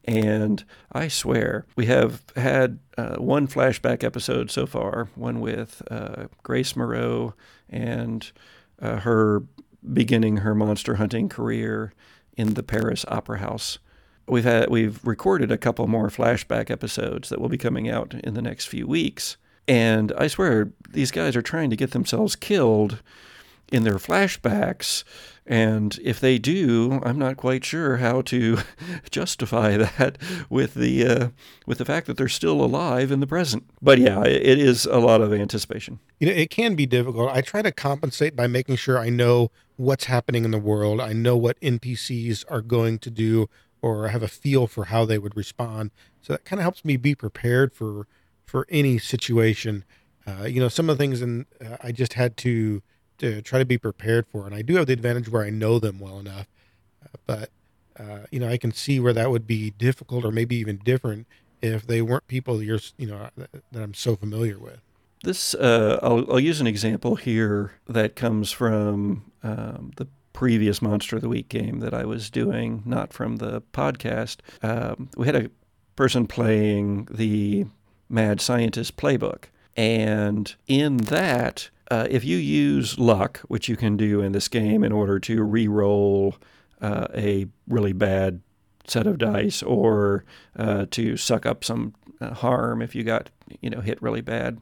And 0.06 0.64
I 0.92 1.10
swear, 1.10 1.66
we 1.76 1.86
have 1.88 2.24
had 2.36 2.80
uh, 2.98 3.18
one 3.18 3.48
flashback 3.48 4.04
episode 4.04 4.50
so 4.50 4.66
far, 4.66 5.10
one 5.16 5.42
with 5.42 5.82
uh, 5.92 6.28
Grace 6.44 6.76
Moreau 6.76 7.34
and 7.70 8.32
uh, 8.82 8.98
her 9.02 9.44
beginning 9.94 10.38
her 10.38 10.56
monster 10.56 10.96
hunting 10.96 11.30
career 11.30 11.94
in 12.36 12.54
the 12.54 12.64
Paris 12.64 13.06
Opera 13.08 13.40
House. 13.40 13.80
We've 14.28 14.44
had 14.44 14.70
we've 14.70 15.04
recorded 15.06 15.52
a 15.52 15.58
couple 15.58 15.88
more 15.88 16.10
flashback 16.10 16.70
episodes 16.70 17.30
that 17.30 17.40
will 17.40 17.50
be 17.50 17.58
coming 17.58 17.90
out 17.90 18.14
in 18.14 18.34
the 18.34 18.42
next 18.42 18.66
few 18.66 18.86
weeks. 18.86 19.38
And 19.68 20.14
I 20.18 20.28
swear 20.28 20.72
these 20.90 21.12
guys 21.12 21.36
are 21.36 21.42
trying 21.42 21.70
to 21.70 21.76
get 21.76 21.92
themselves 21.92 22.36
killed 22.36 23.02
in 23.72 23.84
their 23.84 23.96
flashbacks. 23.96 25.04
And 25.46 25.98
if 26.04 26.20
they 26.20 26.38
do, 26.38 27.00
I'm 27.04 27.18
not 27.18 27.38
quite 27.38 27.64
sure 27.64 27.98
how 27.98 28.22
to 28.24 28.58
justify 29.10 29.78
that 29.78 30.18
with 30.50 30.74
the 30.74 31.08
uh, 31.08 31.30
with 31.66 31.78
the 31.78 31.86
fact 31.86 32.08
that 32.08 32.18
they're 32.18 32.28
still 32.28 32.62
alive 32.62 33.12
in 33.12 33.22
the 33.22 33.28
present. 33.28 33.64
But 33.82 34.00
yeah, 34.00 34.24
it 34.26 34.60
is 34.60 34.86
a 34.86 35.00
lot 35.00 35.22
of 35.22 35.34
anticipation. 35.34 36.00
You 36.20 36.28
know, 36.28 36.34
it 36.34 36.50
can 36.50 36.76
be 36.76 36.86
difficult. 36.86 37.32
I 37.32 37.42
try 37.42 37.62
to 37.62 37.72
compensate 37.72 38.36
by 38.36 38.48
making 38.48 38.76
sure 38.76 39.00
I 39.00 39.10
know 39.10 39.52
what's 39.78 40.06
happening 40.06 40.44
in 40.44 40.52
the 40.52 40.60
world. 40.60 41.00
I 41.00 41.14
know 41.14 41.38
what 41.38 41.60
NPCs 41.62 42.44
are 42.50 42.62
going 42.62 43.00
to 43.00 43.10
do, 43.10 43.48
or 43.82 44.10
have 44.10 44.24
a 44.24 44.28
feel 44.28 44.68
for 44.68 44.86
how 44.86 45.06
they 45.06 45.18
would 45.18 45.38
respond. 45.38 45.92
So 46.22 46.34
that 46.34 46.44
kind 46.44 46.60
of 46.60 46.64
helps 46.64 46.84
me 46.84 46.98
be 46.98 47.16
prepared 47.16 47.74
for 47.74 48.06
for 48.44 48.68
any 48.70 48.98
situation. 48.98 49.86
Uh, 50.26 50.44
you 50.44 50.60
know, 50.60 50.68
some 50.68 50.90
of 50.90 50.98
the 50.98 51.02
things, 51.02 51.22
and 51.22 51.46
uh, 51.66 51.78
I 51.82 51.94
just 51.94 52.14
had 52.14 52.36
to 52.38 52.82
to 53.20 53.42
try 53.42 53.60
to 53.60 53.66
be 53.66 53.78
prepared 53.78 54.26
for. 54.28 54.46
And 54.46 54.56
I 54.56 54.62
do 54.62 54.76
have 54.76 54.88
the 54.88 54.94
advantage 54.94 55.30
where 55.30 55.44
I 55.44 55.50
know 55.50 55.80
them 55.80 56.00
well 56.00 56.20
enough, 56.20 56.48
but 57.26 57.50
uh, 58.00 58.20
you 58.32 58.40
know 58.40 58.48
I 58.48 58.58
can 58.58 58.72
see 58.72 59.00
where 59.00 59.14
that 59.14 59.32
would 59.32 59.48
be 59.48 59.72
difficult 59.72 60.24
or 60.24 60.32
maybe 60.32 60.56
even 60.56 60.78
different 60.78 61.28
if 61.62 61.88
they 61.88 62.02
weren't 62.02 62.28
people 62.28 62.62
you're 62.62 62.80
you 62.98 63.08
know 63.08 63.30
that, 63.36 63.50
that 63.72 63.84
I'm 63.84 63.94
so 63.94 64.16
familiar 64.16 64.60
with. 64.60 64.82
This 65.24 65.56
uh, 65.56 66.00
I'll, 66.04 66.32
I'll 66.32 66.40
use 66.40 66.62
an 66.62 66.68
example 66.68 67.16
here 67.16 67.74
that 67.88 68.16
comes 68.16 68.52
from 68.52 69.32
um, 69.42 69.92
the 69.96 70.08
previous 70.38 70.84
Monster 70.84 71.16
of 71.16 71.24
the 71.24 71.30
Week 71.30 71.50
game 71.50 71.80
that 71.80 71.96
I 71.96 72.06
was 72.06 72.30
doing, 72.30 72.84
not 72.86 73.12
from 73.12 73.38
the 73.38 73.64
podcast. 73.74 74.38
Um, 74.62 75.10
we 75.18 75.26
had 75.26 75.36
a 75.36 75.50
person 75.96 76.28
playing 76.28 77.08
the 77.10 77.66
Mad 78.10 78.40
Scientist 78.40 78.98
playbook. 78.98 79.46
And 79.76 80.54
in 80.68 80.98
that, 80.98 81.70
uh, 81.90 82.08
if 82.10 82.24
you 82.24 82.38
use 82.38 83.00
luck, 83.00 83.40
which 83.48 83.70
you 83.70 83.76
can 83.76 83.98
do 83.98 84.22
in 84.22 84.32
this 84.32 84.48
game 84.48 84.84
in 84.84 84.92
order 84.92 85.20
to 85.20 85.44
re-roll 85.44 86.36
uh, 86.82 87.08
a 87.16 87.48
really 87.68 87.94
bad 87.94 88.42
set 88.86 89.08
of 89.08 89.18
dice, 89.18 89.62
or 89.64 90.24
uh, 90.56 90.86
to 90.92 91.18
suck 91.18 91.46
up 91.46 91.64
some 91.64 91.94
uh, 92.22 92.34
harm 92.34 92.82
if 92.82 92.96
you 92.96 93.04
got 93.04 93.30
you 93.62 93.70
know 93.70 93.82
hit 93.82 94.02
really 94.02 94.22
bad, 94.22 94.60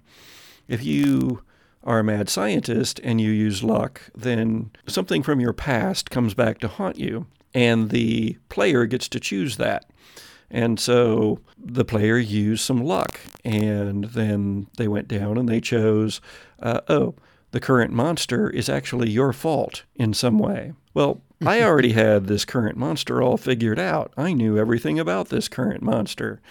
if 0.68 0.84
you 0.84 1.44
are 1.84 2.00
a 2.00 2.04
mad 2.04 2.28
scientist 2.30 3.00
and 3.04 3.22
you 3.22 3.30
use 3.30 3.64
luck, 3.64 4.02
then 4.16 4.72
something 4.88 5.22
from 5.22 5.40
your 5.40 5.54
past 5.54 6.10
comes 6.10 6.34
back 6.34 6.60
to 6.60 6.68
haunt 6.68 6.98
you, 6.98 7.28
and 7.54 7.90
the 7.90 8.38
player 8.50 8.86
gets 8.86 9.08
to 9.08 9.20
choose 9.20 9.58
that. 9.58 9.90
And 10.50 10.80
so 10.80 11.40
the 11.58 11.86
player 11.86 12.18
used 12.18 12.64
some 12.64 12.84
luck, 12.84 13.20
and 13.44 14.06
then 14.06 14.68
they 14.78 14.88
went 14.88 15.08
down 15.08 15.38
and 15.38 15.50
they 15.50 15.60
chose, 15.60 16.22
uh, 16.62 16.82
oh, 16.88 17.16
the 17.52 17.60
current 17.60 17.92
monster 17.92 18.50
is 18.50 18.70
actually 18.70 19.10
your 19.10 19.34
fault 19.34 19.84
in 19.96 20.14
some 20.14 20.38
way. 20.40 20.74
Well, 20.94 21.22
I 21.46 21.62
already 21.64 21.94
had 21.94 22.28
this 22.28 22.46
current 22.46 22.78
monster 22.78 23.22
all 23.22 23.38
figured 23.38 23.80
out. 23.80 24.14
I 24.18 24.34
knew 24.34 24.58
everything 24.58 25.00
about 25.00 25.30
this 25.30 25.48
current 25.48 25.82
monster. 25.82 26.42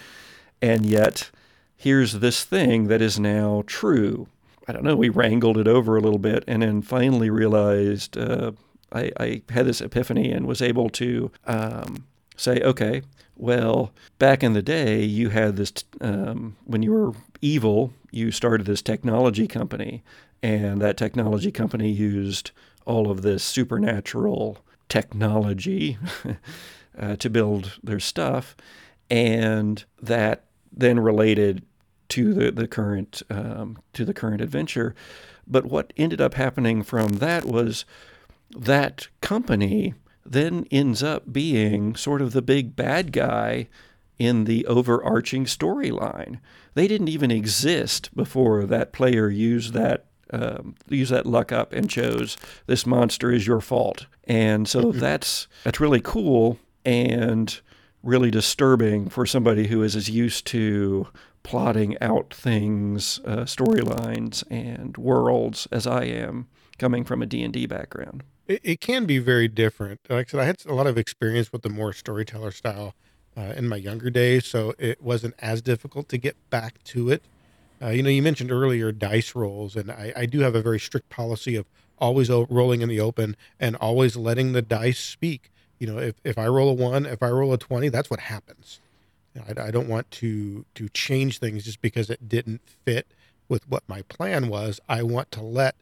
And 0.61 0.87
yet, 0.87 1.31
here's 1.77 2.15
this 2.15 2.45
thing 2.45 2.89
that 2.89 3.03
is 3.03 3.19
now 3.19 3.63
true. 3.67 4.29
I 4.67 4.73
don't 4.73 4.85
know, 4.85 4.97
we 4.97 5.11
wrangled 5.11 5.59
it 5.59 5.69
over 5.69 5.97
a 5.97 6.01
little 6.01 6.19
bit 6.19 6.45
and 6.47 6.63
then 6.63 6.81
finally 6.81 7.29
realized 7.29 8.17
uh, 8.17 8.53
I, 8.93 9.11
I, 9.21 9.43
had 9.51 9.67
this 9.67 9.83
epiphany 9.83 10.31
and 10.31 10.47
was 10.47 10.63
able 10.63 10.89
to 10.91 11.31
um, 11.47 12.07
say, 12.37 12.61
okay, 12.61 13.03
well, 13.37 13.93
back 14.19 14.43
in 14.43 14.53
the 14.53 14.63
day, 14.63 15.03
you 15.03 15.31
had 15.31 15.57
this, 15.57 15.73
um, 16.01 16.57
when 16.65 16.83
you 16.83 16.93
were 16.93 17.13
evil, 17.41 17.93
you 18.11 18.31
started 18.31 18.67
this 18.67 18.83
technology 18.83 19.47
company, 19.47 20.03
and 20.43 20.81
that 20.81 20.97
technology 20.97 21.51
company 21.51 21.91
used 21.91 22.53
all 22.87 23.11
of 23.11 23.23
this 23.23 23.43
supernatural 23.43 24.59
technology 24.89 25.99
uh, 26.99 27.17
to 27.17 27.31
build 27.31 27.79
their 27.83 28.01
stuff, 28.01 28.57
and 29.11 29.85
that 30.01 30.45
then 30.73 31.01
related 31.01 31.65
to 32.11 32.35
the, 32.35 32.51
the 32.53 32.69
current 32.69 33.23
um, 33.31 33.79
to 33.93 34.05
the 34.05 34.15
current 34.15 34.41
adventure. 34.41 34.95
But 35.47 35.67
what 35.67 35.93
ended 35.97 36.21
up 36.21 36.35
happening 36.35 36.83
from 36.83 37.15
that 37.15 37.45
was 37.45 37.85
that 38.57 39.09
company 39.21 39.95
then 40.25 40.67
ends 40.71 41.03
up 41.03 41.33
being 41.33 41.95
sort 41.97 42.23
of 42.23 42.33
the 42.33 42.43
big 42.43 42.77
bad 42.77 43.13
guy 43.13 43.69
in 44.19 44.45
the 44.45 44.67
overarching 44.67 45.45
storyline. 45.45 46.39
They 46.75 46.89
didn't 46.89 47.09
even 47.09 47.31
exist 47.31 48.15
before 48.15 48.65
that 48.67 48.93
player 48.93 49.29
used 49.29 49.75
that 49.75 50.07
um, 50.31 50.75
use 50.89 51.11
that 51.11 51.27
luck 51.27 51.53
up 51.53 51.73
and 51.73 51.89
chose 51.89 52.37
this 52.67 52.87
monster 52.87 53.31
is 53.31 53.47
your 53.47 53.61
fault. 53.61 54.07
And 54.25 54.67
so 54.67 54.85
mm-hmm. 54.85 54.99
that's 54.99 55.47
that's 55.65 55.81
really 55.81 56.01
cool 56.01 56.59
and 56.85 57.61
really 58.03 58.31
disturbing 58.31 59.09
for 59.09 59.27
somebody 59.27 59.67
who 59.69 59.83
is 59.83 59.95
as 59.97 60.11
used 60.11 60.47
to 60.47 61.09
plotting 61.43 61.97
out 62.01 62.33
things, 62.33 63.21
uh, 63.27 63.45
storylines, 63.45 64.43
and 64.51 64.97
worlds 64.97 65.69
as 65.71 65.87
I 65.87 66.05
am, 66.05 66.49
coming 66.79 67.05
from 67.05 67.23
a 67.23 67.27
D 67.27 67.43
and 67.43 67.53
D 67.53 67.67
background. 67.67 68.23
It, 68.47 68.61
it, 68.63 68.81
can 68.81 69.07
be 69.07 69.19
very 69.19 69.49
different. 69.49 70.01
Like 70.09 70.29
I 70.29 70.31
said, 70.31 70.41
I 70.41 70.45
had 70.45 70.65
a 70.67 70.75
lot 70.75 70.87
of 70.87 70.99
experience 70.99 71.53
with 71.53 71.63
the 71.63 71.71
more 71.71 71.93
storyteller 71.93 72.51
style 72.51 72.95
uh, 73.37 73.55
in 73.57 73.69
my 73.69 73.77
younger 73.77 74.11
days, 74.11 74.45
so 74.45 74.75
it 74.79 75.03
wasn't 75.03 75.35
as 75.39 75.63
difficult 75.63 76.09
to 76.11 76.19
get 76.19 76.37
back 76.51 76.83
to 76.85 77.11
it. 77.11 77.23
Uh, 77.83 77.89
you 77.89 78.03
know, 78.03 78.11
you 78.11 78.23
mentioned 78.23 78.53
earlier 78.53 78.93
dice 78.93 79.35
rolls, 79.35 79.77
and 79.77 79.91
I, 79.91 80.13
I 80.15 80.27
do 80.27 80.41
have 80.41 80.55
a 80.55 80.63
very 80.63 80.79
strict 80.79 81.09
policy 81.09 81.57
of 81.57 81.67
always 81.99 82.29
rolling 82.29 82.83
in 82.83 82.89
the 82.89 83.01
open 83.01 83.37
and 83.59 83.77
always 83.77 84.17
letting 84.17 84.53
the 84.53 84.63
dice 84.63 84.99
speak. 84.99 85.51
You 85.79 85.87
know, 85.87 85.99
if, 85.99 86.15
if 86.23 86.39
I 86.39 86.47
roll 86.47 86.69
a 86.69 86.75
one, 86.75 87.07
if 87.07 87.23
I 87.23 87.29
roll 87.31 87.53
a 87.53 87.59
20, 87.59 87.89
that's 87.89 88.11
what 88.11 88.21
happens. 88.21 88.81
I, 89.37 89.69
I 89.69 89.71
don't 89.71 89.89
want 89.89 90.11
to 90.13 90.65
to 90.75 90.89
change 90.91 91.39
things 91.39 91.65
just 91.65 91.81
because 91.81 92.11
it 92.11 92.29
didn't 92.29 92.61
fit 92.85 93.07
with 93.49 93.69
what 93.69 93.83
my 93.89 94.03
plan 94.03 94.49
was. 94.49 94.81
I 94.89 95.03
want 95.03 95.31
to 95.33 95.43
let 95.43 95.75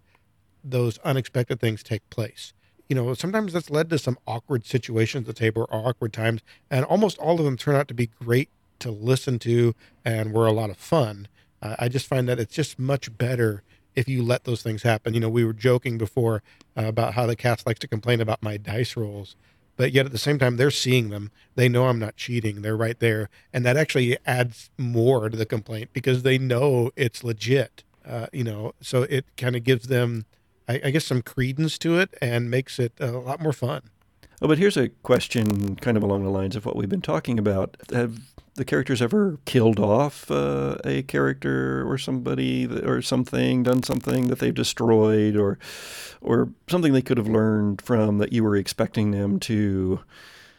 those 0.64 0.98
unexpected 0.98 1.60
things 1.60 1.82
take 1.82 2.08
place. 2.10 2.52
You 2.88 2.96
know, 2.96 3.14
sometimes 3.14 3.52
that's 3.52 3.70
led 3.70 3.88
to 3.90 3.98
some 3.98 4.18
awkward 4.26 4.66
situations 4.66 5.28
at 5.28 5.34
the 5.34 5.40
table 5.40 5.66
or 5.70 5.88
awkward 5.88 6.12
times, 6.12 6.42
and 6.70 6.84
almost 6.84 7.18
all 7.18 7.38
of 7.38 7.44
them 7.44 7.56
turn 7.56 7.74
out 7.74 7.88
to 7.88 7.94
be 7.94 8.06
great 8.06 8.50
to 8.80 8.90
listen 8.90 9.38
to 9.40 9.74
and 10.04 10.32
were 10.32 10.46
a 10.46 10.52
lot 10.52 10.70
of 10.70 10.76
fun. 10.76 11.28
Uh, 11.62 11.76
I 11.78 11.88
just 11.88 12.06
find 12.06 12.28
that 12.28 12.40
it's 12.40 12.54
just 12.54 12.78
much 12.78 13.16
better 13.16 13.62
if 13.94 14.08
you 14.08 14.22
let 14.22 14.44
those 14.44 14.62
things 14.62 14.82
happen. 14.82 15.14
You 15.14 15.20
know, 15.20 15.28
we 15.28 15.44
were 15.44 15.52
joking 15.52 15.98
before 15.98 16.42
uh, 16.76 16.86
about 16.86 17.14
how 17.14 17.26
the 17.26 17.36
cast 17.36 17.66
likes 17.66 17.80
to 17.80 17.88
complain 17.88 18.20
about 18.20 18.42
my 18.42 18.56
dice 18.56 18.96
rolls, 18.96 19.36
but 19.76 19.92
yet 19.92 20.06
at 20.06 20.12
the 20.12 20.18
same 20.18 20.38
time, 20.38 20.56
they're 20.56 20.70
seeing 20.70 21.10
them. 21.10 21.30
They 21.54 21.68
know 21.68 21.86
I'm 21.86 21.98
not 21.98 22.16
cheating. 22.16 22.62
They're 22.62 22.76
right 22.76 22.98
there. 22.98 23.30
And 23.52 23.64
that 23.64 23.76
actually 23.76 24.18
adds 24.26 24.70
more 24.76 25.28
to 25.30 25.36
the 25.36 25.46
complaint 25.46 25.90
because 25.92 26.22
they 26.22 26.38
know 26.38 26.90
it's 26.96 27.24
legit. 27.24 27.84
Uh, 28.06 28.26
you 28.32 28.44
know, 28.44 28.74
so 28.80 29.02
it 29.02 29.24
kind 29.36 29.54
of 29.54 29.64
gives 29.64 29.86
them 29.86 30.26
I, 30.72 30.80
I 30.88 30.90
guess, 30.90 31.04
some 31.04 31.22
credence 31.22 31.78
to 31.78 31.98
it 31.98 32.14
and 32.20 32.50
makes 32.50 32.78
it 32.78 32.92
a 33.00 33.12
lot 33.12 33.40
more 33.40 33.52
fun. 33.52 33.82
Oh, 34.40 34.48
but 34.48 34.58
here's 34.58 34.76
a 34.76 34.88
question 34.88 35.76
kind 35.76 35.96
of 35.96 36.02
along 36.02 36.24
the 36.24 36.30
lines 36.30 36.56
of 36.56 36.66
what 36.66 36.74
we've 36.74 36.88
been 36.88 37.02
talking 37.02 37.38
about. 37.38 37.76
Have 37.92 38.18
the 38.54 38.64
characters 38.64 39.00
ever 39.00 39.38
killed 39.44 39.78
off 39.78 40.30
uh, 40.30 40.76
a 40.84 41.02
character 41.02 41.88
or 41.88 41.96
somebody 41.96 42.66
or 42.66 43.00
something, 43.02 43.62
done 43.62 43.82
something 43.82 44.28
that 44.28 44.40
they've 44.40 44.54
destroyed, 44.54 45.36
or 45.36 45.58
or 46.20 46.48
something 46.68 46.92
they 46.92 47.02
could 47.02 47.18
have 47.18 47.28
learned 47.28 47.80
from 47.82 48.18
that 48.18 48.32
you 48.32 48.42
were 48.42 48.56
expecting 48.56 49.10
them 49.12 49.38
to 49.40 50.00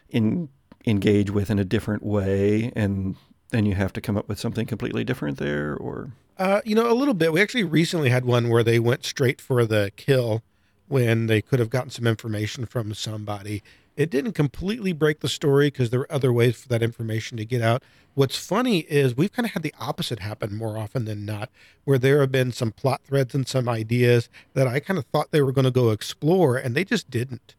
in, 0.09 0.49
engage 0.85 1.29
with 1.29 1.49
in 1.49 1.59
a 1.59 1.65
different 1.65 2.03
way, 2.03 2.71
and 2.75 3.15
then 3.49 3.65
you 3.65 3.75
have 3.75 3.93
to 3.93 4.01
come 4.01 4.17
up 4.17 4.27
with 4.29 4.39
something 4.39 4.65
completely 4.65 5.03
different 5.03 5.37
there, 5.37 5.75
or 5.75 6.11
uh, 6.37 6.61
you 6.65 6.75
know, 6.75 6.91
a 6.91 6.93
little 6.93 7.13
bit. 7.13 7.33
We 7.33 7.41
actually 7.41 7.63
recently 7.63 8.09
had 8.09 8.25
one 8.25 8.49
where 8.49 8.63
they 8.63 8.79
went 8.79 9.05
straight 9.05 9.39
for 9.39 9.65
the 9.65 9.91
kill 9.95 10.41
when 10.87 11.27
they 11.27 11.41
could 11.41 11.59
have 11.59 11.69
gotten 11.69 11.89
some 11.89 12.07
information 12.07 12.65
from 12.65 12.93
somebody. 12.93 13.63
It 13.95 14.09
didn't 14.09 14.33
completely 14.33 14.91
break 14.91 15.19
the 15.19 15.29
story 15.29 15.67
because 15.67 15.91
there 15.91 15.99
were 15.99 16.11
other 16.11 16.33
ways 16.33 16.59
for 16.61 16.67
that 16.69 16.81
information 16.81 17.37
to 17.37 17.45
get 17.45 17.61
out. 17.61 17.83
What's 18.15 18.37
funny 18.37 18.79
is 18.79 19.15
we've 19.15 19.31
kind 19.31 19.45
of 19.45 19.53
had 19.53 19.63
the 19.63 19.73
opposite 19.79 20.19
happen 20.19 20.55
more 20.55 20.77
often 20.77 21.05
than 21.05 21.25
not, 21.25 21.49
where 21.83 21.97
there 21.97 22.21
have 22.21 22.31
been 22.31 22.51
some 22.51 22.71
plot 22.71 23.01
threads 23.03 23.35
and 23.35 23.47
some 23.47 23.69
ideas 23.69 24.29
that 24.53 24.67
I 24.67 24.79
kind 24.79 24.97
of 24.97 25.05
thought 25.05 25.31
they 25.31 25.41
were 25.41 25.51
going 25.51 25.65
to 25.65 25.71
go 25.71 25.91
explore, 25.91 26.57
and 26.57 26.75
they 26.75 26.83
just 26.83 27.09
didn't. 27.09 27.55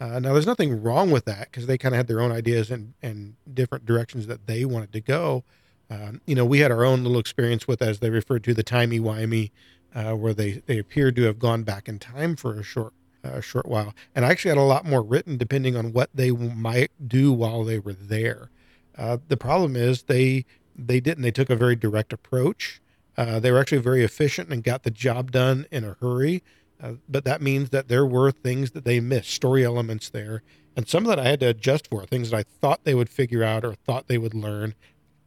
Uh, 0.00 0.18
now, 0.18 0.32
there's 0.32 0.46
nothing 0.46 0.82
wrong 0.82 1.10
with 1.10 1.24
that 1.26 1.50
because 1.50 1.66
they 1.66 1.78
kind 1.78 1.94
of 1.94 1.98
had 1.98 2.06
their 2.06 2.20
own 2.20 2.32
ideas 2.32 2.70
and, 2.70 2.94
and 3.02 3.36
different 3.52 3.86
directions 3.86 4.26
that 4.26 4.46
they 4.46 4.64
wanted 4.64 4.92
to 4.92 5.00
go. 5.00 5.44
Um, 5.90 6.20
you 6.26 6.34
know, 6.34 6.44
we 6.44 6.60
had 6.60 6.70
our 6.72 6.84
own 6.84 7.02
little 7.04 7.18
experience 7.18 7.68
with, 7.68 7.82
as 7.82 7.98
they 8.00 8.10
referred 8.10 8.44
to, 8.44 8.54
the 8.54 8.62
timey 8.62 9.00
wimey, 9.00 9.50
uh, 9.94 10.12
where 10.12 10.34
they, 10.34 10.62
they 10.66 10.78
appeared 10.78 11.16
to 11.16 11.22
have 11.22 11.38
gone 11.38 11.62
back 11.62 11.88
in 11.88 11.98
time 11.98 12.36
for 12.36 12.58
a 12.58 12.62
short 12.62 12.92
a 13.22 13.40
short 13.40 13.66
while. 13.66 13.94
And 14.14 14.24
I 14.24 14.30
actually 14.30 14.50
had 14.50 14.58
a 14.58 14.62
lot 14.62 14.84
more 14.84 15.02
written 15.02 15.38
depending 15.38 15.76
on 15.76 15.92
what 15.92 16.10
they 16.14 16.30
might 16.30 16.90
do 17.06 17.32
while 17.32 17.64
they 17.64 17.78
were 17.78 17.94
there. 17.94 18.50
Uh, 18.96 19.18
the 19.28 19.36
problem 19.36 19.76
is 19.76 20.02
they 20.02 20.44
they 20.76 21.00
didn't. 21.00 21.22
They 21.22 21.30
took 21.30 21.50
a 21.50 21.56
very 21.56 21.76
direct 21.76 22.12
approach. 22.12 22.80
Uh, 23.16 23.38
they 23.38 23.50
were 23.50 23.60
actually 23.60 23.80
very 23.80 24.04
efficient 24.04 24.50
and 24.50 24.62
got 24.62 24.82
the 24.82 24.90
job 24.90 25.30
done 25.30 25.66
in 25.70 25.84
a 25.84 25.96
hurry. 26.00 26.42
Uh, 26.82 26.94
but 27.08 27.24
that 27.24 27.40
means 27.40 27.70
that 27.70 27.88
there 27.88 28.04
were 28.04 28.32
things 28.32 28.72
that 28.72 28.84
they 28.84 28.98
missed, 29.00 29.30
story 29.30 29.64
elements 29.64 30.10
there, 30.10 30.42
and 30.76 30.88
some 30.88 31.04
of 31.04 31.08
that 31.08 31.20
I 31.20 31.28
had 31.28 31.40
to 31.40 31.46
adjust 31.46 31.88
for. 31.88 32.04
Things 32.04 32.30
that 32.30 32.38
I 32.38 32.42
thought 32.42 32.84
they 32.84 32.94
would 32.94 33.08
figure 33.08 33.44
out 33.44 33.64
or 33.64 33.74
thought 33.74 34.08
they 34.08 34.18
would 34.18 34.34
learn, 34.34 34.74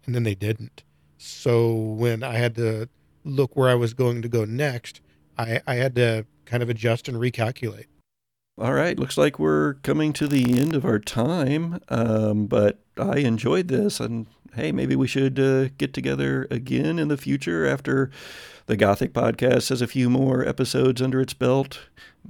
and 0.07 0.15
then 0.15 0.23
they 0.23 0.33
didn't. 0.33 0.83
So 1.17 1.73
when 1.75 2.23
I 2.23 2.33
had 2.33 2.55
to 2.55 2.89
look 3.23 3.55
where 3.55 3.69
I 3.69 3.75
was 3.75 3.93
going 3.93 4.23
to 4.23 4.29
go 4.29 4.45
next, 4.45 5.01
I, 5.37 5.61
I 5.67 5.75
had 5.75 5.93
to 5.95 6.25
kind 6.45 6.63
of 6.63 6.69
adjust 6.69 7.07
and 7.07 7.17
recalculate. 7.17 7.85
All 8.59 8.73
right, 8.73 8.97
looks 8.97 9.17
like 9.17 9.37
we're 9.37 9.75
coming 9.75 10.13
to 10.13 10.27
the 10.27 10.59
end 10.59 10.73
of 10.73 10.83
our 10.83 10.97
time, 10.97 11.79
um, 11.89 12.47
but 12.47 12.79
I 12.97 13.17
enjoyed 13.17 13.67
this, 13.67 13.99
and 13.99 14.25
hey, 14.55 14.71
maybe 14.71 14.95
we 14.95 15.07
should 15.07 15.39
uh, 15.39 15.69
get 15.77 15.93
together 15.93 16.47
again 16.49 16.99
in 16.99 17.07
the 17.07 17.17
future 17.17 17.65
after 17.65 18.09
the 18.65 18.75
Gothic 18.75 19.13
podcast 19.13 19.69
has 19.69 19.81
a 19.81 19.87
few 19.87 20.09
more 20.09 20.47
episodes 20.47 21.01
under 21.01 21.21
its 21.21 21.33
belt. 21.33 21.79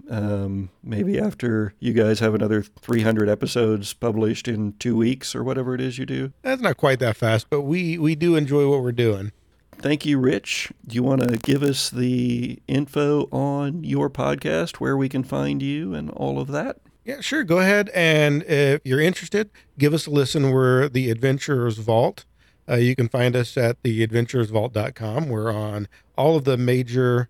Um, 0.10 0.70
maybe 0.84 1.20
after 1.20 1.74
you 1.80 1.94
guys 1.94 2.20
have 2.20 2.36
another 2.36 2.62
300 2.62 3.28
episodes 3.28 3.94
published 3.94 4.48
in 4.48 4.74
two 4.74 4.96
weeks 4.96 5.34
or 5.34 5.44
whatever 5.44 5.74
it 5.74 5.82
is 5.82 5.98
you 5.98 6.06
do. 6.06 6.32
That's 6.44 6.62
not 6.62 6.78
quite 6.78 7.00
that 7.00 7.18
fast, 7.18 7.50
but 7.50 7.62
we 7.62 7.98
we 7.98 8.14
do 8.14 8.36
enjoy 8.36 8.70
what 8.70 8.84
we're 8.84 8.92
doing 8.92 9.32
thank 9.80 10.06
you, 10.06 10.20
Rich. 10.20 10.72
Do 10.86 10.96
you 10.96 11.04
want 11.04 11.22
to 11.22 11.38
give 11.38 11.64
us 11.64 11.90
the 11.90 12.60
info 12.68 13.28
on 13.32 13.84
your 13.84 14.10
podcast, 14.10 14.78
where 14.78 14.98
we 14.98 15.10
can 15.10 15.24
find 15.24 15.62
you, 15.62 15.94
and 15.94 16.10
all 16.12 16.40
of 16.40 16.48
that? 16.50 16.78
Yeah, 17.08 17.22
sure. 17.22 17.46
Go 17.46 17.60
ahead. 17.60 17.90
And 17.96 18.44
if 18.44 18.82
you're 18.84 19.00
interested, 19.00 19.50
give 19.80 19.94
us 19.94 20.08
a 20.08 20.12
listen. 20.12 20.52
We're 20.52 20.90
the 20.90 21.10
Adventurers 21.10 21.78
Vault. 21.78 22.26
Uh, 22.68 22.76
you 22.76 22.98
can 22.98 23.08
find 23.08 23.34
us 23.34 23.56
at 23.56 23.82
theadventurersvault.com. 23.82 25.30
We're 25.30 25.50
on 25.50 25.88
all 26.18 26.36
of 26.36 26.44
the 26.44 26.58
major 26.58 27.30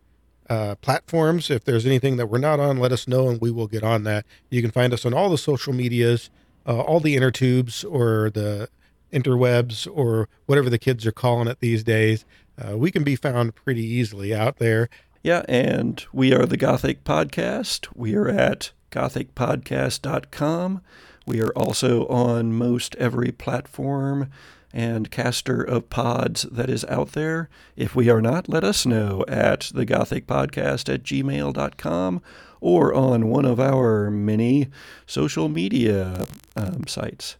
uh, 0.49 0.73
platforms. 0.81 1.51
If 1.51 1.63
there's 1.63 1.85
anything 1.85 2.17
that 2.17 2.25
we're 2.25 2.39
not 2.39 2.59
on, 2.59 2.79
let 2.79 2.91
us 2.91 3.07
know 3.07 3.29
and 3.29 3.39
we 3.39 3.51
will 3.51 3.67
get 3.67 3.83
on 3.83 4.01
that. 4.05 4.25
You 4.49 4.63
can 4.63 4.71
find 4.71 4.93
us 4.93 5.05
on 5.05 5.13
all 5.13 5.29
the 5.29 5.37
social 5.37 5.73
medias, 5.73 6.31
uh, 6.65 6.81
all 6.81 6.99
the 6.99 7.15
inner 7.15 7.29
tubes 7.29 7.83
or 7.83 8.31
the 8.31 8.69
interwebs 9.13 9.87
or 9.93 10.27
whatever 10.47 10.71
the 10.71 10.79
kids 10.79 11.05
are 11.05 11.11
calling 11.11 11.47
it 11.47 11.59
these 11.59 11.83
days. 11.83 12.25
Uh, 12.57 12.75
we 12.75 12.89
can 12.89 13.03
be 13.03 13.15
found 13.15 13.53
pretty 13.53 13.85
easily 13.85 14.33
out 14.33 14.57
there. 14.57 14.89
Yeah, 15.21 15.45
and 15.47 16.03
we 16.11 16.33
are 16.33 16.47
the 16.47 16.57
Gothic 16.57 17.03
Podcast. 17.03 17.89
We 17.93 18.15
are 18.15 18.27
at 18.27 18.71
gothicpodcast.com. 18.91 20.81
We 21.25 21.41
are 21.41 21.51
also 21.51 22.07
on 22.07 22.53
most 22.53 22.95
every 22.95 23.31
platform 23.31 24.29
and 24.73 25.09
caster 25.11 25.61
of 25.61 25.89
pods 25.89 26.43
that 26.43 26.69
is 26.69 26.85
out 26.85 27.13
there. 27.13 27.49
If 27.75 27.95
we 27.95 28.09
are 28.09 28.21
not, 28.21 28.47
let 28.47 28.63
us 28.63 28.85
know 28.85 29.25
at 29.27 29.61
thegothicpodcast 29.61 30.93
at 30.93 31.03
gmail.com 31.03 32.21
or 32.59 32.93
on 32.93 33.27
one 33.27 33.45
of 33.45 33.59
our 33.59 34.09
many 34.09 34.69
social 35.05 35.49
media 35.49 36.25
um, 36.55 36.87
sites. 36.87 37.37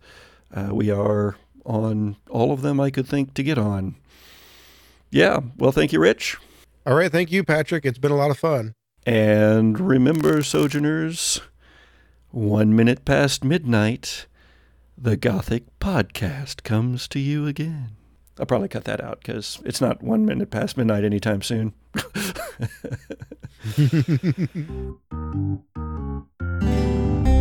Uh, 0.54 0.70
we 0.72 0.90
are 0.90 1.36
on 1.66 2.16
all 2.30 2.52
of 2.52 2.62
them 2.62 2.80
I 2.80 2.90
could 2.90 3.08
think 3.08 3.34
to 3.36 3.44
get 3.44 3.58
on. 3.58 3.96
Yeah, 5.12 5.40
well, 5.58 5.72
thank 5.72 5.94
you, 5.94 6.00
Rich. 6.00 6.38
All 6.86 6.96
right, 6.96 7.12
thank 7.12 7.32
you, 7.32 7.44
Patrick. 7.44 7.86
It's 7.86 7.98
been 7.98 8.12
a 8.12 8.18
lot 8.18 8.32
of 8.32 8.38
fun. 8.38 8.74
And 9.08 9.80
remember, 9.80 10.44
Sojourners, 10.44 11.40
one 12.30 12.76
minute 12.76 13.06
past 13.06 13.42
midnight, 13.42 14.28
the 14.98 15.16
Gothic 15.16 15.64
Podcast 15.80 16.64
comes 16.64 17.08
to 17.08 17.20
you 17.20 17.48
again. 17.48 17.92
I'll 18.38 18.46
probably 18.46 18.68
cut 18.68 18.84
that 18.84 19.02
out 19.02 19.22
because 19.22 19.62
it's 19.64 19.80
not 19.80 20.04
one 20.04 20.26
minute 20.26 20.52
past 20.52 20.76
midnight 20.76 21.06
anytime 21.06 21.42
soon. 21.42 21.72